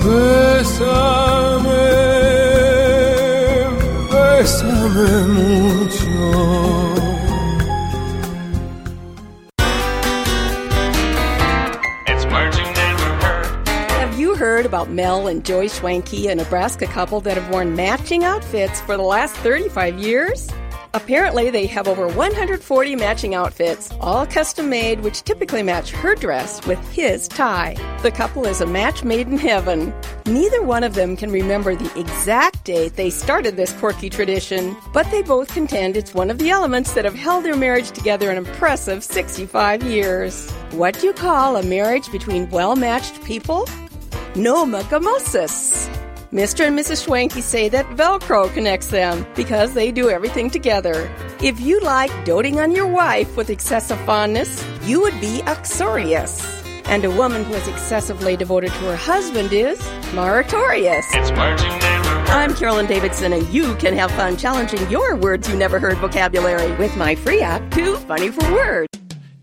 Bésame, 0.03 0.91
bésame 4.11 5.29
mucho. 5.29 6.90
About 14.67 14.91
Mel 14.91 15.27
and 15.27 15.45
Joy 15.45 15.67
Schwanke, 15.67 16.31
a 16.31 16.35
Nebraska 16.35 16.87
couple 16.87 17.21
that 17.23 17.37
have 17.37 17.51
worn 17.51 17.77
matching 17.77 18.25
outfits 18.25 18.81
for 18.81 18.97
the 18.97 19.03
last 19.03 19.35
35 19.37 19.99
years? 19.99 20.49
Apparently, 20.93 21.51
they 21.51 21.67
have 21.67 21.87
over 21.87 22.09
140 22.09 22.97
matching 22.97 23.35
outfits, 23.35 23.93
all 24.01 24.27
custom 24.27 24.69
made, 24.69 25.01
which 25.01 25.23
typically 25.23 25.63
match 25.63 25.93
her 25.93 26.17
dress 26.17 26.67
with 26.67 26.81
his 26.93 27.29
tie. 27.29 27.77
The 28.03 28.11
couple 28.11 28.45
is 28.45 28.61
a 28.61 28.67
match 28.67 29.05
made 29.05 29.29
in 29.29 29.39
heaven. 29.39 29.95
Neither 30.27 30.63
one 30.63 30.83
of 30.83 30.95
them 30.95 31.17
can 31.17 31.31
remember 31.31 31.77
the 31.77 31.99
exact 31.99 32.65
date 32.65 32.97
they 32.97 33.11
started 33.11 33.57
this 33.57 33.73
quirky 33.75 34.11
tradition, 34.11 34.77
but 34.93 35.09
they 35.13 35.23
both 35.23 35.55
contend 35.55 35.97
it's 35.97 36.13
one 36.13 36.29
of 36.29 36.39
the 36.39 36.51
elements 36.51 36.93
that 36.95 37.05
have 37.05 37.15
held 37.15 37.45
their 37.45 37.57
marriage 37.57 37.93
together 37.93 38.29
an 38.29 38.37
impressive 38.37 39.05
65 39.05 39.85
years. 39.85 40.51
What 40.73 40.99
do 40.99 41.07
you 41.07 41.13
call 41.13 41.57
a 41.57 41.63
marriage 41.63 42.11
between 42.11 42.51
well 42.51 42.75
matched 42.75 43.23
people? 43.23 43.69
Nomogamosis. 44.35 45.89
Mr. 46.33 46.69
and 46.69 46.79
Mrs. 46.79 47.05
Schwanke 47.05 47.43
say 47.43 47.69
that 47.69 47.85
Velcro 47.97 48.53
connects 48.55 48.87
them 48.87 49.27
because 49.35 49.75
they 49.75 49.91
do 49.91 50.09
everything 50.09 50.49
together. 50.49 51.11
If 51.43 51.59
you 51.61 51.81
like 51.81 52.25
doting 52.25 52.61
on 52.61 52.71
your 52.71 52.87
wife 52.87 53.37
with 53.37 53.51
excessive 53.51 53.99
fondness, 54.03 54.65
you 54.85 55.01
would 55.01 55.21
be 55.21 55.43
uxorious. 55.47 56.41
And 56.85 57.05
a 57.05 57.11
woman 57.11 57.45
who 57.45 57.55
is 57.55 57.67
excessively 57.67 58.37
devoted 58.37 58.71
to 58.71 58.79
her 58.79 58.97
husband 58.97 59.53
is 59.53 59.81
maritorious. 60.13 61.05
It's 61.11 61.33
words 61.33 61.63
you 61.65 61.69
never 61.71 62.09
heard. 62.09 62.29
I'm 62.29 62.55
Carolyn 62.55 62.87
Davidson, 62.87 63.33
and 63.33 63.49
you 63.53 63.75
can 63.77 63.95
have 63.97 64.13
fun 64.13 64.37
challenging 64.37 64.89
your 64.89 65.17
words 65.17 65.49
you 65.49 65.57
never 65.57 65.81
heard 65.81 65.99
vocabulary 65.99 66.71
with 66.77 66.97
my 66.97 67.17
free 67.17 67.41
app, 67.41 67.69
Too 67.73 67.97
Funny 67.97 68.31
for 68.31 68.53
Words. 68.53 68.90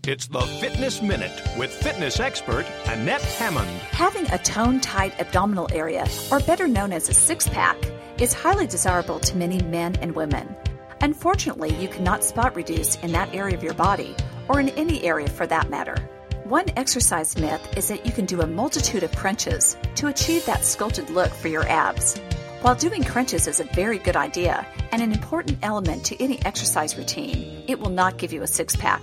It's 0.08 0.26
the 0.26 0.40
Fitness 0.40 1.02
Minute 1.02 1.38
with 1.58 1.70
fitness 1.70 2.18
expert 2.18 2.64
Annette 2.86 3.20
Hammond. 3.20 3.68
Having 3.90 4.30
a 4.30 4.38
tone 4.38 4.80
tight 4.80 5.12
abdominal 5.20 5.68
area, 5.70 6.08
or 6.32 6.40
better 6.40 6.66
known 6.66 6.94
as 6.94 7.10
a 7.10 7.12
six 7.12 7.46
pack, 7.46 7.76
is 8.18 8.32
highly 8.32 8.66
desirable 8.66 9.20
to 9.20 9.36
many 9.36 9.60
men 9.64 9.96
and 9.96 10.16
women. 10.16 10.56
Unfortunately, 11.02 11.74
you 11.74 11.88
cannot 11.88 12.24
spot 12.24 12.56
reduce 12.56 12.96
in 13.02 13.12
that 13.12 13.34
area 13.34 13.54
of 13.54 13.62
your 13.62 13.74
body, 13.74 14.16
or 14.48 14.58
in 14.60 14.70
any 14.70 15.04
area 15.04 15.28
for 15.28 15.46
that 15.46 15.68
matter. 15.68 15.96
One 16.44 16.70
exercise 16.74 17.36
myth 17.36 17.76
is 17.76 17.88
that 17.88 18.06
you 18.06 18.12
can 18.12 18.24
do 18.24 18.40
a 18.40 18.46
multitude 18.46 19.02
of 19.02 19.14
crunches 19.14 19.76
to 19.96 20.06
achieve 20.06 20.46
that 20.46 20.64
sculpted 20.64 21.10
look 21.10 21.34
for 21.34 21.48
your 21.48 21.68
abs. 21.68 22.16
While 22.62 22.76
doing 22.76 23.04
crunches 23.04 23.46
is 23.46 23.60
a 23.60 23.64
very 23.74 23.98
good 23.98 24.16
idea 24.16 24.66
and 24.90 25.02
an 25.02 25.12
important 25.12 25.58
element 25.60 26.06
to 26.06 26.22
any 26.24 26.42
exercise 26.46 26.96
routine, 26.96 27.62
it 27.68 27.78
will 27.78 27.90
not 27.90 28.16
give 28.16 28.32
you 28.32 28.40
a 28.42 28.46
six 28.46 28.74
pack. 28.74 29.02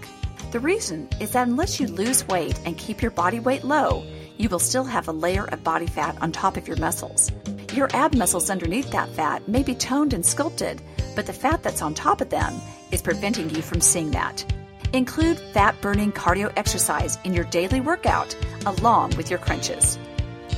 The 0.56 0.62
reason 0.62 1.10
is 1.20 1.32
that 1.32 1.50
unless 1.50 1.82
you 1.82 1.88
lose 1.88 2.26
weight 2.30 2.58
and 2.64 2.78
keep 2.78 3.02
your 3.02 3.12
body 3.12 3.42
weight 3.42 3.66
low, 3.66 4.06
you 4.38 4.48
will 4.48 4.58
still 4.58 4.86
have 4.86 5.10
a 5.10 5.12
layer 5.12 5.44
of 5.44 5.66
body 5.66 5.86
fat 5.86 6.18
on 6.22 6.32
top 6.32 6.56
of 6.56 6.66
your 6.66 6.78
muscles. 6.78 7.30
Your 7.74 7.90
ab 7.94 8.16
muscles 8.16 8.50
underneath 8.50 8.90
that 8.92 9.10
fat 9.10 9.50
may 9.50 9.64
be 9.64 9.76
toned 9.76 10.14
and 10.14 10.26
sculpted, 10.26 10.82
but 11.14 11.26
the 11.26 11.34
fat 11.34 11.62
that's 11.62 11.82
on 11.82 11.94
top 11.94 12.22
of 12.22 12.30
them 12.30 12.54
is 12.90 13.02
preventing 13.02 13.50
you 13.50 13.62
from 13.62 13.82
seeing 13.82 14.12
that. 14.12 14.46
Include 14.94 15.40
fat 15.52 15.76
burning 15.82 16.14
cardio 16.14 16.54
exercise 16.56 17.20
in 17.26 17.34
your 17.34 17.44
daily 17.44 17.82
workout 17.82 18.34
along 18.66 19.18
with 19.18 19.30
your 19.30 19.40
crunches. 19.40 20.00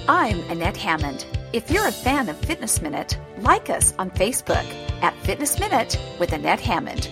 I'm 0.07 0.41
Annette 0.51 0.77
Hammond. 0.77 1.25
If 1.53 1.71
you're 1.71 1.87
a 1.87 1.91
fan 1.91 2.29
of 2.29 2.37
Fitness 2.37 2.83
Minute, 2.83 3.17
like 3.39 3.71
us 3.71 3.95
on 3.97 4.11
Facebook 4.11 4.67
at 5.01 5.17
Fitness 5.23 5.59
Minute 5.59 5.99
with 6.19 6.33
Annette 6.33 6.61
Hammond. 6.61 7.09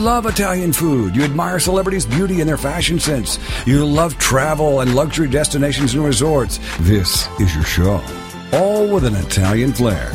Love 0.00 0.24
Italian 0.24 0.72
food, 0.72 1.14
you 1.14 1.22
admire 1.22 1.58
celebrities' 1.58 2.06
beauty 2.06 2.40
and 2.40 2.48
their 2.48 2.56
fashion 2.56 2.98
sense, 2.98 3.38
you 3.66 3.84
love 3.84 4.16
travel 4.16 4.80
and 4.80 4.94
luxury 4.94 5.28
destinations 5.28 5.92
and 5.92 6.02
resorts, 6.02 6.58
this 6.80 7.28
is 7.38 7.54
your 7.54 7.64
show. 7.64 8.02
All 8.50 8.88
with 8.88 9.04
an 9.04 9.14
Italian 9.14 9.74
flair. 9.74 10.10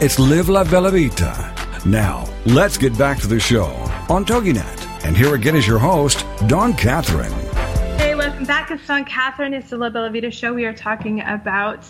It's 0.00 0.18
Live 0.18 0.48
La 0.48 0.64
Bella 0.64 0.90
Vita. 0.90 1.54
Now, 1.86 2.28
let's 2.46 2.76
get 2.76 2.98
back 2.98 3.20
to 3.20 3.28
the 3.28 3.38
show 3.38 3.66
on 4.08 4.24
TogiNet. 4.24 5.04
And 5.04 5.16
here 5.16 5.36
again 5.36 5.54
is 5.54 5.68
your 5.68 5.78
host, 5.78 6.26
Dawn 6.48 6.74
Catherine. 6.74 7.32
Hey, 7.96 8.16
welcome 8.16 8.44
back. 8.44 8.72
It's 8.72 8.84
Dawn 8.88 9.04
Catherine. 9.04 9.54
It's 9.54 9.70
the 9.70 9.76
La 9.76 9.88
Bella 9.88 10.10
Vita 10.10 10.32
show. 10.32 10.52
We 10.52 10.64
are 10.64 10.74
talking 10.74 11.20
about 11.20 11.88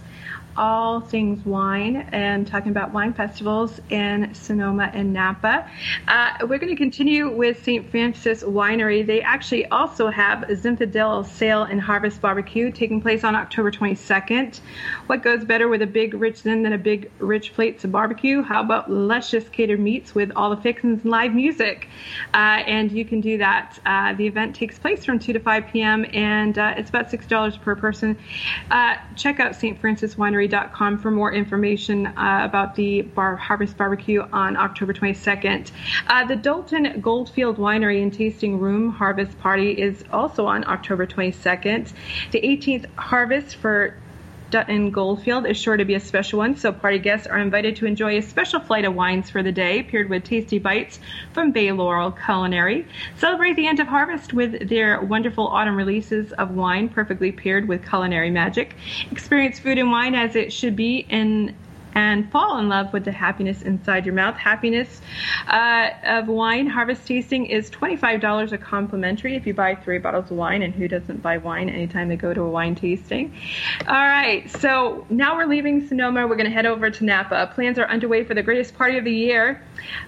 all 0.59 1.01
things 1.01 1.45
wine 1.47 2.09
and 2.11 2.47
talking 2.47 2.71
about 2.71 2.93
wine 2.93 3.15
festivals 3.15 3.81
in 3.91 4.35
Sonoma 4.35 4.91
and 4.93 5.13
Napa. 5.13 5.71
Uh, 6.09 6.33
we're 6.43 6.59
going 6.59 6.69
to 6.69 6.77
continue 6.77 7.31
with 7.31 7.63
St. 7.63 7.89
Francis 7.89 8.43
Winery. 8.43 9.07
They 9.07 9.23
actually 9.23 9.67
also 9.67 10.09
have 10.09 10.43
a 10.43 10.55
Zinfandel 10.55 11.25
Sale 11.27 11.63
and 11.63 11.81
Harvest 11.81 12.21
Barbecue 12.21 12.73
taking 12.73 13.01
place 13.01 13.23
on 13.23 13.37
October 13.37 13.71
22nd. 13.71 14.61
What 15.07 15.23
goes 15.23 15.45
better 15.45 15.69
with 15.69 15.81
a 15.81 15.87
big 15.87 16.15
rich 16.15 16.39
zin 16.39 16.65
than 16.65 16.73
a 16.73 16.79
big 16.79 17.11
rich 17.21 17.55
plates 17.55 17.85
of 17.85 17.93
barbecue? 17.93 18.43
How 18.43 18.61
about 18.61 18.91
luscious 18.91 19.49
catered 19.49 19.79
meats 19.79 20.15
with 20.15 20.33
all 20.35 20.51
the 20.51 20.61
fixings 20.61 21.03
and 21.03 21.11
live 21.11 21.35
music? 21.35 21.89
Uh, 22.35 22.65
and 22.67 22.91
you 22.91 23.05
can 23.05 23.21
do 23.21 23.39
that. 23.39 23.79
Uh, 23.87 24.13
the 24.15 24.27
event 24.27 24.57
takes 24.57 24.77
place 24.77 25.05
from 25.05 25.21
2 25.21 25.35
to 25.35 25.39
5 25.39 25.67
p.m. 25.69 26.05
and 26.13 26.59
uh, 26.59 26.75
it's 26.77 26.89
about 26.91 27.11
$6 27.11 27.61
per 27.61 27.77
person. 27.77 28.19
Uh, 28.73 28.97
check 29.15 29.39
out 29.39 29.55
stfranciswinery.com 30.49 30.99
for 30.99 31.11
more 31.11 31.33
information 31.33 32.07
uh, 32.07 32.41
about 32.45 32.75
the 32.75 33.03
Bar- 33.03 33.37
Harvest 33.37 33.77
Barbecue 33.77 34.23
on 34.33 34.57
October 34.57 34.93
22nd. 34.93 35.71
Uh, 36.07 36.25
the 36.25 36.37
Dutton 36.37 37.01
Goldfield 37.01 37.59
Winery 37.59 38.03
and 38.03 38.13
Tasting 38.13 38.59
Room 38.59 38.91
Harvest 38.91 39.39
Party 39.41 39.73
is 39.73 40.05
also 40.13 40.47
on 40.47 40.67
October 40.67 41.07
22nd. 41.07 41.93
The 42.33 42.41
18th 42.41 42.87
Harvest 42.97 43.57
for 43.57 43.97
Dutton 44.51 44.91
Goldfield 44.91 45.47
is 45.47 45.59
sure 45.59 45.77
to 45.77 45.85
be 45.85 45.95
a 45.95 46.01
special 46.01 46.39
one, 46.39 46.57
so 46.57 46.73
party 46.73 46.99
guests 46.99 47.27
are 47.27 47.39
invited 47.39 47.77
to 47.77 47.87
enjoy 47.87 48.17
a 48.17 48.23
special 48.23 48.61
flight 48.61 48.87
of 48.87 48.95
wines 48.95 49.29
for 49.29 49.43
the 49.43 49.53
day, 49.53 49.83
paired 49.83 50.09
with 50.09 50.25
tasty 50.25 50.59
bites 50.59 50.99
from 51.33 51.53
Bay 51.53 51.71
Laurel 51.71 52.13
Culinary. 52.13 52.87
Celebrate 53.17 53.57
the 53.57 53.67
end 53.67 53.79
of 53.79 53.89
harvest 53.89 54.33
with 54.33 54.69
their 54.69 55.03
wonderful 55.03 55.49
autumn 55.49 55.77
releases 55.77 56.33
of 56.33 56.53
wine, 56.53 56.89
perfectly 56.89 57.31
paired 57.31 57.69
with 57.69 57.87
culinary 57.87 58.31
magic. 58.31 58.75
Experience 59.11 59.59
food 59.59 59.77
and 59.77 59.91
wine 59.91 60.15
as 60.15 60.35
it 60.35 60.53
should 60.53 60.77
be 60.77 61.07
in 61.11 61.55
and 61.99 62.31
fall 62.31 62.59
in 62.59 62.69
love 62.69 62.93
with 62.93 63.05
the 63.05 63.11
happiness 63.11 63.63
inside 63.63 64.07
your 64.07 64.15
mouth. 64.15 64.37
Happiness 64.37 65.03
uh, 65.49 65.91
of 66.05 66.29
wine 66.29 66.69
harvest 66.69 67.05
tasting 67.09 67.47
is 67.47 67.69
$25 67.71 68.53
a 68.53 68.59
complimentary 68.59 69.35
if 69.35 69.45
you 69.49 69.53
buy 69.53 69.75
three 69.75 69.99
bottles 69.99 70.31
of 70.31 70.37
wine. 70.37 70.63
And 70.63 70.73
who 70.73 70.87
doesn't 70.87 71.21
buy 71.23 71.39
wine 71.39 71.69
anytime 71.69 72.07
they 72.07 72.15
go 72.15 72.33
to 72.33 72.43
a 72.43 72.49
wine 72.49 72.77
tasting? 72.77 73.35
All 73.89 73.95
right, 73.95 74.49
so 74.49 75.05
now 75.11 75.35
we're 75.37 75.47
leaving 75.47 75.89
Sonoma. 75.89 76.29
We're 76.29 76.37
going 76.37 76.47
to 76.47 76.53
head 76.53 76.67
over 76.67 76.89
to 76.89 77.05
Napa. 77.05 77.51
Plans 77.53 77.81
are 77.81 77.87
underway 77.87 78.23
for 78.23 78.35
the 78.35 78.45
greatest 78.45 78.77
party 78.77 78.97
of 78.97 79.05
the 79.05 79.13
year 79.13 79.61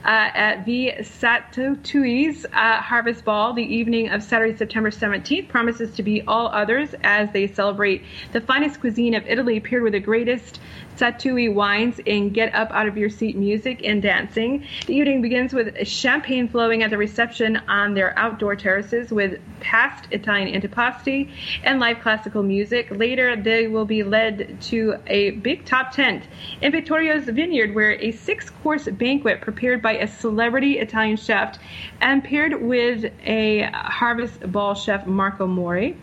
uh, 0.04 0.30
at 0.34 0.64
the 0.64 0.92
Sattui's 1.00 2.46
uh, 2.52 2.80
Harvest 2.80 3.24
Ball. 3.24 3.52
The 3.52 3.64
evening 3.64 4.10
of 4.10 4.22
Saturday, 4.22 4.56
September 4.56 4.90
17th 4.90 5.48
promises 5.48 5.92
to 5.96 6.04
be 6.04 6.22
all 6.22 6.46
others 6.46 6.94
as 7.02 7.32
they 7.32 7.48
celebrate 7.48 8.04
the 8.30 8.40
finest 8.40 8.78
cuisine 8.78 9.14
of 9.14 9.26
Italy 9.26 9.58
paired 9.58 9.82
with 9.82 9.94
the 9.94 10.00
greatest 10.00 10.60
Sattui 11.00 11.52
wines 11.80 12.00
and 12.06 12.32
get 12.32 12.54
up 12.54 12.70
out 12.72 12.86
of 12.86 12.96
your 12.96 13.10
seat 13.10 13.36
music 13.36 13.80
and 13.84 14.02
dancing. 14.02 14.64
The 14.86 14.94
evening 14.94 15.22
begins 15.22 15.52
with 15.52 15.86
champagne 15.86 16.48
flowing 16.48 16.82
at 16.82 16.90
the 16.90 16.98
reception 16.98 17.56
on 17.68 17.94
their 17.94 18.18
outdoor 18.18 18.56
terraces 18.56 19.10
with 19.10 19.40
past 19.60 20.06
Italian 20.10 20.60
antipasti 20.60 21.30
and 21.64 21.80
live 21.80 22.00
classical 22.00 22.42
music. 22.42 22.90
Later, 22.90 23.36
they 23.36 23.66
will 23.66 23.84
be 23.84 24.02
led 24.02 24.60
to 24.62 24.96
a 25.06 25.30
big 25.30 25.64
top 25.64 25.92
tent 25.92 26.24
in 26.60 26.72
Vittorio's 26.72 27.24
Vineyard 27.24 27.74
where 27.74 27.92
a 27.92 28.12
six 28.12 28.50
course 28.50 28.86
banquet 28.86 29.40
prepared 29.40 29.82
by 29.82 29.92
a 29.92 30.06
celebrity 30.06 30.78
Italian 30.78 31.16
chef 31.16 31.58
and 32.00 32.22
paired 32.22 32.60
with 32.60 33.04
a 33.24 33.70
harvest 33.72 34.50
ball 34.52 34.74
chef 34.74 35.06
Marco 35.06 35.46
Mori. 35.46 35.96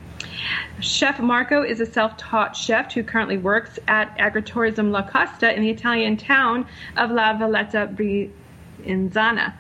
Chef 0.80 1.20
Marco 1.20 1.63
is 1.63 1.80
a 1.80 1.86
self 1.86 2.18
taught 2.18 2.55
chef 2.55 2.93
who 2.93 3.03
currently 3.03 3.38
works 3.38 3.80
at 3.88 4.15
Agritourism 4.18 4.91
La 4.91 5.01
Costa 5.01 5.55
in 5.55 5.61
the 5.61 5.70
Italian 5.70 6.18
town 6.18 6.65
of 6.95 7.11
La 7.11 7.38
Valletta 7.38 7.89
Brianzana. 7.91 9.53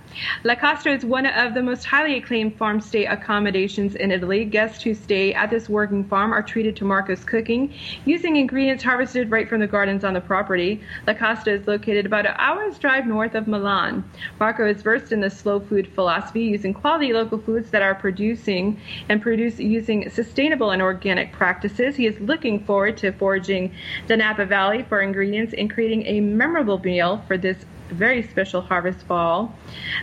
La 0.43 0.55
Costa 0.55 0.89
is 0.89 1.05
one 1.05 1.25
of 1.25 1.53
the 1.53 1.61
most 1.61 1.85
highly 1.85 2.15
acclaimed 2.17 2.55
farm 2.57 2.81
stay 2.81 3.05
accommodations 3.05 3.95
in 3.95 4.11
Italy. 4.11 4.45
Guests 4.45 4.83
who 4.83 4.93
stay 4.93 5.33
at 5.33 5.49
this 5.49 5.69
working 5.69 6.03
farm 6.03 6.33
are 6.33 6.43
treated 6.43 6.75
to 6.77 6.85
Marco's 6.85 7.23
cooking 7.23 7.73
using 8.05 8.35
ingredients 8.35 8.83
harvested 8.83 9.29
right 9.31 9.47
from 9.47 9.59
the 9.59 9.67
gardens 9.67 10.03
on 10.03 10.13
the 10.13 10.21
property. 10.21 10.81
La 11.05 11.13
Costa 11.13 11.51
is 11.51 11.67
located 11.67 12.05
about 12.05 12.25
an 12.25 12.35
hour's 12.37 12.77
drive 12.77 13.05
north 13.05 13.35
of 13.35 13.47
Milan. 13.47 14.03
Marco 14.39 14.67
is 14.67 14.81
versed 14.81 15.11
in 15.11 15.21
the 15.21 15.29
slow 15.29 15.59
food 15.59 15.87
philosophy, 15.93 16.41
using 16.41 16.73
quality 16.73 17.13
local 17.13 17.37
foods 17.37 17.69
that 17.71 17.81
are 17.81 17.95
producing 17.95 18.79
and 19.09 19.21
produce 19.21 19.59
using 19.59 20.09
sustainable 20.09 20.71
and 20.71 20.81
organic 20.81 21.31
practices. 21.31 21.95
He 21.95 22.07
is 22.07 22.19
looking 22.19 22.63
forward 22.63 22.97
to 22.97 23.11
foraging 23.11 23.73
the 24.07 24.17
Napa 24.17 24.45
Valley 24.45 24.83
for 24.83 25.01
ingredients 25.01 25.53
and 25.57 25.69
creating 25.69 26.05
a 26.05 26.21
memorable 26.21 26.79
meal 26.79 27.23
for 27.27 27.37
this 27.37 27.57
very 27.89 28.23
special 28.23 28.61
harvest 28.61 29.07
ball. 29.07 29.55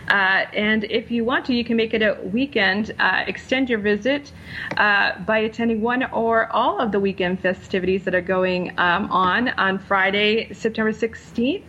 Uh, 0.07 0.45
and 0.53 0.83
if 0.85 1.11
you 1.11 1.23
want 1.23 1.45
to, 1.45 1.53
you 1.53 1.63
can 1.63 1.75
make 1.75 1.93
it 1.93 2.01
a 2.01 2.17
weekend. 2.23 2.93
Uh, 2.99 3.23
extend 3.27 3.69
your 3.69 3.79
visit 3.79 4.31
uh, 4.77 5.17
by 5.25 5.39
attending 5.39 5.81
one 5.81 6.03
or 6.11 6.51
all 6.51 6.79
of 6.79 6.91
the 6.91 6.99
weekend 6.99 7.39
festivities 7.39 8.03
that 8.03 8.13
are 8.15 8.21
going 8.21 8.69
um, 8.77 9.11
on 9.11 9.49
on 9.49 9.79
Friday, 9.79 10.51
September 10.53 10.91
16th. 10.91 11.63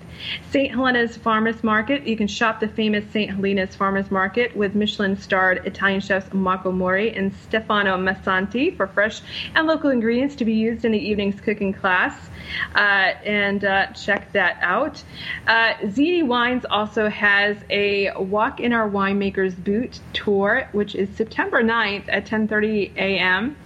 St. 0.50 0.70
Helena's 0.70 1.16
Farmers 1.16 1.62
Market. 1.62 2.06
You 2.06 2.16
can 2.16 2.28
shop 2.28 2.60
the 2.60 2.68
famous 2.68 3.04
St. 3.12 3.30
Helena's 3.30 3.74
Farmers 3.74 4.10
Market 4.10 4.56
with 4.56 4.74
Michelin 4.74 5.16
starred 5.16 5.66
Italian 5.66 6.00
chefs 6.00 6.32
Marco 6.32 6.72
Mori 6.72 7.14
and 7.14 7.34
Stefano 7.34 7.96
Masanti 7.96 8.76
for 8.76 8.86
fresh 8.86 9.20
and 9.54 9.66
local 9.66 9.90
ingredients 9.90 10.36
to 10.36 10.44
be 10.44 10.54
used 10.54 10.84
in 10.84 10.92
the 10.92 10.98
evening's 10.98 11.40
cooking 11.40 11.72
class. 11.72 12.28
Uh, 12.74 13.12
and 13.24 13.64
uh, 13.64 13.86
check 13.88 14.32
that 14.32 14.58
out. 14.60 15.02
Uh, 15.46 15.74
ZD 15.84 16.26
Wines 16.26 16.64
also 16.68 17.08
has 17.08 17.56
a 17.70 18.12
Walk 18.16 18.60
in 18.60 18.72
Our 18.72 18.88
Winemakers 18.88 19.56
Boot 19.56 20.00
tour, 20.12 20.68
which 20.72 20.94
is 20.94 21.08
September 21.16 21.62
9th 21.62 22.04
at 22.08 22.26
10:30 22.26 22.96
a.m. 22.96 23.56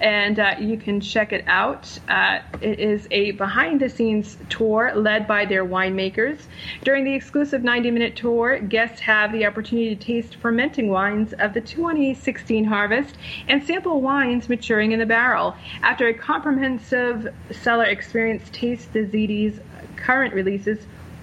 And 0.00 0.38
uh, 0.38 0.56
you 0.60 0.76
can 0.76 1.00
check 1.00 1.32
it 1.32 1.44
out. 1.46 1.98
Uh, 2.08 2.40
it 2.60 2.78
is 2.78 3.06
a 3.10 3.32
behind-the-scenes 3.32 4.36
tour 4.48 4.92
led 4.94 5.26
by 5.26 5.44
their 5.46 5.64
winemakers. 5.96 6.38
During 6.84 7.04
the 7.04 7.14
exclusive 7.14 7.62
90-minute 7.62 8.16
tour, 8.16 8.58
guests 8.58 9.00
have 9.00 9.32
the 9.32 9.46
opportunity 9.46 9.94
to 9.94 10.04
taste 10.04 10.36
fermenting 10.36 10.88
wines 10.88 11.32
of 11.34 11.54
the 11.54 11.60
2016 11.60 12.64
harvest 12.64 13.16
and 13.48 13.64
sample 13.64 14.00
wines 14.00 14.48
maturing 14.48 14.92
in 14.92 14.98
the 14.98 15.06
barrel. 15.06 15.54
After 15.82 16.08
a 16.08 16.14
comprehensive 16.14 17.34
cellar 17.50 17.84
experience 17.84 18.48
taste 18.52 18.92
the 18.92 19.00
ZD's 19.00 19.60
current 19.96 20.34
releases 20.34 20.78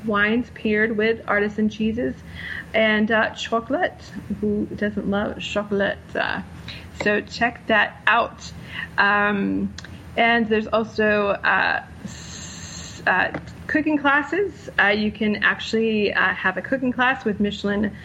wines 0.05 0.49
paired 0.53 0.97
with 0.97 1.21
artisan 1.27 1.69
cheeses 1.69 2.13
and 2.73 3.09
uh, 3.09 3.29
chocolate. 3.31 4.11
Who 4.41 4.65
doesn't 4.75 5.09
love 5.09 5.39
chocolate? 5.39 5.97
Uh, 6.13 6.41
so 7.01 7.21
check 7.21 7.65
that 7.67 8.01
out. 8.05 8.51
Um, 8.97 9.73
and 10.17 10.47
there's 10.47 10.67
also 10.67 11.29
uh, 11.29 11.83
uh 13.07 13.39
cooking 13.67 13.97
classes. 13.97 14.69
Uh, 14.79 14.87
you 14.87 15.11
can 15.11 15.37
actually 15.37 16.13
uh, 16.13 16.33
have 16.33 16.57
a 16.57 16.61
cooking 16.61 16.91
class 16.91 17.25
with 17.25 17.39
Michelin 17.39 17.95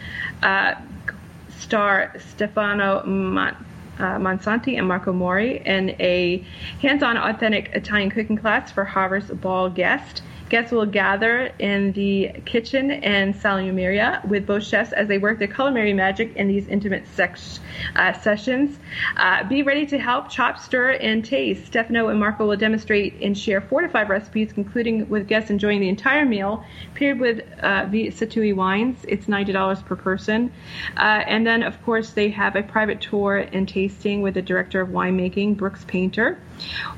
star 1.59 2.13
Stefano 2.17 3.03
Mont 3.05 3.57
uh, 3.99 4.17
Monsanti 4.17 4.77
and 4.77 4.87
Marco 4.87 5.11
Mori 5.11 5.61
in 5.65 5.89
a 5.99 6.37
hands-on 6.81 7.17
authentic 7.17 7.69
Italian 7.73 8.09
cooking 8.09 8.37
class 8.37 8.71
for 8.71 8.85
Harvest 8.85 9.39
Ball 9.41 9.69
guests. 9.69 10.21
Guests 10.49 10.71
will 10.71 10.85
gather 10.85 11.51
in 11.59 11.91
the 11.91 12.31
kitchen 12.45 12.89
and 12.91 13.35
salumeria 13.35 14.25
with 14.27 14.47
both 14.47 14.63
chefs 14.63 14.91
as 14.93 15.07
they 15.07 15.19
work 15.19 15.37
their 15.37 15.47
culinary 15.47 15.93
magic 15.93 16.35
in 16.35 16.47
these 16.47 16.67
intimate 16.67 17.07
sex, 17.07 17.59
uh, 17.95 18.13
sessions. 18.13 18.79
Uh, 19.15 19.43
be 19.43 19.61
ready 19.61 19.85
to 19.85 19.99
help 19.99 20.29
chop, 20.29 20.57
stir, 20.57 20.91
and 20.91 21.23
taste. 21.23 21.67
Stefano 21.67 22.07
and 22.07 22.19
Marco 22.19 22.47
will 22.47 22.57
demonstrate 22.57 23.13
and 23.21 23.37
share 23.37 23.61
four 23.61 23.81
to 23.81 23.89
five 23.89 24.09
recipes, 24.09 24.51
concluding 24.51 25.07
with 25.07 25.27
guests 25.27 25.51
enjoying 25.51 25.81
the 25.81 25.89
entire 25.89 26.25
meal, 26.25 26.63
paired 26.95 27.19
with 27.19 27.41
uh, 27.61 27.85
Sattui 27.85 28.55
wines. 28.55 28.97
It's 29.07 29.27
$90 29.27 29.85
per 29.85 29.95
person. 29.95 30.51
Uh, 30.97 31.23
and 31.27 31.45
then, 31.45 31.61
of 31.61 31.79
course, 31.83 32.11
they 32.11 32.29
have 32.29 32.55
a 32.55 32.63
private 32.63 33.01
tour 33.01 33.37
and 33.37 33.69
tasting 33.69 34.23
with 34.23 34.33
the 34.33 34.41
director 34.41 34.81
of 34.81 34.89
winemaking, 34.89 35.57
Brooks 35.57 35.85
Painter. 35.87 36.39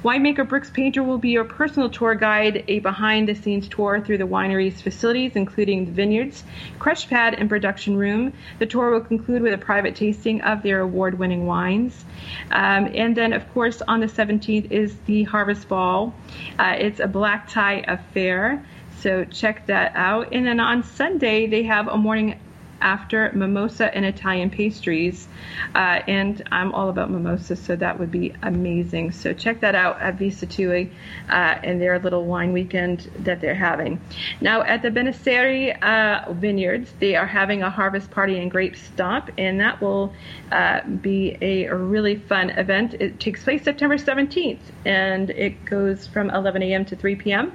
Winemaker 0.03 0.47
Brooks 0.47 0.71
Painter 0.71 1.03
will 1.03 1.19
be 1.19 1.29
your 1.29 1.43
personal 1.43 1.89
tour 1.89 2.15
guide, 2.15 2.63
a 2.67 2.79
behind 2.79 3.29
the 3.29 3.35
scenes 3.43 3.67
tour 3.67 4.01
through 4.01 4.17
the 4.17 4.27
winery's 4.27 4.81
facilities, 4.81 5.35
including 5.35 5.85
the 5.85 5.91
vineyards, 5.91 6.43
crush 6.79 7.07
pad, 7.07 7.33
and 7.33 7.49
production 7.49 7.97
room. 7.97 8.33
The 8.59 8.65
tour 8.65 8.91
will 8.91 9.01
conclude 9.01 9.41
with 9.41 9.53
a 9.53 9.57
private 9.57 9.95
tasting 9.95 10.41
of 10.41 10.63
their 10.63 10.81
award 10.81 11.17
winning 11.17 11.45
wines. 11.45 12.05
Um, 12.51 12.91
and 12.93 13.15
then, 13.15 13.33
of 13.33 13.51
course, 13.53 13.81
on 13.81 13.99
the 13.99 14.07
17th 14.07 14.71
is 14.71 14.95
the 15.05 15.23
Harvest 15.23 15.67
Ball. 15.67 16.13
Uh, 16.57 16.75
it's 16.77 16.99
a 16.99 17.07
black 17.07 17.49
tie 17.49 17.83
affair. 17.87 18.65
So 18.99 19.25
check 19.25 19.65
that 19.67 19.93
out. 19.95 20.33
And 20.33 20.45
then 20.45 20.59
on 20.59 20.83
Sunday, 20.83 21.47
they 21.47 21.63
have 21.63 21.87
a 21.87 21.97
morning 21.97 22.39
after 22.81 23.31
mimosa 23.33 23.93
and 23.95 24.05
Italian 24.05 24.49
pastries. 24.49 25.27
Uh, 25.73 26.01
and 26.07 26.41
I'm 26.51 26.73
all 26.73 26.89
about 26.89 27.09
mimosas, 27.09 27.61
so 27.61 27.75
that 27.75 27.99
would 27.99 28.11
be 28.11 28.33
amazing. 28.41 29.11
So 29.11 29.33
check 29.33 29.61
that 29.61 29.75
out 29.75 30.01
at 30.01 30.15
V. 30.15 30.27
Sattui 30.27 30.91
uh, 31.29 31.31
and 31.31 31.81
their 31.81 31.99
little 31.99 32.25
wine 32.25 32.53
weekend 32.53 33.09
that 33.19 33.41
they're 33.41 33.55
having. 33.55 34.01
Now 34.39 34.63
at 34.63 34.81
the 34.81 34.89
Benessere 34.89 35.77
uh, 35.81 36.33
Vineyards, 36.33 36.93
they 36.99 37.15
are 37.15 37.25
having 37.25 37.63
a 37.63 37.69
harvest 37.69 38.11
party 38.11 38.39
and 38.39 38.49
grape 38.49 38.75
stomp, 38.75 39.31
and 39.37 39.59
that 39.59 39.81
will 39.81 40.13
uh, 40.51 40.81
be 40.85 41.37
a, 41.41 41.71
really 41.71 42.15
fun 42.15 42.49
event. 42.51 42.93
It 42.95 43.19
takes 43.19 43.43
place 43.43 43.63
September 43.63 43.97
17th, 43.97 44.59
and 44.85 45.29
it 45.29 45.65
goes 45.65 46.07
from 46.07 46.29
11 46.29 46.61
a.m. 46.63 46.85
to 46.85 46.95
3 46.95 47.15
p.m. 47.15 47.51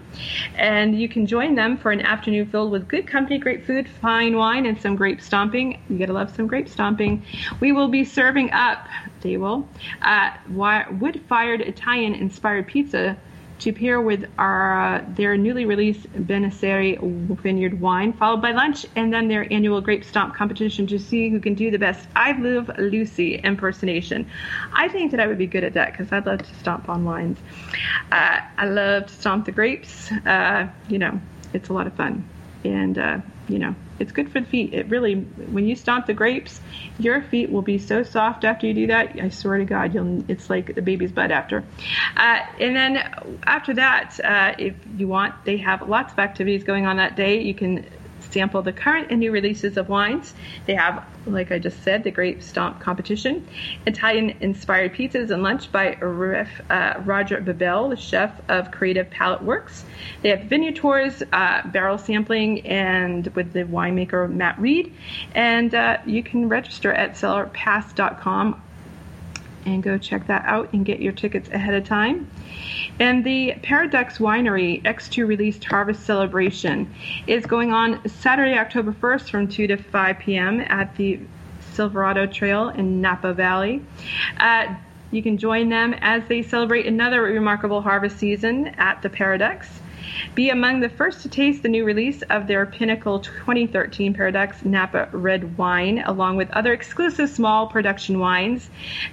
And 0.56 0.98
you 0.98 1.08
can 1.08 1.26
join 1.26 1.54
them 1.54 1.76
for 1.76 1.90
an 1.90 2.00
afternoon 2.00 2.50
filled 2.50 2.72
with 2.72 2.88
good 2.88 3.06
company, 3.06 3.38
great 3.38 3.66
food, 3.66 3.88
fine 4.00 4.36
wine, 4.36 4.66
and 4.66 4.80
some 4.80 4.96
great 4.96 5.15
grape 5.16 5.24
stomping. 5.24 5.80
You 5.88 5.98
gotta 5.98 6.12
love 6.12 6.34
some 6.36 6.46
grape 6.46 6.68
stomping. 6.68 7.24
We 7.60 7.72
will 7.72 7.88
be 7.88 8.04
serving 8.04 8.50
up, 8.52 8.86
they 9.22 9.38
will, 9.38 9.66
uh, 10.02 10.32
wood-fired 10.48 11.62
Italian-inspired 11.62 12.66
pizza 12.66 13.16
to 13.60 13.72
pair 13.72 13.98
with 14.02 14.28
our 14.36 14.96
uh, 14.96 15.04
their 15.16 15.38
newly 15.38 15.64
released 15.64 16.06
Benessere 16.12 16.98
Vineyard 17.40 17.80
wine, 17.80 18.12
followed 18.12 18.42
by 18.42 18.52
lunch, 18.52 18.84
and 18.94 19.10
then 19.10 19.28
their 19.28 19.50
annual 19.50 19.80
grape 19.80 20.04
stomp 20.04 20.34
competition 20.34 20.86
to 20.88 20.98
see 20.98 21.30
who 21.30 21.40
can 21.40 21.54
do 21.54 21.70
the 21.70 21.78
best 21.78 22.06
I 22.14 22.32
Love 22.32 22.70
Lucy 22.76 23.36
impersonation. 23.36 24.28
I 24.74 24.88
think 24.88 25.12
that 25.12 25.20
I 25.20 25.26
would 25.26 25.38
be 25.38 25.46
good 25.46 25.64
at 25.64 25.72
that 25.72 25.92
because 25.92 26.12
I'd 26.12 26.26
love 26.26 26.42
to 26.42 26.54
stomp 26.56 26.90
on 26.90 27.06
wines. 27.06 27.38
Uh, 28.12 28.40
I 28.58 28.66
love 28.66 29.06
to 29.06 29.14
stomp 29.14 29.46
the 29.46 29.52
grapes. 29.52 30.12
Uh, 30.26 30.68
you 30.90 30.98
know, 30.98 31.18
it's 31.54 31.70
a 31.70 31.72
lot 31.72 31.86
of 31.86 31.94
fun, 31.94 32.28
and 32.62 32.98
uh, 32.98 33.18
you 33.48 33.58
know, 33.58 33.74
it's 33.98 34.12
good 34.12 34.30
for 34.30 34.40
the 34.40 34.46
feet. 34.46 34.74
It 34.74 34.88
really, 34.88 35.14
when 35.14 35.66
you 35.66 35.76
stomp 35.76 36.06
the 36.06 36.14
grapes, 36.14 36.60
your 36.98 37.22
feet 37.22 37.50
will 37.50 37.62
be 37.62 37.78
so 37.78 38.02
soft 38.02 38.44
after 38.44 38.66
you 38.66 38.74
do 38.74 38.86
that. 38.88 39.18
I 39.20 39.28
swear 39.30 39.58
to 39.58 39.64
God, 39.64 39.94
you'll. 39.94 40.24
It's 40.28 40.50
like 40.50 40.74
the 40.74 40.82
baby's 40.82 41.12
butt 41.12 41.30
after. 41.30 41.64
Uh, 42.16 42.40
and 42.60 42.76
then 42.76 42.96
after 43.44 43.74
that, 43.74 44.18
uh, 44.22 44.54
if 44.58 44.74
you 44.96 45.08
want, 45.08 45.34
they 45.44 45.56
have 45.58 45.88
lots 45.88 46.12
of 46.12 46.18
activities 46.18 46.64
going 46.64 46.86
on 46.86 46.96
that 46.96 47.16
day. 47.16 47.40
You 47.40 47.54
can 47.54 47.86
sample 48.36 48.60
the 48.60 48.72
current 48.72 49.06
and 49.10 49.20
new 49.20 49.32
releases 49.32 49.78
of 49.78 49.88
wines. 49.88 50.34
They 50.66 50.74
have, 50.74 51.02
like 51.24 51.50
I 51.50 51.58
just 51.58 51.82
said, 51.82 52.04
the 52.04 52.10
Grape 52.10 52.42
Stomp 52.42 52.80
competition, 52.80 53.48
Italian-inspired 53.86 54.92
pizzas 54.92 55.30
and 55.30 55.42
lunch 55.42 55.72
by 55.72 55.94
uh, 55.94 57.00
Roger 57.02 57.40
Babel, 57.40 57.88
the 57.88 57.96
chef 57.96 58.32
of 58.50 58.70
Creative 58.70 59.08
Palate 59.08 59.42
Works. 59.42 59.86
They 60.20 60.28
have 60.28 60.42
vineyard 60.42 60.76
tours, 60.76 61.22
uh, 61.32 61.66
barrel 61.68 61.96
sampling, 61.96 62.66
and 62.66 63.26
with 63.28 63.54
the 63.54 63.64
winemaker 63.64 64.30
Matt 64.30 64.60
Reed. 64.60 64.92
And 65.34 65.74
uh, 65.74 65.96
you 66.04 66.22
can 66.22 66.50
register 66.50 66.92
at 66.92 67.12
cellarpass.com 67.12 68.62
and 69.66 69.82
go 69.82 69.98
check 69.98 70.26
that 70.28 70.44
out 70.46 70.72
and 70.72 70.86
get 70.86 71.00
your 71.00 71.12
tickets 71.12 71.50
ahead 71.50 71.74
of 71.74 71.84
time. 71.84 72.30
And 72.98 73.24
the 73.24 73.54
Paraduxx 73.62 74.18
Winery 74.18 74.82
X2 74.82 75.26
released 75.26 75.64
Harvest 75.64 76.06
Celebration 76.06 76.94
is 77.26 77.44
going 77.44 77.72
on 77.72 78.08
Saturday, 78.08 78.56
October 78.56 78.92
1st 78.92 79.30
from 79.30 79.48
2 79.48 79.66
to 79.66 79.76
5 79.76 80.18
p.m. 80.18 80.60
at 80.60 80.96
the 80.96 81.20
Silverado 81.72 82.26
Trail 82.26 82.70
in 82.70 83.02
Napa 83.02 83.34
Valley. 83.34 83.82
Uh, 84.38 84.74
you 85.10 85.22
can 85.22 85.36
join 85.36 85.68
them 85.68 85.94
as 86.00 86.22
they 86.28 86.42
celebrate 86.42 86.86
another 86.86 87.22
remarkable 87.22 87.82
harvest 87.82 88.18
season 88.18 88.68
at 88.78 89.02
the 89.02 89.10
Paraduxx. 89.10 89.66
Be 90.34 90.50
among 90.50 90.80
the 90.80 90.88
first 90.88 91.22
to 91.22 91.28
taste 91.28 91.62
the 91.62 91.68
new 91.68 91.84
release 91.84 92.22
of 92.30 92.46
their 92.46 92.66
Pinnacle 92.66 93.20
2013 93.20 94.14
Paraduxx 94.14 94.64
Napa 94.64 95.08
Red 95.12 95.56
Wine, 95.56 96.02
along 96.06 96.36
with 96.36 96.50
other 96.50 96.72
exclusive 96.72 97.28
small 97.30 97.66
production 97.66 98.18
wines. 98.18 98.70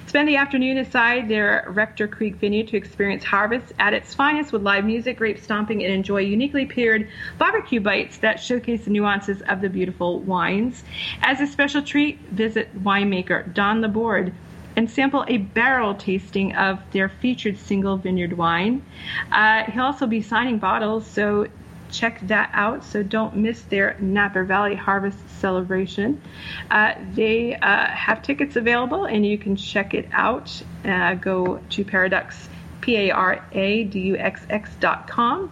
Spend 0.08 0.28
the 0.28 0.36
afternoon 0.36 0.78
inside 0.78 1.28
their 1.30 1.66
Rector 1.68 2.08
Creek 2.08 2.36
Vineyard 2.36 2.68
to 2.70 2.78
experience 2.78 3.24
harvest 3.24 3.74
at 3.80 3.94
its 3.94 4.14
finest 4.14 4.52
with 4.52 4.64
live 4.64 4.86
music, 4.86 5.18
grape 5.18 5.40
stomping, 5.40 5.84
and 5.84 5.94
enjoy 5.94 6.20
uniquely 6.20 6.66
paired 6.66 7.08
barbecue 7.38 7.80
bites 7.80 8.18
that 8.18 8.40
showcase 8.40 8.86
the 8.86 8.92
nuances 8.92 9.42
of 9.44 9.62
the 9.62 9.70
beautiful 9.70 10.20
wines. 10.20 10.84
As 11.22 11.42
a 11.42 11.48
special 11.48 11.82
treat, 11.82 12.20
visit 12.32 12.84
winemaker 12.84 13.54
Don 13.54 13.82
Laborde 13.82 14.34
and 14.76 14.90
sample 14.90 15.26
a 15.28 15.38
barrel 15.38 15.96
tasting 15.96 16.56
of 16.56 16.80
their 16.92 17.10
featured 17.10 17.58
single 17.58 17.98
vineyard 17.98 18.34
wine. 18.38 18.84
Uh, 19.32 19.64
he'll 19.72 19.84
also 19.84 20.08
be 20.08 20.22
signing 20.22 20.60
bottles, 20.60 21.06
so 21.06 21.48
check 21.92 22.20
that 22.28 22.50
out. 22.54 22.84
So 22.84 23.04
don't 23.04 23.36
miss 23.36 23.62
their 23.62 23.96
Napa 24.00 24.44
Valley 24.44 24.76
Harvest 24.76 25.18
celebration. 25.40 26.22
Uh, 26.70 26.96
they 27.14 27.56
uh, 27.56 27.88
have 27.88 28.22
tickets 28.24 28.56
available, 28.56 29.06
and 29.06 29.26
you 29.26 29.38
can 29.38 29.56
check 29.56 29.94
it 29.94 30.10
out. 30.12 30.62
Uh, 30.84 31.14
go 31.16 31.62
to 31.70 31.86
Paraduxx 31.86 32.48
P 32.84 32.98
A 32.98 33.12
R 33.12 33.46
A 33.54 33.86
D 33.86 34.00
U 34.00 34.18
X 34.18 34.42
X 34.50 34.70
dot 34.82 35.08
com 35.08 35.50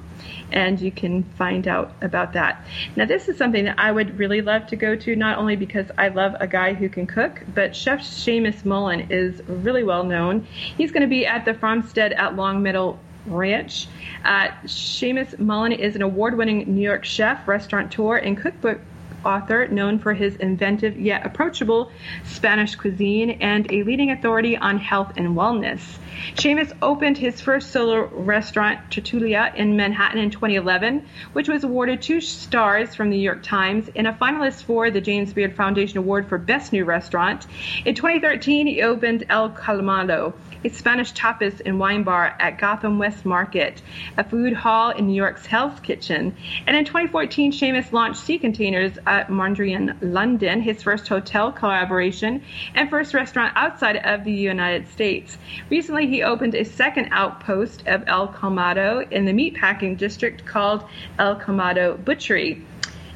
and 0.51 0.81
you 0.81 0.91
can 0.91 1.23
find 1.23 1.65
out 1.65 1.93
about 2.01 2.33
that. 2.33 2.65
Now, 2.97 3.05
this 3.05 3.29
is 3.29 3.37
something 3.37 3.63
that 3.65 3.79
I 3.79 3.89
would 3.89 4.19
really 4.19 4.41
love 4.41 4.67
to 4.67 4.75
go 4.75 4.97
to, 4.97 5.15
not 5.15 5.37
only 5.37 5.55
because 5.55 5.85
I 5.97 6.09
love 6.09 6.35
a 6.41 6.47
guy 6.47 6.73
who 6.73 6.89
can 6.89 7.07
cook, 7.07 7.41
but 7.55 7.73
Chef 7.73 8.01
Seamus 8.01 8.65
Mullen 8.65 9.07
is 9.09 9.41
really 9.47 9.83
well 9.83 10.03
known. 10.03 10.45
He's 10.77 10.91
going 10.91 11.03
to 11.03 11.07
be 11.07 11.25
at 11.25 11.45
the 11.45 11.53
Farmstead 11.53 12.11
at 12.11 12.35
Long 12.35 12.55
Longmeadow 12.55 12.99
Ranch. 13.27 13.87
Uh, 14.25 14.49
Seamus 14.65 15.39
Mullen 15.39 15.71
is 15.71 15.95
an 15.95 16.01
award 16.01 16.37
winning 16.37 16.75
New 16.75 16.81
York 16.81 17.05
chef, 17.05 17.47
restaurateur, 17.47 18.17
and 18.17 18.37
cookbook 18.37 18.81
author 19.23 19.67
known 19.67 19.99
for 19.99 20.13
his 20.13 20.35
inventive 20.37 20.99
yet 20.99 21.25
approachable 21.25 21.91
Spanish 22.25 22.75
cuisine 22.75 23.31
and 23.41 23.71
a 23.71 23.83
leading 23.83 24.11
authority 24.11 24.57
on 24.57 24.77
health 24.77 25.13
and 25.15 25.29
wellness. 25.29 25.97
Seamus 26.35 26.71
opened 26.81 27.17
his 27.17 27.41
first 27.41 27.71
solo 27.71 28.05
restaurant, 28.07 28.79
Tertulia, 28.89 29.53
in 29.55 29.75
Manhattan 29.75 30.19
in 30.19 30.31
2011, 30.31 31.05
which 31.33 31.47
was 31.47 31.63
awarded 31.63 32.01
two 32.01 32.21
stars 32.21 32.95
from 32.95 33.09
the 33.09 33.17
New 33.17 33.23
York 33.23 33.43
Times 33.43 33.89
and 33.95 34.07
a 34.07 34.13
finalist 34.13 34.63
for 34.63 34.89
the 34.89 35.01
James 35.01 35.33
Beard 35.33 35.55
Foundation 35.55 35.97
Award 35.97 36.27
for 36.27 36.37
Best 36.37 36.73
New 36.73 36.85
Restaurant. 36.85 37.45
In 37.85 37.95
2013, 37.95 38.67
he 38.67 38.81
opened 38.81 39.25
El 39.29 39.49
Colmado, 39.49 40.33
a 40.63 40.69
Spanish 40.69 41.13
tapas 41.13 41.61
and 41.65 41.79
wine 41.79 42.03
bar 42.03 42.35
at 42.39 42.57
Gotham 42.57 42.99
West 42.99 43.25
Market, 43.25 43.81
a 44.17 44.23
food 44.23 44.53
hall 44.53 44.91
in 44.91 45.07
New 45.07 45.15
York's 45.15 45.45
Hell's 45.45 45.79
Kitchen. 45.79 46.35
And 46.67 46.77
in 46.77 46.85
2014, 46.85 47.51
Seamus 47.51 47.91
launched 47.91 48.21
Sea 48.21 48.37
Containers 48.37 48.97
at 49.07 49.29
Mondrian, 49.29 49.97
London, 50.01 50.61
his 50.61 50.83
first 50.83 51.07
hotel 51.07 51.51
collaboration 51.51 52.43
and 52.75 52.89
first 52.89 53.13
restaurant 53.13 53.53
outside 53.55 53.97
of 53.97 54.23
the 54.23 54.31
United 54.31 54.87
States. 54.89 55.37
Recently, 55.69 56.00
he 56.07 56.23
opened 56.23 56.55
a 56.55 56.63
second 56.63 57.09
outpost 57.11 57.87
of 57.87 58.03
El 58.07 58.27
Colmado 58.27 59.05
in 59.11 59.25
the 59.25 59.31
meatpacking 59.31 59.97
district 59.97 60.45
called 60.45 60.83
El 61.17 61.35
Colmado 61.35 61.97
Butchery. 61.97 62.63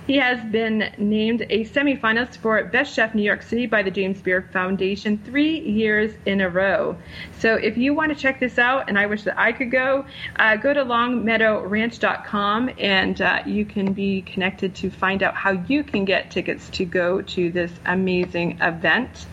He 0.07 0.17
has 0.17 0.39
been 0.51 0.91
named 0.99 1.41
a 1.49 1.65
semifinalist 1.65 2.37
for 2.37 2.63
Best 2.65 2.93
Chef 2.93 3.15
New 3.15 3.23
York 3.23 3.41
City 3.41 3.65
by 3.65 3.81
the 3.81 3.89
James 3.89 4.21
Beard 4.21 4.51
Foundation 4.51 5.17
three 5.17 5.59
years 5.59 6.13
in 6.27 6.41
a 6.41 6.49
row. 6.49 6.95
So 7.39 7.55
if 7.55 7.75
you 7.75 7.95
want 7.95 8.13
to 8.13 8.15
check 8.15 8.39
this 8.39 8.59
out, 8.59 8.87
and 8.87 8.99
I 8.99 9.07
wish 9.07 9.23
that 9.23 9.39
I 9.39 9.51
could 9.51 9.71
go, 9.71 10.05
uh, 10.35 10.57
go 10.57 10.75
to 10.75 10.85
longmeadowranch.com 10.85 12.71
and 12.77 13.19
uh, 13.19 13.41
you 13.47 13.65
can 13.65 13.93
be 13.93 14.21
connected 14.21 14.75
to 14.75 14.91
find 14.91 15.23
out 15.23 15.33
how 15.33 15.51
you 15.51 15.83
can 15.83 16.05
get 16.05 16.29
tickets 16.29 16.69
to 16.71 16.85
go 16.85 17.23
to 17.23 17.51
this 17.51 17.71
amazing 17.83 18.59
event. 18.61 19.25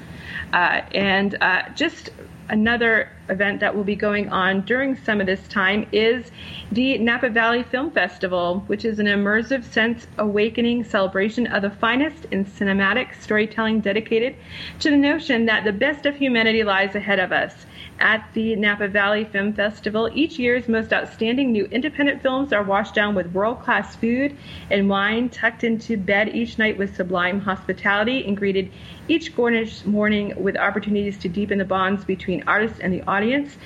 Uh, 0.54 0.80
and 0.94 1.36
uh, 1.42 1.68
just 1.74 2.08
another 2.48 3.10
event 3.32 3.58
that 3.60 3.74
will 3.74 3.82
be 3.82 3.96
going 3.96 4.28
on 4.28 4.60
during 4.60 4.96
some 4.96 5.20
of 5.20 5.26
this 5.26 5.48
time 5.48 5.86
is 5.90 6.30
the 6.70 6.98
Napa 6.98 7.30
Valley 7.30 7.64
Film 7.64 7.90
Festival, 7.90 8.62
which 8.68 8.84
is 8.84 9.00
an 9.00 9.06
immersive 9.06 9.64
sense 9.64 10.06
awakening 10.18 10.84
celebration 10.84 11.46
of 11.48 11.62
the 11.62 11.70
finest 11.70 12.26
in 12.26 12.44
cinematic 12.44 13.20
storytelling 13.20 13.80
dedicated 13.80 14.36
to 14.78 14.90
the 14.90 14.96
notion 14.96 15.46
that 15.46 15.64
the 15.64 15.72
best 15.72 16.06
of 16.06 16.14
humanity 16.16 16.62
lies 16.62 16.94
ahead 16.94 17.18
of 17.18 17.32
us. 17.32 17.66
At 18.02 18.28
the 18.34 18.56
Napa 18.56 18.88
Valley 18.88 19.24
Film 19.24 19.52
Festival, 19.52 20.10
each 20.12 20.36
year's 20.36 20.66
most 20.66 20.92
outstanding 20.92 21.52
new 21.52 21.66
independent 21.66 22.20
films 22.20 22.52
are 22.52 22.64
washed 22.64 22.96
down 22.96 23.14
with 23.14 23.32
world 23.32 23.60
class 23.62 23.94
food 23.94 24.36
and 24.72 24.88
wine, 24.88 25.28
tucked 25.28 25.62
into 25.62 25.96
bed 25.96 26.30
each 26.34 26.58
night 26.58 26.76
with 26.76 26.96
sublime 26.96 27.40
hospitality, 27.40 28.26
and 28.26 28.36
greeted 28.36 28.72
each 29.06 29.36
gorgeous 29.36 29.86
morning 29.86 30.34
with 30.42 30.56
opportunities 30.56 31.16
to 31.18 31.28
deepen 31.28 31.58
the 31.58 31.64
bonds 31.64 32.04
between 32.04 32.42
artists 32.48 32.80
and 32.80 32.92
the 32.92 33.02
audience. 33.02 33.56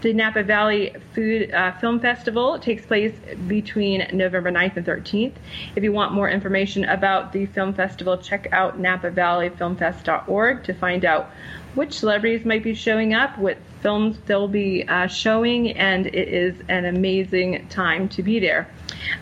The 0.00 0.14
Napa 0.14 0.44
Valley 0.44 0.94
Food 1.12 1.50
uh, 1.52 1.72
Film 1.72 2.00
Festival 2.00 2.58
takes 2.60 2.86
place 2.86 3.12
between 3.48 4.06
November 4.14 4.50
9th 4.50 4.76
and 4.78 4.86
13th. 4.86 5.34
If 5.76 5.82
you 5.82 5.92
want 5.92 6.12
more 6.12 6.30
information 6.30 6.84
about 6.84 7.32
the 7.32 7.44
film 7.44 7.74
festival, 7.74 8.16
check 8.16 8.46
out 8.50 8.80
napavalleyfilmfest.org 8.80 10.64
to 10.64 10.72
find 10.72 11.04
out 11.04 11.30
which 11.74 11.98
celebrities 11.98 12.44
might 12.44 12.62
be 12.62 12.74
showing 12.74 13.14
up, 13.14 13.38
what 13.38 13.58
films 13.80 14.18
they'll 14.26 14.48
be 14.48 14.86
uh, 14.88 15.06
showing, 15.06 15.72
and 15.72 16.06
it 16.06 16.28
is 16.28 16.56
an 16.68 16.84
amazing 16.84 17.66
time 17.68 18.08
to 18.08 18.22
be 18.22 18.40
there. 18.40 18.68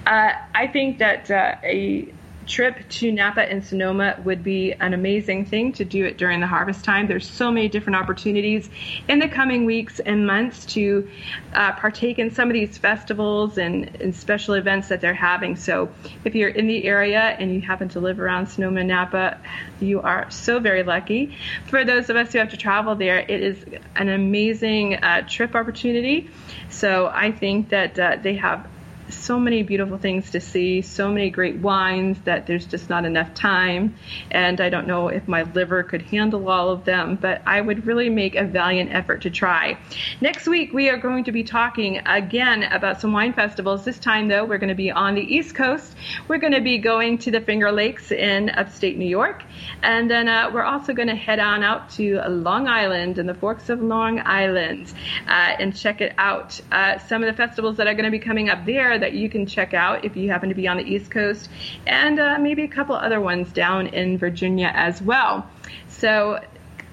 Uh, 0.07 0.33
I 0.55 0.67
think 0.67 0.99
that 0.99 1.31
uh, 1.31 1.57
a 1.63 2.13
trip 2.47 2.89
to 2.89 3.11
Napa 3.11 3.43
and 3.43 3.65
Sonoma 3.65 4.21
would 4.25 4.43
be 4.43 4.73
an 4.73 4.95
amazing 4.95 5.45
thing 5.45 5.73
to 5.75 5.85
do 5.85 6.05
it 6.05 6.17
during 6.17 6.41
the 6.41 6.47
harvest 6.47 6.85
time. 6.85 7.07
There's 7.07 7.29
so 7.29 7.51
many 7.51 7.69
different 7.69 7.97
opportunities 7.97 8.71
in 9.09 9.19
the 9.19 9.29
coming 9.29 9.65
weeks 9.65 10.01
and 10.01 10.27
months 10.27 10.65
to 10.67 11.09
uh, 11.53 11.73
partake 11.73 12.19
in 12.19 12.31
some 12.31 12.49
of 12.49 12.55
these 12.55 12.79
festivals 12.79 13.59
and, 13.59 13.95
and, 14.01 14.15
special 14.15 14.55
events 14.55 14.89
that 14.89 15.01
they're 15.01 15.15
having. 15.15 15.57
So 15.57 15.91
if 16.25 16.35
you're 16.35 16.49
in 16.49 16.67
the 16.67 16.85
area 16.85 17.21
and 17.21 17.53
you 17.53 17.61
happen 17.61 17.89
to 17.91 18.01
live 18.01 18.21
around 18.21 18.47
Sonoma 18.47 18.85
Napa, 18.85 19.39
you 19.81 20.01
are 20.01 20.31
so 20.31 20.59
very 20.61 20.83
lucky. 20.83 21.37
For 21.69 21.85
those 21.85 22.09
of 22.09 22.17
us 22.17 22.33
who 22.33 22.39
have 22.39 22.51
to 22.51 22.57
travel 22.57 22.95
there, 22.95 23.19
it 23.19 23.43
is 23.43 23.65
an 23.97 24.09
amazing 24.09 24.97
uh, 24.97 25.27
trip 25.29 25.55
opportunity. 25.55 26.31
So 26.71 27.11
I 27.13 27.33
think 27.33 27.71
that 27.71 27.99
uh, 27.99 28.17
they 28.23 28.37
have 28.37 28.67
so 29.09 29.39
many 29.39 29.63
beautiful 29.63 29.99
things 29.99 30.31
to 30.31 30.41
see, 30.41 30.83
so 30.83 31.09
many 31.11 31.31
great 31.31 31.57
wines 31.57 32.19
that 32.25 32.47
there's 32.47 32.67
just 32.67 32.89
not 32.89 33.05
enough 33.05 33.35
time. 33.35 33.97
And 34.31 34.61
I 34.61 34.69
don't 34.69 34.87
know 34.87 35.09
if 35.09 35.27
my 35.29 35.43
liver 35.43 35.83
could 35.83 36.03
handle 36.03 36.49
all 36.49 36.71
of 36.71 36.85
them, 36.85 37.17
but 37.17 37.43
I 37.47 37.61
would 37.61 37.87
really 37.87 38.11
make 38.11 38.35
a 38.35 38.45
valiant 38.45 38.93
effort 38.93 39.23
to 39.23 39.31
try. 39.31 39.79
Next 40.21 40.47
week, 40.47 40.73
we 40.73 40.89
are 40.91 40.97
going 40.97 41.25
to 41.25 41.33
be 41.33 41.45
talking 41.45 41.99
again 42.07 42.63
about 42.65 43.01
some 43.01 43.13
wine 43.13 43.33
festivals. 43.33 43.85
This 43.85 43.99
time, 43.99 44.29
though, 44.29 44.45
we're 44.45 44.59
going 44.59 44.69
to 44.69 44.75
be 44.75 44.91
on 44.91 45.15
the 45.15 45.23
East 45.23 45.55
Coast. 45.55 45.95
We're 46.29 46.39
going 46.39 46.53
to 46.53 46.61
be 46.61 46.79
going 46.79 47.19
to 47.19 47.31
the 47.31 47.41
Finger 47.41 47.73
Lakes 47.73 48.13
in 48.13 48.51
upstate 48.51 48.97
New 48.99 49.09
York. 49.09 49.43
And 49.83 50.11
then 50.11 50.29
uh, 50.29 50.51
we're 50.53 50.63
also 50.63 50.93
going 50.93 51.09
to 51.09 51.15
head 51.15 51.39
on 51.39 51.63
out 51.63 51.91
to 51.91 52.21
Long 52.29 52.67
Island 52.67 53.19
and 53.19 53.29
the 53.29 53.35
Forks 53.35 53.69
of 53.69 53.83
Long 53.83 54.21
Island 54.21 54.93
uh, 55.27 55.57
and 55.59 55.77
check 55.77 56.01
it 56.01 56.15
out. 56.19 56.61
Uh, 56.73 56.99
some 56.99 57.23
of 57.23 57.27
the 57.27 57.37
festivals 57.37 57.77
that 57.77 57.87
are 57.87 57.95
going 57.95 58.05
to 58.05 58.11
be 58.11 58.19
coming 58.19 58.49
up 58.49 58.65
there 58.65 58.96
that 58.99 59.13
you 59.13 59.29
can 59.29 59.47
check 59.47 59.75
out 59.75 60.05
if 60.05 60.17
you 60.17 60.31
happen 60.31 60.49
to 60.49 60.55
be 60.55 60.69
on 60.69 60.77
the 60.77 60.85
East 60.85 61.11
Coast, 61.11 61.49
and 61.87 62.19
uh, 62.19 62.39
maybe 62.39 62.63
a 62.63 62.69
couple 62.69 62.95
other 62.95 63.21
ones 63.21 63.53
down 63.53 63.89
in 63.89 64.19
Virginia 64.19 64.71
as 64.75 65.01
well. 65.01 65.49
So 65.89 66.41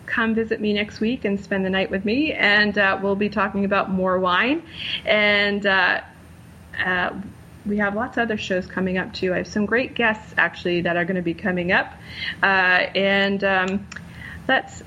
come 0.06 0.36
visit 0.36 0.62
me 0.62 0.74
next 0.74 0.99
week 0.99 1.26
and 1.26 1.39
spend 1.39 1.66
the 1.66 1.70
night 1.70 1.89
with 1.89 2.06
me, 2.06 2.34
and 2.34 2.78
uh, 2.78 2.99
we'll 3.01 3.16
be 3.16 3.30
talking 3.30 3.66
about 3.66 3.89
more 3.89 4.20
wine. 4.20 4.64
And 5.06 5.66
uh, 5.66 6.01
uh, 6.84 7.14
we 7.66 7.78
have 7.78 7.95
lots 7.95 8.18
of 8.18 8.24
other 8.24 8.38
shows 8.38 8.68
coming 8.68 8.97
up 8.97 9.14
too. 9.14 9.34
I 9.34 9.38
have 9.38 9.47
some 9.47 9.66
great 9.66 9.95
guests 9.95 10.34
actually 10.38 10.82
that 10.82 10.97
are 10.97 11.06
going 11.06 11.16
to 11.16 11.22
be 11.22 11.34
coming 11.34 11.72
up, 11.72 11.93
uh, 12.41 12.45
and 12.45 13.43
um, 13.43 13.88
that's 14.45 14.84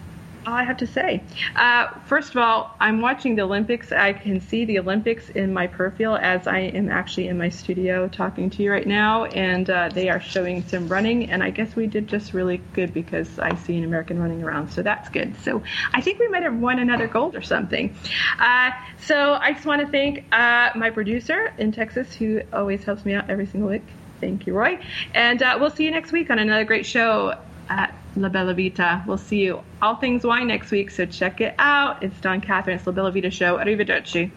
all 0.47 0.55
I 0.55 0.63
have 0.63 0.77
to 0.79 0.87
say. 0.87 1.23
Uh, 1.57 1.89
first 2.07 2.31
of 2.31 2.37
all, 2.37 2.75
I'm 2.79 3.01
watching 3.01 3.35
the 3.35 3.43
Olympics. 3.43 3.91
I 3.91 4.13
can 4.13 4.41
see 4.41 4.65
the 4.65 4.79
Olympics 4.79 5.29
in 5.31 5.53
my 5.53 5.67
peripheral 5.67 6.17
as 6.17 6.47
I 6.47 6.59
am 6.61 6.89
actually 6.89 7.29
in 7.29 7.37
my 7.37 7.49
studio 7.49 8.09
talking 8.09 8.49
to 8.51 8.63
you 8.63 8.71
right 8.71 8.87
now, 8.87 9.25
and 9.25 9.69
uh, 9.69 9.89
they 9.93 10.09
are 10.09 10.21
showing 10.21 10.67
some 10.69 10.89
running. 10.89 11.31
And 11.31 11.43
I 11.43 11.51
guess 11.51 11.75
we 11.75 11.89
did 11.89 12.07
just 12.07 12.33
really 12.33 12.61
good 12.75 12.95
because 12.95 13.39
I 13.39 13.57
see 13.57 13.77
an 13.77 13.85
American 13.85 14.21
running 14.21 14.43
around, 14.43 14.71
so 14.71 14.83
that's 14.83 15.09
good. 15.09 15.35
So 15.41 15.63
I 15.93 16.01
think 16.01 16.21
we 16.21 16.29
might 16.29 16.45
have 16.45 16.55
won 16.55 16.79
another 16.79 17.09
gold 17.09 17.35
or 17.35 17.43
something. 17.43 17.97
Uh, 18.39 18.71
so 19.05 19.35
I 19.35 19.53
just 19.53 19.67
want 19.67 19.83
to 19.83 19.89
thank 19.89 20.25
uh, 20.33 20.71
my 20.77 20.91
producer 20.91 21.53
in 21.59 21.73
Texas 21.73 22.15
who 22.15 22.43
always 22.53 22.85
helps 22.85 23.05
me 23.05 23.15
out 23.15 23.29
every 23.29 23.47
single 23.47 23.71
week. 23.71 23.85
Thank 24.21 24.47
you, 24.47 24.55
Roy. 24.55 24.79
And 25.13 25.43
uh, 25.43 25.59
we'll 25.61 25.71
see 25.71 25.85
you 25.85 25.91
next 25.91 26.13
week 26.13 26.31
on 26.31 26.39
another 26.39 26.65
great 26.65 26.87
show 26.87 27.35
at 27.69 27.95
La 28.17 28.29
Bella 28.29 28.55
Vita. 28.55 29.03
We'll 29.07 29.19
see 29.19 29.45
you 29.45 29.63
all 29.83 29.97
things 29.97 30.25
wine 30.25 30.49
next 30.49 30.71
week, 30.71 30.91
so 30.91 31.07
check 31.07 31.41
it 31.41 31.55
out. 31.59 32.03
It's 32.03 32.19
Dawn 32.21 32.41
Catherine's 32.41 32.87
La 32.87 32.93
Bella 32.93 33.11
Vita 33.11 33.31
Show. 33.31 33.59
Arrivederci. 33.59 34.31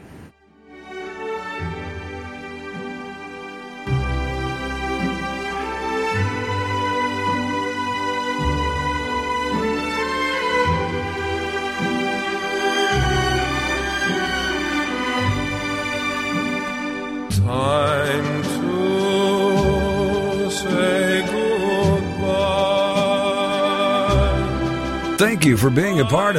You 25.50 25.58
for 25.58 25.72
being 25.72 26.00
a 26.00 26.06
part 26.06 26.36
of 26.36 26.38